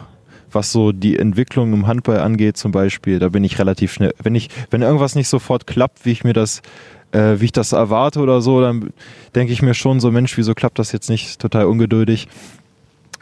was 0.58 0.72
so 0.72 0.92
die 0.92 1.20
Entwicklung 1.20 1.72
im 1.72 1.86
Handball 1.86 2.20
angeht, 2.20 2.58
zum 2.58 2.72
Beispiel, 2.72 3.20
da 3.20 3.30
bin 3.30 3.44
ich 3.44 3.60
relativ 3.60 3.94
schnell. 3.94 4.14
Wenn 4.22 4.34
ich, 4.34 4.50
wenn 4.72 4.82
irgendwas 4.82 5.14
nicht 5.14 5.30
sofort 5.30 5.68
klappt, 5.68 6.04
wie 6.04 6.12
ich 6.12 6.24
mir 6.24 6.34
das, 6.34 6.64
äh, 7.12 7.36
wie 7.38 7.46
ich 7.46 7.52
das 7.52 7.74
erwarte 7.74 8.20
oder 8.20 8.42
so, 8.42 8.60
dann 8.60 8.90
denke 9.36 9.54
ich 9.54 9.62
mir 9.62 9.76
schon 9.76 10.00
so, 10.00 10.10
Mensch, 10.10 10.36
wieso 10.36 10.56
klappt 10.56 10.80
das 10.80 10.92
jetzt 10.92 11.12
nicht? 11.12 11.40
Total 11.40 11.66
ungeduldig. 11.66 12.28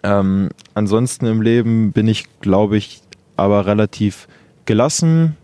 Ähm, 0.01 0.49
ansonsten 0.75 1.25
im 1.25 1.41
Leben 1.41 1.91
bin 1.91 2.07
ich, 2.07 2.25
glaube 2.39 2.77
ich, 2.77 3.01
aber 3.35 3.65
relativ 3.65 4.29
gelassen. 4.63 5.35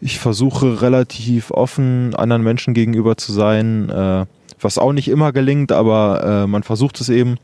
Ich 0.00 0.18
versuche 0.18 0.82
relativ 0.82 1.52
offen 1.52 2.16
anderen 2.16 2.42
Menschen 2.42 2.74
gegenüber 2.74 3.16
zu 3.16 3.32
sein, 3.32 3.90
äh, 3.90 4.26
was 4.60 4.76
auch 4.76 4.92
nicht 4.92 5.06
immer 5.06 5.30
gelingt, 5.30 5.70
aber 5.70 6.42
äh, 6.42 6.46
man 6.48 6.64
versucht 6.64 7.00
es 7.00 7.10
eben. 7.10 7.36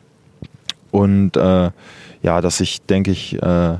Und 0.90 1.36
äh, 1.36 1.70
ja, 2.22 2.40
dass 2.40 2.60
ich, 2.60 2.82
denke 2.82 3.10
ich, 3.10 3.40
äh, 3.42 3.78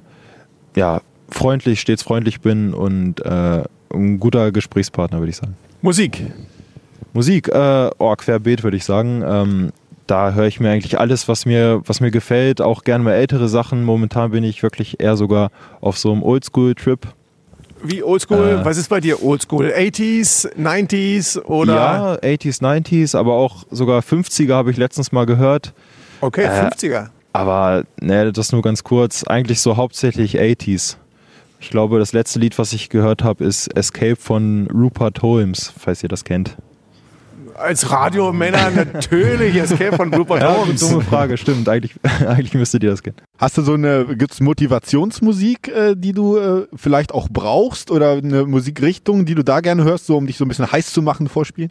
ja, 0.77 1.01
freundlich, 1.29 1.81
stets 1.81 2.03
freundlich 2.03 2.41
bin 2.41 2.75
und 2.75 3.25
äh, 3.25 3.63
ein 3.93 4.21
guter 4.21 4.53
Gesprächspartner, 4.53 5.19
würde 5.19 5.31
ich 5.31 5.37
sagen. 5.37 5.57
Musik. 5.81 6.23
Musik, 7.13 7.49
äh, 7.49 7.91
oh, 7.99 8.15
querbeet 8.17 8.63
würde 8.63 8.77
ich 8.77 8.85
sagen. 8.85 9.23
Ähm, 9.27 9.73
da 10.07 10.33
höre 10.33 10.47
ich 10.47 10.61
mir 10.61 10.71
eigentlich 10.71 10.99
alles, 10.99 11.29
was 11.29 11.47
mir, 11.47 11.83
was 11.87 12.01
mir 12.01 12.11
gefällt, 12.11 12.61
auch 12.61 12.85
gerne 12.85 13.05
mal 13.05 13.13
ältere 13.13 13.49
Sachen. 13.49 13.85
Momentan 13.85 14.31
bin 14.31 14.45
ich 14.45 14.63
wirklich 14.63 15.01
eher 15.01 15.17
sogar 15.17 15.51
auf 15.81 15.99
so 15.99 16.13
einem 16.13 16.23
Oldschool-Trip. 16.23 17.07
Wie 17.85 18.03
oldschool? 18.03 18.61
Äh. 18.61 18.65
Was 18.65 18.77
ist 18.77 18.89
bei 18.89 19.01
dir 19.01 19.23
oldschool? 19.23 19.67
80s, 19.67 20.49
90s 20.57 21.41
oder? 21.43 21.75
Ja, 21.75 22.15
80s, 22.15 22.63
90s, 22.63 23.17
aber 23.17 23.35
auch 23.35 23.65
sogar 23.71 24.01
50er 24.03 24.55
habe 24.55 24.71
ich 24.71 24.77
letztens 24.77 25.11
mal 25.13 25.27
gehört. 25.27 25.73
Okay, 26.21 26.45
Äh, 26.45 26.69
50er. 26.69 27.09
Aber 27.33 27.85
ne, 28.01 28.33
das 28.33 28.53
nur 28.53 28.63
ganz 28.63 28.85
kurz. 28.85 29.25
Eigentlich 29.25 29.61
so 29.61 29.77
hauptsächlich 29.77 30.39
80s. 30.39 30.97
Ich 31.61 31.71
glaube, 31.71 31.99
das 31.99 32.13
letzte 32.13 32.39
Lied, 32.41 32.59
was 32.59 32.73
ich 32.73 32.89
gehört 32.89 33.23
habe, 33.23 33.45
ist 33.45 33.69
Escape 33.77 34.17
von 34.17 34.69
Rupert 34.73 35.23
Holmes, 35.23 35.73
falls 35.79 36.03
ihr 36.03 36.09
das 36.09 36.25
kennt. 36.25 36.57
Als 37.55 37.91
Radiomänner 37.91 38.71
natürlich 38.71 39.55
Escape 39.55 39.95
von 39.97 40.13
Rupert 40.13 40.41
Ja, 40.43 40.57
Holmes. 40.57 40.81
dumme 40.81 41.03
Frage, 41.03 41.37
stimmt. 41.37 41.69
Eigentlich, 41.69 41.95
eigentlich 42.27 42.55
müsstet 42.55 42.83
ihr 42.83 42.91
das 42.91 43.03
kennen. 43.03 43.17
Hast 43.39 43.57
du 43.59 43.63
so 43.63 43.75
eine, 43.75 44.07
gibt's 44.17 44.41
Motivationsmusik, 44.41 45.69
äh, 45.69 45.95
die 45.97 46.13
du 46.13 46.37
äh, 46.37 46.67
vielleicht 46.75 47.13
auch 47.13 47.29
brauchst 47.31 47.91
oder 47.91 48.13
eine 48.13 48.45
Musikrichtung, 48.45 49.25
die 49.25 49.35
du 49.37 49.45
da 49.45 49.61
gerne 49.61 49.85
hörst, 49.85 50.07
so 50.07 50.17
um 50.17 50.27
dich 50.27 50.37
so 50.39 50.45
ein 50.45 50.49
bisschen 50.49 50.71
heiß 50.71 50.93
zu 50.93 51.01
machen 51.03 51.29
vor 51.29 51.45
Spielen? 51.45 51.71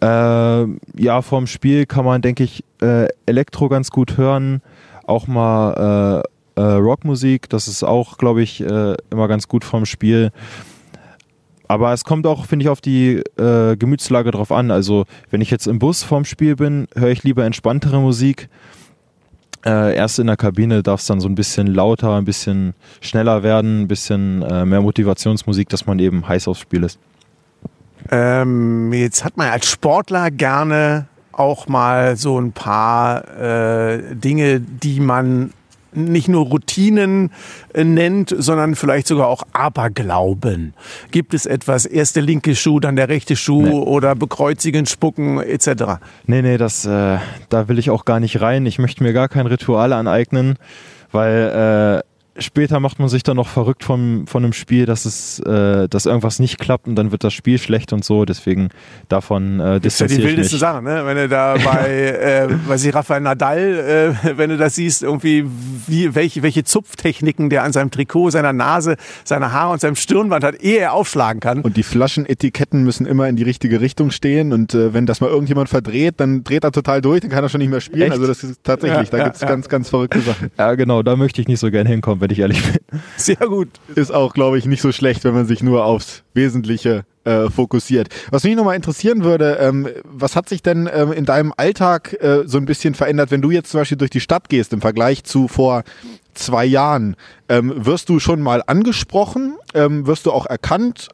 Äh, 0.00 0.06
ja, 0.06 1.22
vorm 1.22 1.46
Spiel 1.46 1.86
kann 1.86 2.04
man, 2.04 2.22
denke 2.22 2.42
ich, 2.42 2.64
äh, 2.82 3.06
Elektro 3.26 3.68
ganz 3.68 3.90
gut 3.90 4.16
hören. 4.16 4.62
Auch 5.08 5.26
mal 5.26 6.22
äh, 6.56 6.60
äh, 6.60 6.74
Rockmusik, 6.74 7.48
das 7.48 7.66
ist 7.66 7.82
auch, 7.82 8.18
glaube 8.18 8.42
ich, 8.42 8.60
äh, 8.60 8.94
immer 9.10 9.26
ganz 9.26 9.48
gut 9.48 9.64
vorm 9.64 9.86
Spiel. 9.86 10.32
Aber 11.66 11.92
es 11.94 12.04
kommt 12.04 12.26
auch, 12.26 12.44
finde 12.44 12.64
ich, 12.64 12.68
auf 12.68 12.82
die 12.82 13.22
äh, 13.38 13.76
Gemütslage 13.76 14.30
drauf 14.30 14.52
an. 14.52 14.70
Also, 14.70 15.04
wenn 15.30 15.40
ich 15.40 15.50
jetzt 15.50 15.66
im 15.66 15.78
Bus 15.78 16.02
vorm 16.02 16.24
Spiel 16.24 16.56
bin, 16.56 16.88
höre 16.94 17.08
ich 17.08 17.24
lieber 17.24 17.44
entspanntere 17.44 18.00
Musik. 18.00 18.48
Äh, 19.64 19.96
erst 19.96 20.18
in 20.18 20.26
der 20.26 20.36
Kabine 20.36 20.82
darf 20.82 21.00
es 21.00 21.06
dann 21.06 21.20
so 21.20 21.28
ein 21.28 21.34
bisschen 21.34 21.66
lauter, 21.68 22.16
ein 22.16 22.24
bisschen 22.26 22.74
schneller 23.00 23.42
werden, 23.42 23.82
ein 23.82 23.88
bisschen 23.88 24.42
äh, 24.42 24.66
mehr 24.66 24.82
Motivationsmusik, 24.82 25.70
dass 25.70 25.86
man 25.86 25.98
eben 25.98 26.28
heiß 26.28 26.48
aufs 26.48 26.60
Spiel 26.60 26.84
ist. 26.84 26.98
Ähm, 28.10 28.92
jetzt 28.92 29.24
hat 29.24 29.36
man 29.38 29.48
als 29.48 29.70
Sportler 29.70 30.30
gerne 30.30 31.06
auch 31.38 31.68
mal 31.68 32.16
so 32.16 32.40
ein 32.40 32.52
paar 32.52 33.26
äh, 33.38 34.14
Dinge, 34.14 34.60
die 34.60 35.00
man 35.00 35.52
nicht 35.92 36.28
nur 36.28 36.46
Routinen 36.46 37.30
äh, 37.72 37.82
nennt, 37.82 38.34
sondern 38.36 38.74
vielleicht 38.74 39.06
sogar 39.06 39.26
auch 39.28 39.42
Aberglauben. 39.52 40.74
Gibt 41.10 41.32
es 41.34 41.46
etwas, 41.46 41.86
erst 41.86 42.16
der 42.16 42.22
linke 42.22 42.54
Schuh, 42.54 42.78
dann 42.78 42.96
der 42.96 43.08
rechte 43.08 43.36
Schuh 43.36 43.62
Nee. 43.62 43.70
oder 43.72 44.14
bekreuzigen, 44.14 44.86
spucken 44.86 45.40
etc.? 45.40 45.98
Nee, 46.26 46.42
nee, 46.42 46.58
das, 46.58 46.84
äh, 46.84 47.18
da 47.48 47.68
will 47.68 47.78
ich 47.78 47.90
auch 47.90 48.04
gar 48.04 48.20
nicht 48.20 48.40
rein. 48.40 48.66
Ich 48.66 48.78
möchte 48.78 49.02
mir 49.02 49.12
gar 49.12 49.28
kein 49.28 49.46
Ritual 49.46 49.92
aneignen, 49.92 50.56
weil 51.10 52.02
äh, 52.04 52.07
später 52.38 52.80
macht 52.80 52.98
man 52.98 53.08
sich 53.08 53.22
dann 53.22 53.36
noch 53.36 53.48
verrückt 53.48 53.84
vom, 53.84 54.26
von 54.26 54.44
einem 54.44 54.52
Spiel, 54.52 54.86
dass 54.86 55.04
es, 55.04 55.40
äh, 55.40 55.88
dass 55.88 56.06
irgendwas 56.06 56.38
nicht 56.38 56.58
klappt 56.58 56.86
und 56.88 56.96
dann 56.96 57.12
wird 57.12 57.24
das 57.24 57.32
Spiel 57.34 57.58
schlecht 57.58 57.92
und 57.92 58.04
so. 58.04 58.24
Deswegen 58.24 58.68
davon 59.08 59.60
äh, 59.60 59.80
Das 59.80 59.94
ist 59.94 60.00
ja 60.00 60.06
die 60.06 60.22
wildeste. 60.22 60.58
Sache, 60.58 60.82
ne? 60.82 61.02
Wenn 61.04 61.16
du 61.16 61.28
da 61.28 61.54
bei, 61.64 61.88
äh, 61.88 62.48
weiß 62.68 62.84
ich, 62.84 62.94
Rafael 62.94 63.20
Nadal, 63.20 64.16
äh, 64.24 64.36
wenn 64.36 64.50
du 64.50 64.56
das 64.56 64.74
siehst, 64.74 65.02
irgendwie, 65.02 65.44
wie, 65.86 66.14
welche, 66.14 66.42
welche 66.42 66.64
Zupftechniken 66.64 67.50
der 67.50 67.62
an 67.62 67.72
seinem 67.72 67.90
Trikot, 67.90 68.30
seiner 68.30 68.52
Nase, 68.52 68.96
seiner 69.24 69.52
Haare 69.52 69.72
und 69.72 69.80
seinem 69.80 69.96
Stirnband 69.96 70.44
hat, 70.44 70.62
ehe 70.62 70.78
er 70.78 70.92
aufschlagen 70.92 71.40
kann. 71.40 71.60
Und 71.62 71.76
die 71.76 71.82
Flaschenetiketten 71.82 72.84
müssen 72.84 73.06
immer 73.06 73.28
in 73.28 73.36
die 73.36 73.42
richtige 73.42 73.80
Richtung 73.80 74.10
stehen 74.10 74.52
und 74.52 74.74
äh, 74.74 74.94
wenn 74.94 75.06
das 75.06 75.20
mal 75.20 75.30
irgendjemand 75.30 75.68
verdreht, 75.68 76.14
dann 76.18 76.44
dreht 76.44 76.64
er 76.64 76.72
total 76.72 77.00
durch, 77.00 77.20
dann 77.20 77.30
kann 77.30 77.44
er 77.44 77.48
schon 77.48 77.60
nicht 77.60 77.70
mehr 77.70 77.80
spielen. 77.80 78.02
Echt? 78.02 78.12
Also 78.12 78.26
das 78.26 78.42
ist 78.44 78.62
tatsächlich, 78.64 79.08
Ja, 79.08 79.10
da 79.10 79.18
ja, 79.18 79.24
gibt's 79.24 79.40
ja. 79.40 79.48
ganz, 79.48 79.68
ganz 79.68 79.88
verrückte 79.90 80.20
Sachen. 80.20 80.50
Ja, 80.58 80.74
genau, 80.74 81.02
da 81.02 81.16
möchte 81.16 81.40
ich 81.40 81.48
nicht 81.48 81.60
so 81.60 81.70
gern 81.70 81.86
hinkommen, 81.86 82.20
wenn 82.28 82.34
ich 82.34 82.40
ehrlich 82.40 82.62
bin. 82.62 83.00
Sehr 83.16 83.36
gut. 83.36 83.68
Ist 83.94 84.12
auch, 84.12 84.34
glaube 84.34 84.58
ich, 84.58 84.66
nicht 84.66 84.82
so 84.82 84.92
schlecht, 84.92 85.24
wenn 85.24 85.34
man 85.34 85.46
sich 85.46 85.62
nur 85.62 85.84
aufs 85.84 86.22
Wesentliche 86.34 87.04
äh, 87.24 87.48
fokussiert. 87.48 88.08
Was 88.30 88.44
mich 88.44 88.54
nochmal 88.54 88.76
interessieren 88.76 89.24
würde, 89.24 89.58
ähm, 89.60 89.88
was 90.04 90.36
hat 90.36 90.48
sich 90.48 90.62
denn 90.62 90.88
ähm, 90.92 91.12
in 91.12 91.24
deinem 91.24 91.52
Alltag 91.56 92.16
äh, 92.20 92.42
so 92.46 92.58
ein 92.58 92.66
bisschen 92.66 92.94
verändert, 92.94 93.30
wenn 93.30 93.42
du 93.42 93.50
jetzt 93.50 93.70
zum 93.70 93.80
Beispiel 93.80 93.98
durch 93.98 94.10
die 94.10 94.20
Stadt 94.20 94.48
gehst 94.48 94.72
im 94.72 94.80
Vergleich 94.80 95.24
zu 95.24 95.48
vor 95.48 95.84
zwei 96.34 96.64
Jahren? 96.64 97.16
Ähm, 97.48 97.72
wirst 97.86 98.08
du 98.08 98.20
schon 98.20 98.42
mal 98.42 98.62
angesprochen? 98.66 99.56
Ähm, 99.74 100.06
wirst 100.06 100.26
du 100.26 100.32
auch 100.32 100.46
erkannt? 100.46 101.08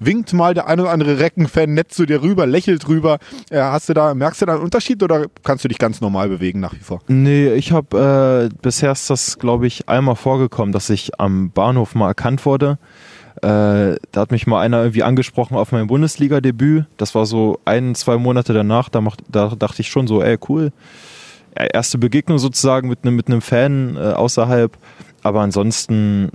Winkt 0.00 0.32
mal 0.32 0.54
der 0.54 0.66
eine 0.66 0.82
oder 0.82 0.92
andere 0.92 1.18
Reckenfan 1.18 1.74
nett 1.74 1.92
zu 1.92 2.06
dir 2.06 2.22
rüber, 2.22 2.46
lächelt 2.46 2.86
rüber. 2.88 3.18
Äh, 3.50 3.60
hast 3.60 3.88
du 3.88 3.94
da, 3.94 4.14
merkst 4.14 4.42
du 4.42 4.46
da 4.46 4.54
einen 4.54 4.62
Unterschied 4.62 5.02
oder 5.02 5.26
kannst 5.42 5.64
du 5.64 5.68
dich 5.68 5.78
ganz 5.78 6.00
normal 6.00 6.28
bewegen 6.28 6.60
nach 6.60 6.74
wie 6.74 6.78
vor? 6.78 7.00
Nee, 7.08 7.52
ich 7.54 7.72
habe, 7.72 8.50
äh, 8.50 8.56
bisher 8.62 8.92
ist 8.92 9.10
das, 9.10 9.38
glaube 9.38 9.66
ich, 9.66 9.88
einmal 9.88 10.16
vorgekommen, 10.16 10.72
dass 10.72 10.88
ich 10.90 11.18
am 11.18 11.50
Bahnhof 11.50 11.94
mal 11.94 12.08
erkannt 12.08 12.46
wurde. 12.46 12.78
Äh, 13.42 13.96
da 14.12 14.20
hat 14.20 14.30
mich 14.32 14.46
mal 14.46 14.60
einer 14.60 14.78
irgendwie 14.78 15.02
angesprochen 15.02 15.56
auf 15.56 15.70
mein 15.72 15.86
Bundesliga-Debüt. 15.86 16.86
Das 16.96 17.14
war 17.14 17.26
so 17.26 17.60
ein, 17.64 17.94
zwei 17.94 18.16
Monate 18.16 18.52
danach. 18.52 18.88
Da, 18.88 19.00
macht, 19.00 19.22
da 19.28 19.48
dachte 19.56 19.82
ich 19.82 19.88
schon 19.88 20.06
so, 20.06 20.22
ey, 20.22 20.38
cool. 20.48 20.72
Erste 21.54 21.98
Begegnung 21.98 22.38
sozusagen 22.38 22.88
mit 22.88 23.00
einem 23.02 23.16
mit 23.16 23.44
Fan 23.44 23.96
äh, 23.96 24.12
außerhalb. 24.12 24.76
Aber 25.22 25.40
ansonsten, 25.40 26.30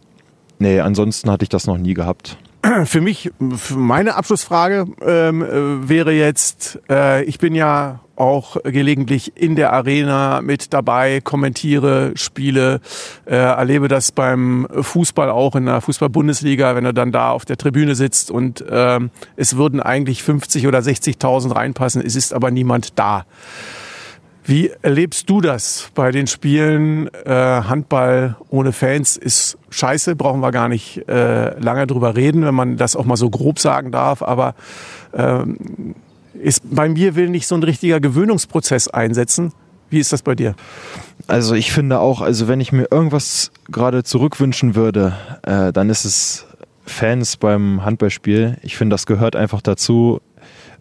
nee, 0.59 0.79
ansonsten 0.79 1.29
hatte 1.29 1.43
ich 1.43 1.49
das 1.49 1.67
noch 1.67 1.77
nie 1.77 1.93
gehabt. 1.93 2.37
Für 2.85 3.01
mich, 3.01 3.31
für 3.57 3.75
meine 3.75 4.15
Abschlussfrage 4.15 4.85
ähm, 5.05 5.41
äh, 5.41 5.89
wäre 5.89 6.13
jetzt, 6.13 6.79
äh, 6.89 7.23
ich 7.23 7.37
bin 7.37 7.55
ja 7.55 7.99
auch 8.15 8.57
gelegentlich 8.63 9.33
in 9.35 9.55
der 9.55 9.73
Arena 9.73 10.41
mit 10.41 10.71
dabei, 10.71 11.19
kommentiere 11.21 12.13
Spiele, 12.15 12.79
äh, 13.25 13.35
erlebe 13.35 13.87
das 13.89 14.11
beim 14.11 14.67
Fußball 14.71 15.29
auch 15.29 15.55
in 15.55 15.65
der 15.65 15.81
Fußball-Bundesliga, 15.81 16.75
wenn 16.75 16.85
du 16.85 16.93
dann 16.93 17.11
da 17.11 17.31
auf 17.31 17.43
der 17.43 17.57
Tribüne 17.57 17.95
sitzt 17.95 18.31
und 18.31 18.63
ähm, 18.69 19.09
es 19.35 19.57
würden 19.57 19.81
eigentlich 19.81 20.23
50 20.23 20.67
oder 20.67 20.79
60.000 20.79 21.55
reinpassen, 21.55 22.01
es 22.05 22.15
ist 22.15 22.33
aber 22.33 22.49
niemand 22.51 22.97
da. 22.97 23.25
Wie 24.45 24.71
erlebst 24.81 25.29
du 25.29 25.39
das 25.39 25.89
bei 25.95 26.11
den 26.11 26.27
Spielen? 26.27 27.07
Äh, 27.25 27.29
Handball 27.29 28.35
ohne 28.49 28.73
Fans 28.73 29.15
ist 29.15 29.57
scheiße, 29.69 30.15
brauchen 30.15 30.41
wir 30.41 30.51
gar 30.51 30.67
nicht 30.67 31.07
äh, 31.07 31.57
lange 31.59 31.87
drüber 31.87 32.15
reden, 32.15 32.43
wenn 32.43 32.55
man 32.55 32.75
das 32.75 32.95
auch 32.95 33.05
mal 33.05 33.15
so 33.15 33.29
grob 33.29 33.59
sagen 33.59 33.91
darf. 33.91 34.21
Aber 34.21 34.55
ähm, 35.13 35.95
ist 36.33 36.61
bei 36.63 36.89
mir 36.89 37.15
will 37.15 37.29
nicht 37.29 37.47
so 37.47 37.55
ein 37.55 37.63
richtiger 37.63 38.01
Gewöhnungsprozess 38.01 38.89
einsetzen. 38.89 39.53
Wie 39.89 39.99
ist 39.99 40.11
das 40.11 40.23
bei 40.23 40.35
dir? 40.35 40.55
Also 41.27 41.55
ich 41.55 41.71
finde 41.71 41.99
auch, 41.99 42.19
also 42.19 42.47
wenn 42.49 42.59
ich 42.59 42.71
mir 42.73 42.87
irgendwas 42.91 43.51
gerade 43.71 44.03
zurückwünschen 44.03 44.75
würde, 44.75 45.13
äh, 45.43 45.71
dann 45.71 45.89
ist 45.89 46.03
es 46.03 46.47
Fans 46.85 47.37
beim 47.37 47.85
Handballspiel. 47.85 48.57
Ich 48.61 48.75
finde, 48.75 48.95
das 48.95 49.05
gehört 49.05 49.37
einfach 49.37 49.61
dazu. 49.61 50.19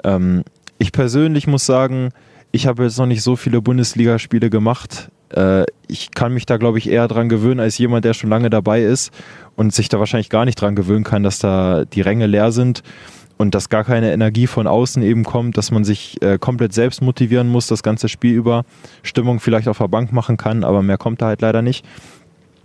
Ähm, 0.03 0.43
ich 0.79 0.91
persönlich 0.91 1.47
muss 1.47 1.65
sagen, 1.65 2.09
ich 2.53 2.67
habe 2.67 2.85
jetzt 2.85 2.99
noch 2.99 3.07
nicht 3.07 3.23
so 3.23 3.35
viele 3.35 3.63
Bundesligaspiele 3.63 4.51
gemacht. 4.51 5.11
Äh, 5.31 5.65
ich 5.89 6.11
kann 6.13 6.35
mich 6.35 6.47
da, 6.47 6.59
glaube 6.59 6.79
ich, 6.79 6.89
eher 6.89 7.09
dran 7.09 7.29
gewöhnen 7.29 7.61
als 7.61 7.79
jemand, 7.79 8.05
der 8.05 8.15
schon 8.15 8.31
lange 8.31 8.51
dabei 8.51 8.83
ist 8.83 9.11
und 9.57 9.75
sich 9.75 9.89
da 9.89 9.99
wahrscheinlich 9.99 10.29
gar 10.29 10.45
nicht 10.45 10.61
dran 10.61 10.77
gewöhnen 10.77 11.05
kann, 11.05 11.23
dass 11.23 11.39
da 11.39 11.85
die 11.87 12.03
Ränge 12.03 12.27
leer 12.27 12.53
sind 12.53 12.83
und 13.39 13.55
dass 13.55 13.71
gar 13.71 13.85
keine 13.85 14.13
Energie 14.13 14.47
von 14.47 14.67
außen 14.67 15.03
eben 15.03 15.25
kommt, 15.25 15.57
dass 15.57 15.71
man 15.71 15.83
sich 15.83 16.21
äh, 16.23 16.39
komplett 16.39 16.75
selbst 16.75 17.01
motivieren 17.01 17.49
muss, 17.49 17.67
das 17.67 17.83
ganze 17.83 18.09
Spiel 18.09 18.35
über 18.35 18.65
Stimmung 19.03 19.41
vielleicht 19.41 19.67
auf 19.67 19.79
der 19.79 19.89
Bank 19.89 20.13
machen 20.13 20.37
kann, 20.37 20.63
aber 20.63 20.83
mehr 20.83 20.99
kommt 20.99 21.23
da 21.23 21.27
halt 21.27 21.41
leider 21.41 21.63
nicht. 21.63 21.85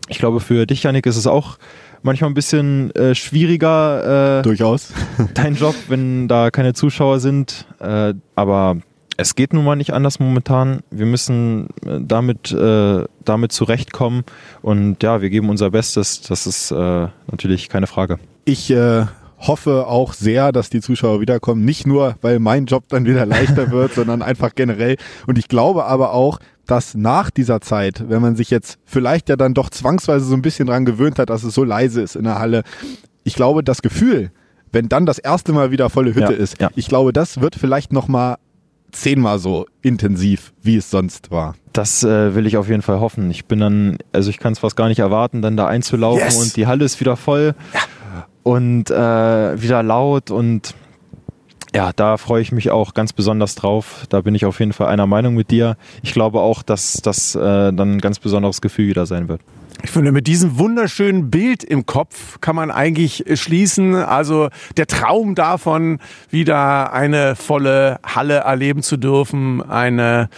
Ich 0.10 0.20
glaube, 0.20 0.40
für 0.42 0.66
dich, 0.66 0.84
Janik, 0.84 1.06
ist 1.06 1.18
es 1.18 1.28
auch 1.28 1.58
manchmal 2.02 2.30
ein 2.30 2.34
bisschen 2.34 2.94
äh, 2.96 3.16
schwieriger. 3.16 4.40
Äh, 4.40 4.42
Durchaus. 4.44 4.94
dein 5.34 5.56
Job, 5.56 5.76
wenn 5.88 6.28
da 6.28 6.52
keine 6.52 6.74
Zuschauer 6.74 7.20
sind. 7.20 7.66
Äh, 7.80 8.14
aber 8.36 8.78
es 9.18 9.34
geht 9.36 9.54
nun 9.54 9.66
mal 9.66 9.76
nicht 9.76 9.94
anders 9.94 10.20
momentan. 10.20 10.82
Wir 10.92 11.08
müssen 11.08 11.68
äh, 11.86 12.00
damit, 12.00 12.52
äh, 12.52 13.04
damit 13.26 13.52
zurechtkommen. 13.52 14.24
Und 14.62 15.02
ja, 15.04 15.22
wir 15.22 15.30
geben 15.30 15.50
unser 15.50 15.72
Bestes. 15.72 16.22
Das 16.22 16.46
ist 16.46 16.72
äh, 16.72 17.08
natürlich 17.30 17.68
keine 17.68 17.88
Frage. 17.88 18.20
Ich 18.46 18.70
äh, 18.70 19.06
hoffe 19.40 19.88
auch 19.88 20.14
sehr, 20.14 20.52
dass 20.52 20.70
die 20.70 20.82
Zuschauer 20.82 21.20
wiederkommen. 21.20 21.66
Nicht 21.66 21.88
nur, 21.88 22.16
weil 22.22 22.40
mein 22.40 22.68
Job 22.68 22.86
dann 22.90 23.06
wieder 23.06 23.26
leichter 23.26 23.72
wird, 23.72 23.94
sondern 23.94 24.22
einfach 24.22 24.54
generell. 24.54 24.98
Und 25.26 25.40
ich 25.40 25.48
glaube 25.48 25.86
aber 25.86 26.14
auch, 26.14 26.40
dass 26.68 26.94
nach 26.96 27.32
dieser 27.32 27.60
Zeit, 27.62 28.10
wenn 28.10 28.22
man 28.22 28.36
sich 28.36 28.52
jetzt 28.52 28.78
vielleicht 28.86 29.30
ja 29.30 29.36
dann 29.36 29.54
doch 29.54 29.70
zwangsweise 29.70 30.26
so 30.26 30.36
ein 30.36 30.42
bisschen 30.42 30.68
dran 30.68 30.86
gewöhnt 30.86 31.18
hat, 31.18 31.30
dass 31.30 31.44
es 31.44 31.56
so 31.56 31.64
leise 31.64 32.02
ist 32.02 32.16
in 32.16 32.26
der 32.26 32.40
Halle, 32.40 32.64
ich 33.24 33.36
glaube, 33.36 33.64
das 33.64 33.82
Gefühl, 33.82 34.32
wenn 34.72 34.90
dann 34.90 35.06
das 35.06 35.18
erste 35.18 35.54
Mal 35.54 35.72
wieder 35.72 35.90
volle 35.90 36.14
Hütte 36.14 36.34
ja, 36.34 36.40
ist, 36.40 36.62
ja. 36.62 36.70
ich 36.76 36.88
glaube, 36.88 37.14
das 37.14 37.40
wird 37.42 37.56
vielleicht 37.56 37.94
nochmal 37.94 38.36
zehnmal 39.02 39.40
so 39.40 39.66
intensiv, 39.82 40.54
wie 40.62 40.78
es 40.78 40.90
sonst 40.90 41.32
war. 41.32 41.56
Das 41.74 42.04
äh, 42.04 42.36
will 42.36 42.48
ich 42.48 42.58
auf 42.58 42.70
jeden 42.70 42.82
Fall 42.82 43.00
hoffen. 43.00 43.30
Ich 43.32 43.46
bin 43.46 43.60
dann, 43.60 43.98
also 44.12 44.30
ich 44.30 44.40
kann 44.40 44.54
es 44.54 44.60
fast 44.60 44.76
gar 44.76 44.88
nicht 44.88 45.00
erwarten, 45.00 45.42
dann 45.42 45.58
da 45.58 45.68
einzulaufen 45.68 46.24
yes. 46.24 46.36
und 46.36 46.56
die 46.56 46.68
Halle 46.68 46.86
ist 46.86 47.00
wieder 47.00 47.16
voll 47.16 47.56
ja. 47.74 48.26
und 48.44 48.90
äh, 48.90 49.62
wieder 49.62 49.84
laut 49.84 50.32
und 50.32 50.74
ja, 51.76 51.92
da 51.94 52.18
freue 52.18 52.42
ich 52.42 52.52
mich 52.52 52.72
auch 52.72 52.94
ganz 52.94 53.14
besonders 53.14 53.56
drauf. 53.56 54.06
Da 54.10 54.22
bin 54.22 54.34
ich 54.34 54.46
auf 54.46 54.60
jeden 54.60 54.74
Fall 54.74 54.88
einer 54.88 55.06
Meinung 55.06 55.36
mit 55.36 55.52
dir. 55.52 55.78
Ich 56.02 56.14
glaube 56.14 56.40
auch, 56.40 56.64
dass 56.64 56.94
das 57.04 57.36
äh, 57.36 57.40
dann 57.40 57.98
ein 57.98 58.02
ganz 58.02 58.20
besonderes 58.20 58.62
Gefühl 58.62 58.88
wieder 58.88 59.06
sein 59.06 59.28
wird. 59.28 59.42
Ich 59.84 59.92
finde, 59.92 60.12
mit 60.12 60.28
diesem 60.28 60.58
wunderschönen 60.58 61.30
Bild 61.30 61.64
im 61.64 61.86
Kopf 61.86 62.42
kann 62.42 62.56
man 62.56 62.72
eigentlich 62.72 63.26
schließen. 63.36 63.96
Also 63.96 64.50
der 64.76 64.88
Traum 64.88 65.36
davon, 65.36 66.00
wieder 66.30 66.94
eine 66.94 67.36
volle 67.36 68.00
Halle 68.04 68.38
erleben 68.38 68.82
zu 68.82 68.98
dürfen, 68.98 69.62
eine 69.62 70.30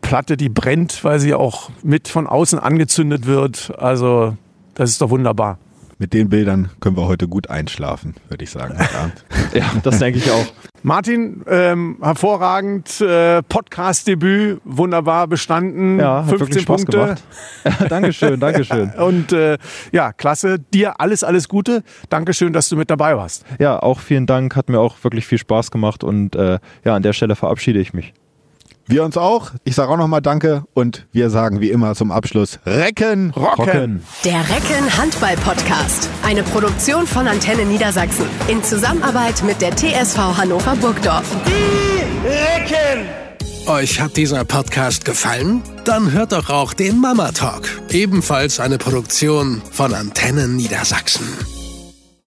Platte, 0.00 0.36
die 0.36 0.48
brennt, 0.48 1.04
weil 1.04 1.20
sie 1.20 1.34
auch 1.34 1.70
mit 1.82 2.08
von 2.08 2.26
außen 2.26 2.58
angezündet 2.58 3.26
wird. 3.26 3.72
Also 3.78 4.36
das 4.74 4.90
ist 4.90 5.00
doch 5.00 5.10
wunderbar 5.10 5.58
mit 6.02 6.12
den 6.14 6.28
Bildern 6.30 6.68
können 6.80 6.96
wir 6.96 7.06
heute 7.06 7.28
gut 7.28 7.48
einschlafen, 7.48 8.16
würde 8.28 8.42
ich 8.42 8.50
sagen. 8.50 8.76
ja, 9.54 9.70
das 9.84 10.00
denke 10.00 10.18
ich 10.18 10.28
auch. 10.32 10.46
Martin, 10.82 11.44
ähm, 11.46 11.96
hervorragend, 12.02 13.00
äh, 13.00 13.40
Podcast-Debüt, 13.44 14.60
wunderbar 14.64 15.28
bestanden, 15.28 16.00
ja, 16.00 16.24
15 16.24 16.64
Punkte. 16.64 17.14
Ja, 17.64 17.86
Dankeschön, 17.88 18.40
Dankeschön. 18.40 18.90
Und 18.94 19.32
äh, 19.32 19.58
ja, 19.92 20.12
klasse. 20.12 20.58
Dir 20.58 21.00
alles, 21.00 21.22
alles 21.22 21.48
Gute. 21.48 21.84
Dankeschön, 22.08 22.52
dass 22.52 22.68
du 22.68 22.76
mit 22.76 22.90
dabei 22.90 23.16
warst. 23.16 23.44
Ja, 23.60 23.80
auch 23.80 24.00
vielen 24.00 24.26
Dank, 24.26 24.56
hat 24.56 24.70
mir 24.70 24.80
auch 24.80 24.96
wirklich 25.04 25.24
viel 25.24 25.38
Spaß 25.38 25.70
gemacht 25.70 26.02
und 26.02 26.34
äh, 26.34 26.58
ja, 26.84 26.96
an 26.96 27.04
der 27.04 27.12
Stelle 27.12 27.36
verabschiede 27.36 27.78
ich 27.78 27.94
mich. 27.94 28.12
Wir 28.92 29.04
uns 29.04 29.16
auch. 29.16 29.52
Ich 29.64 29.74
sage 29.74 29.90
auch 29.90 29.96
nochmal 29.96 30.20
Danke 30.20 30.64
und 30.74 31.06
wir 31.12 31.30
sagen 31.30 31.60
wie 31.60 31.70
immer 31.70 31.94
zum 31.94 32.10
Abschluss 32.10 32.58
Recken, 32.66 33.30
Rocken. 33.30 33.64
Rocken. 33.64 34.02
Der 34.22 34.40
Recken 34.40 34.98
Handball 34.98 35.34
Podcast. 35.36 36.10
Eine 36.22 36.42
Produktion 36.42 37.06
von 37.06 37.26
Antenne 37.26 37.64
Niedersachsen. 37.64 38.26
In 38.48 38.62
Zusammenarbeit 38.62 39.42
mit 39.44 39.62
der 39.62 39.74
TSV 39.74 40.18
Hannover 40.36 40.76
Burgdorf. 40.76 41.24
Die 41.46 42.28
Recken! 42.28 43.06
Euch 43.66 43.98
hat 43.98 44.18
dieser 44.18 44.44
Podcast 44.44 45.06
gefallen? 45.06 45.62
Dann 45.84 46.12
hört 46.12 46.32
doch 46.32 46.50
auch 46.50 46.74
den 46.74 47.00
Mama 47.00 47.32
Talk. 47.32 47.66
Ebenfalls 47.88 48.60
eine 48.60 48.76
Produktion 48.76 49.62
von 49.70 49.94
Antenne 49.94 50.48
Niedersachsen. 50.48 51.26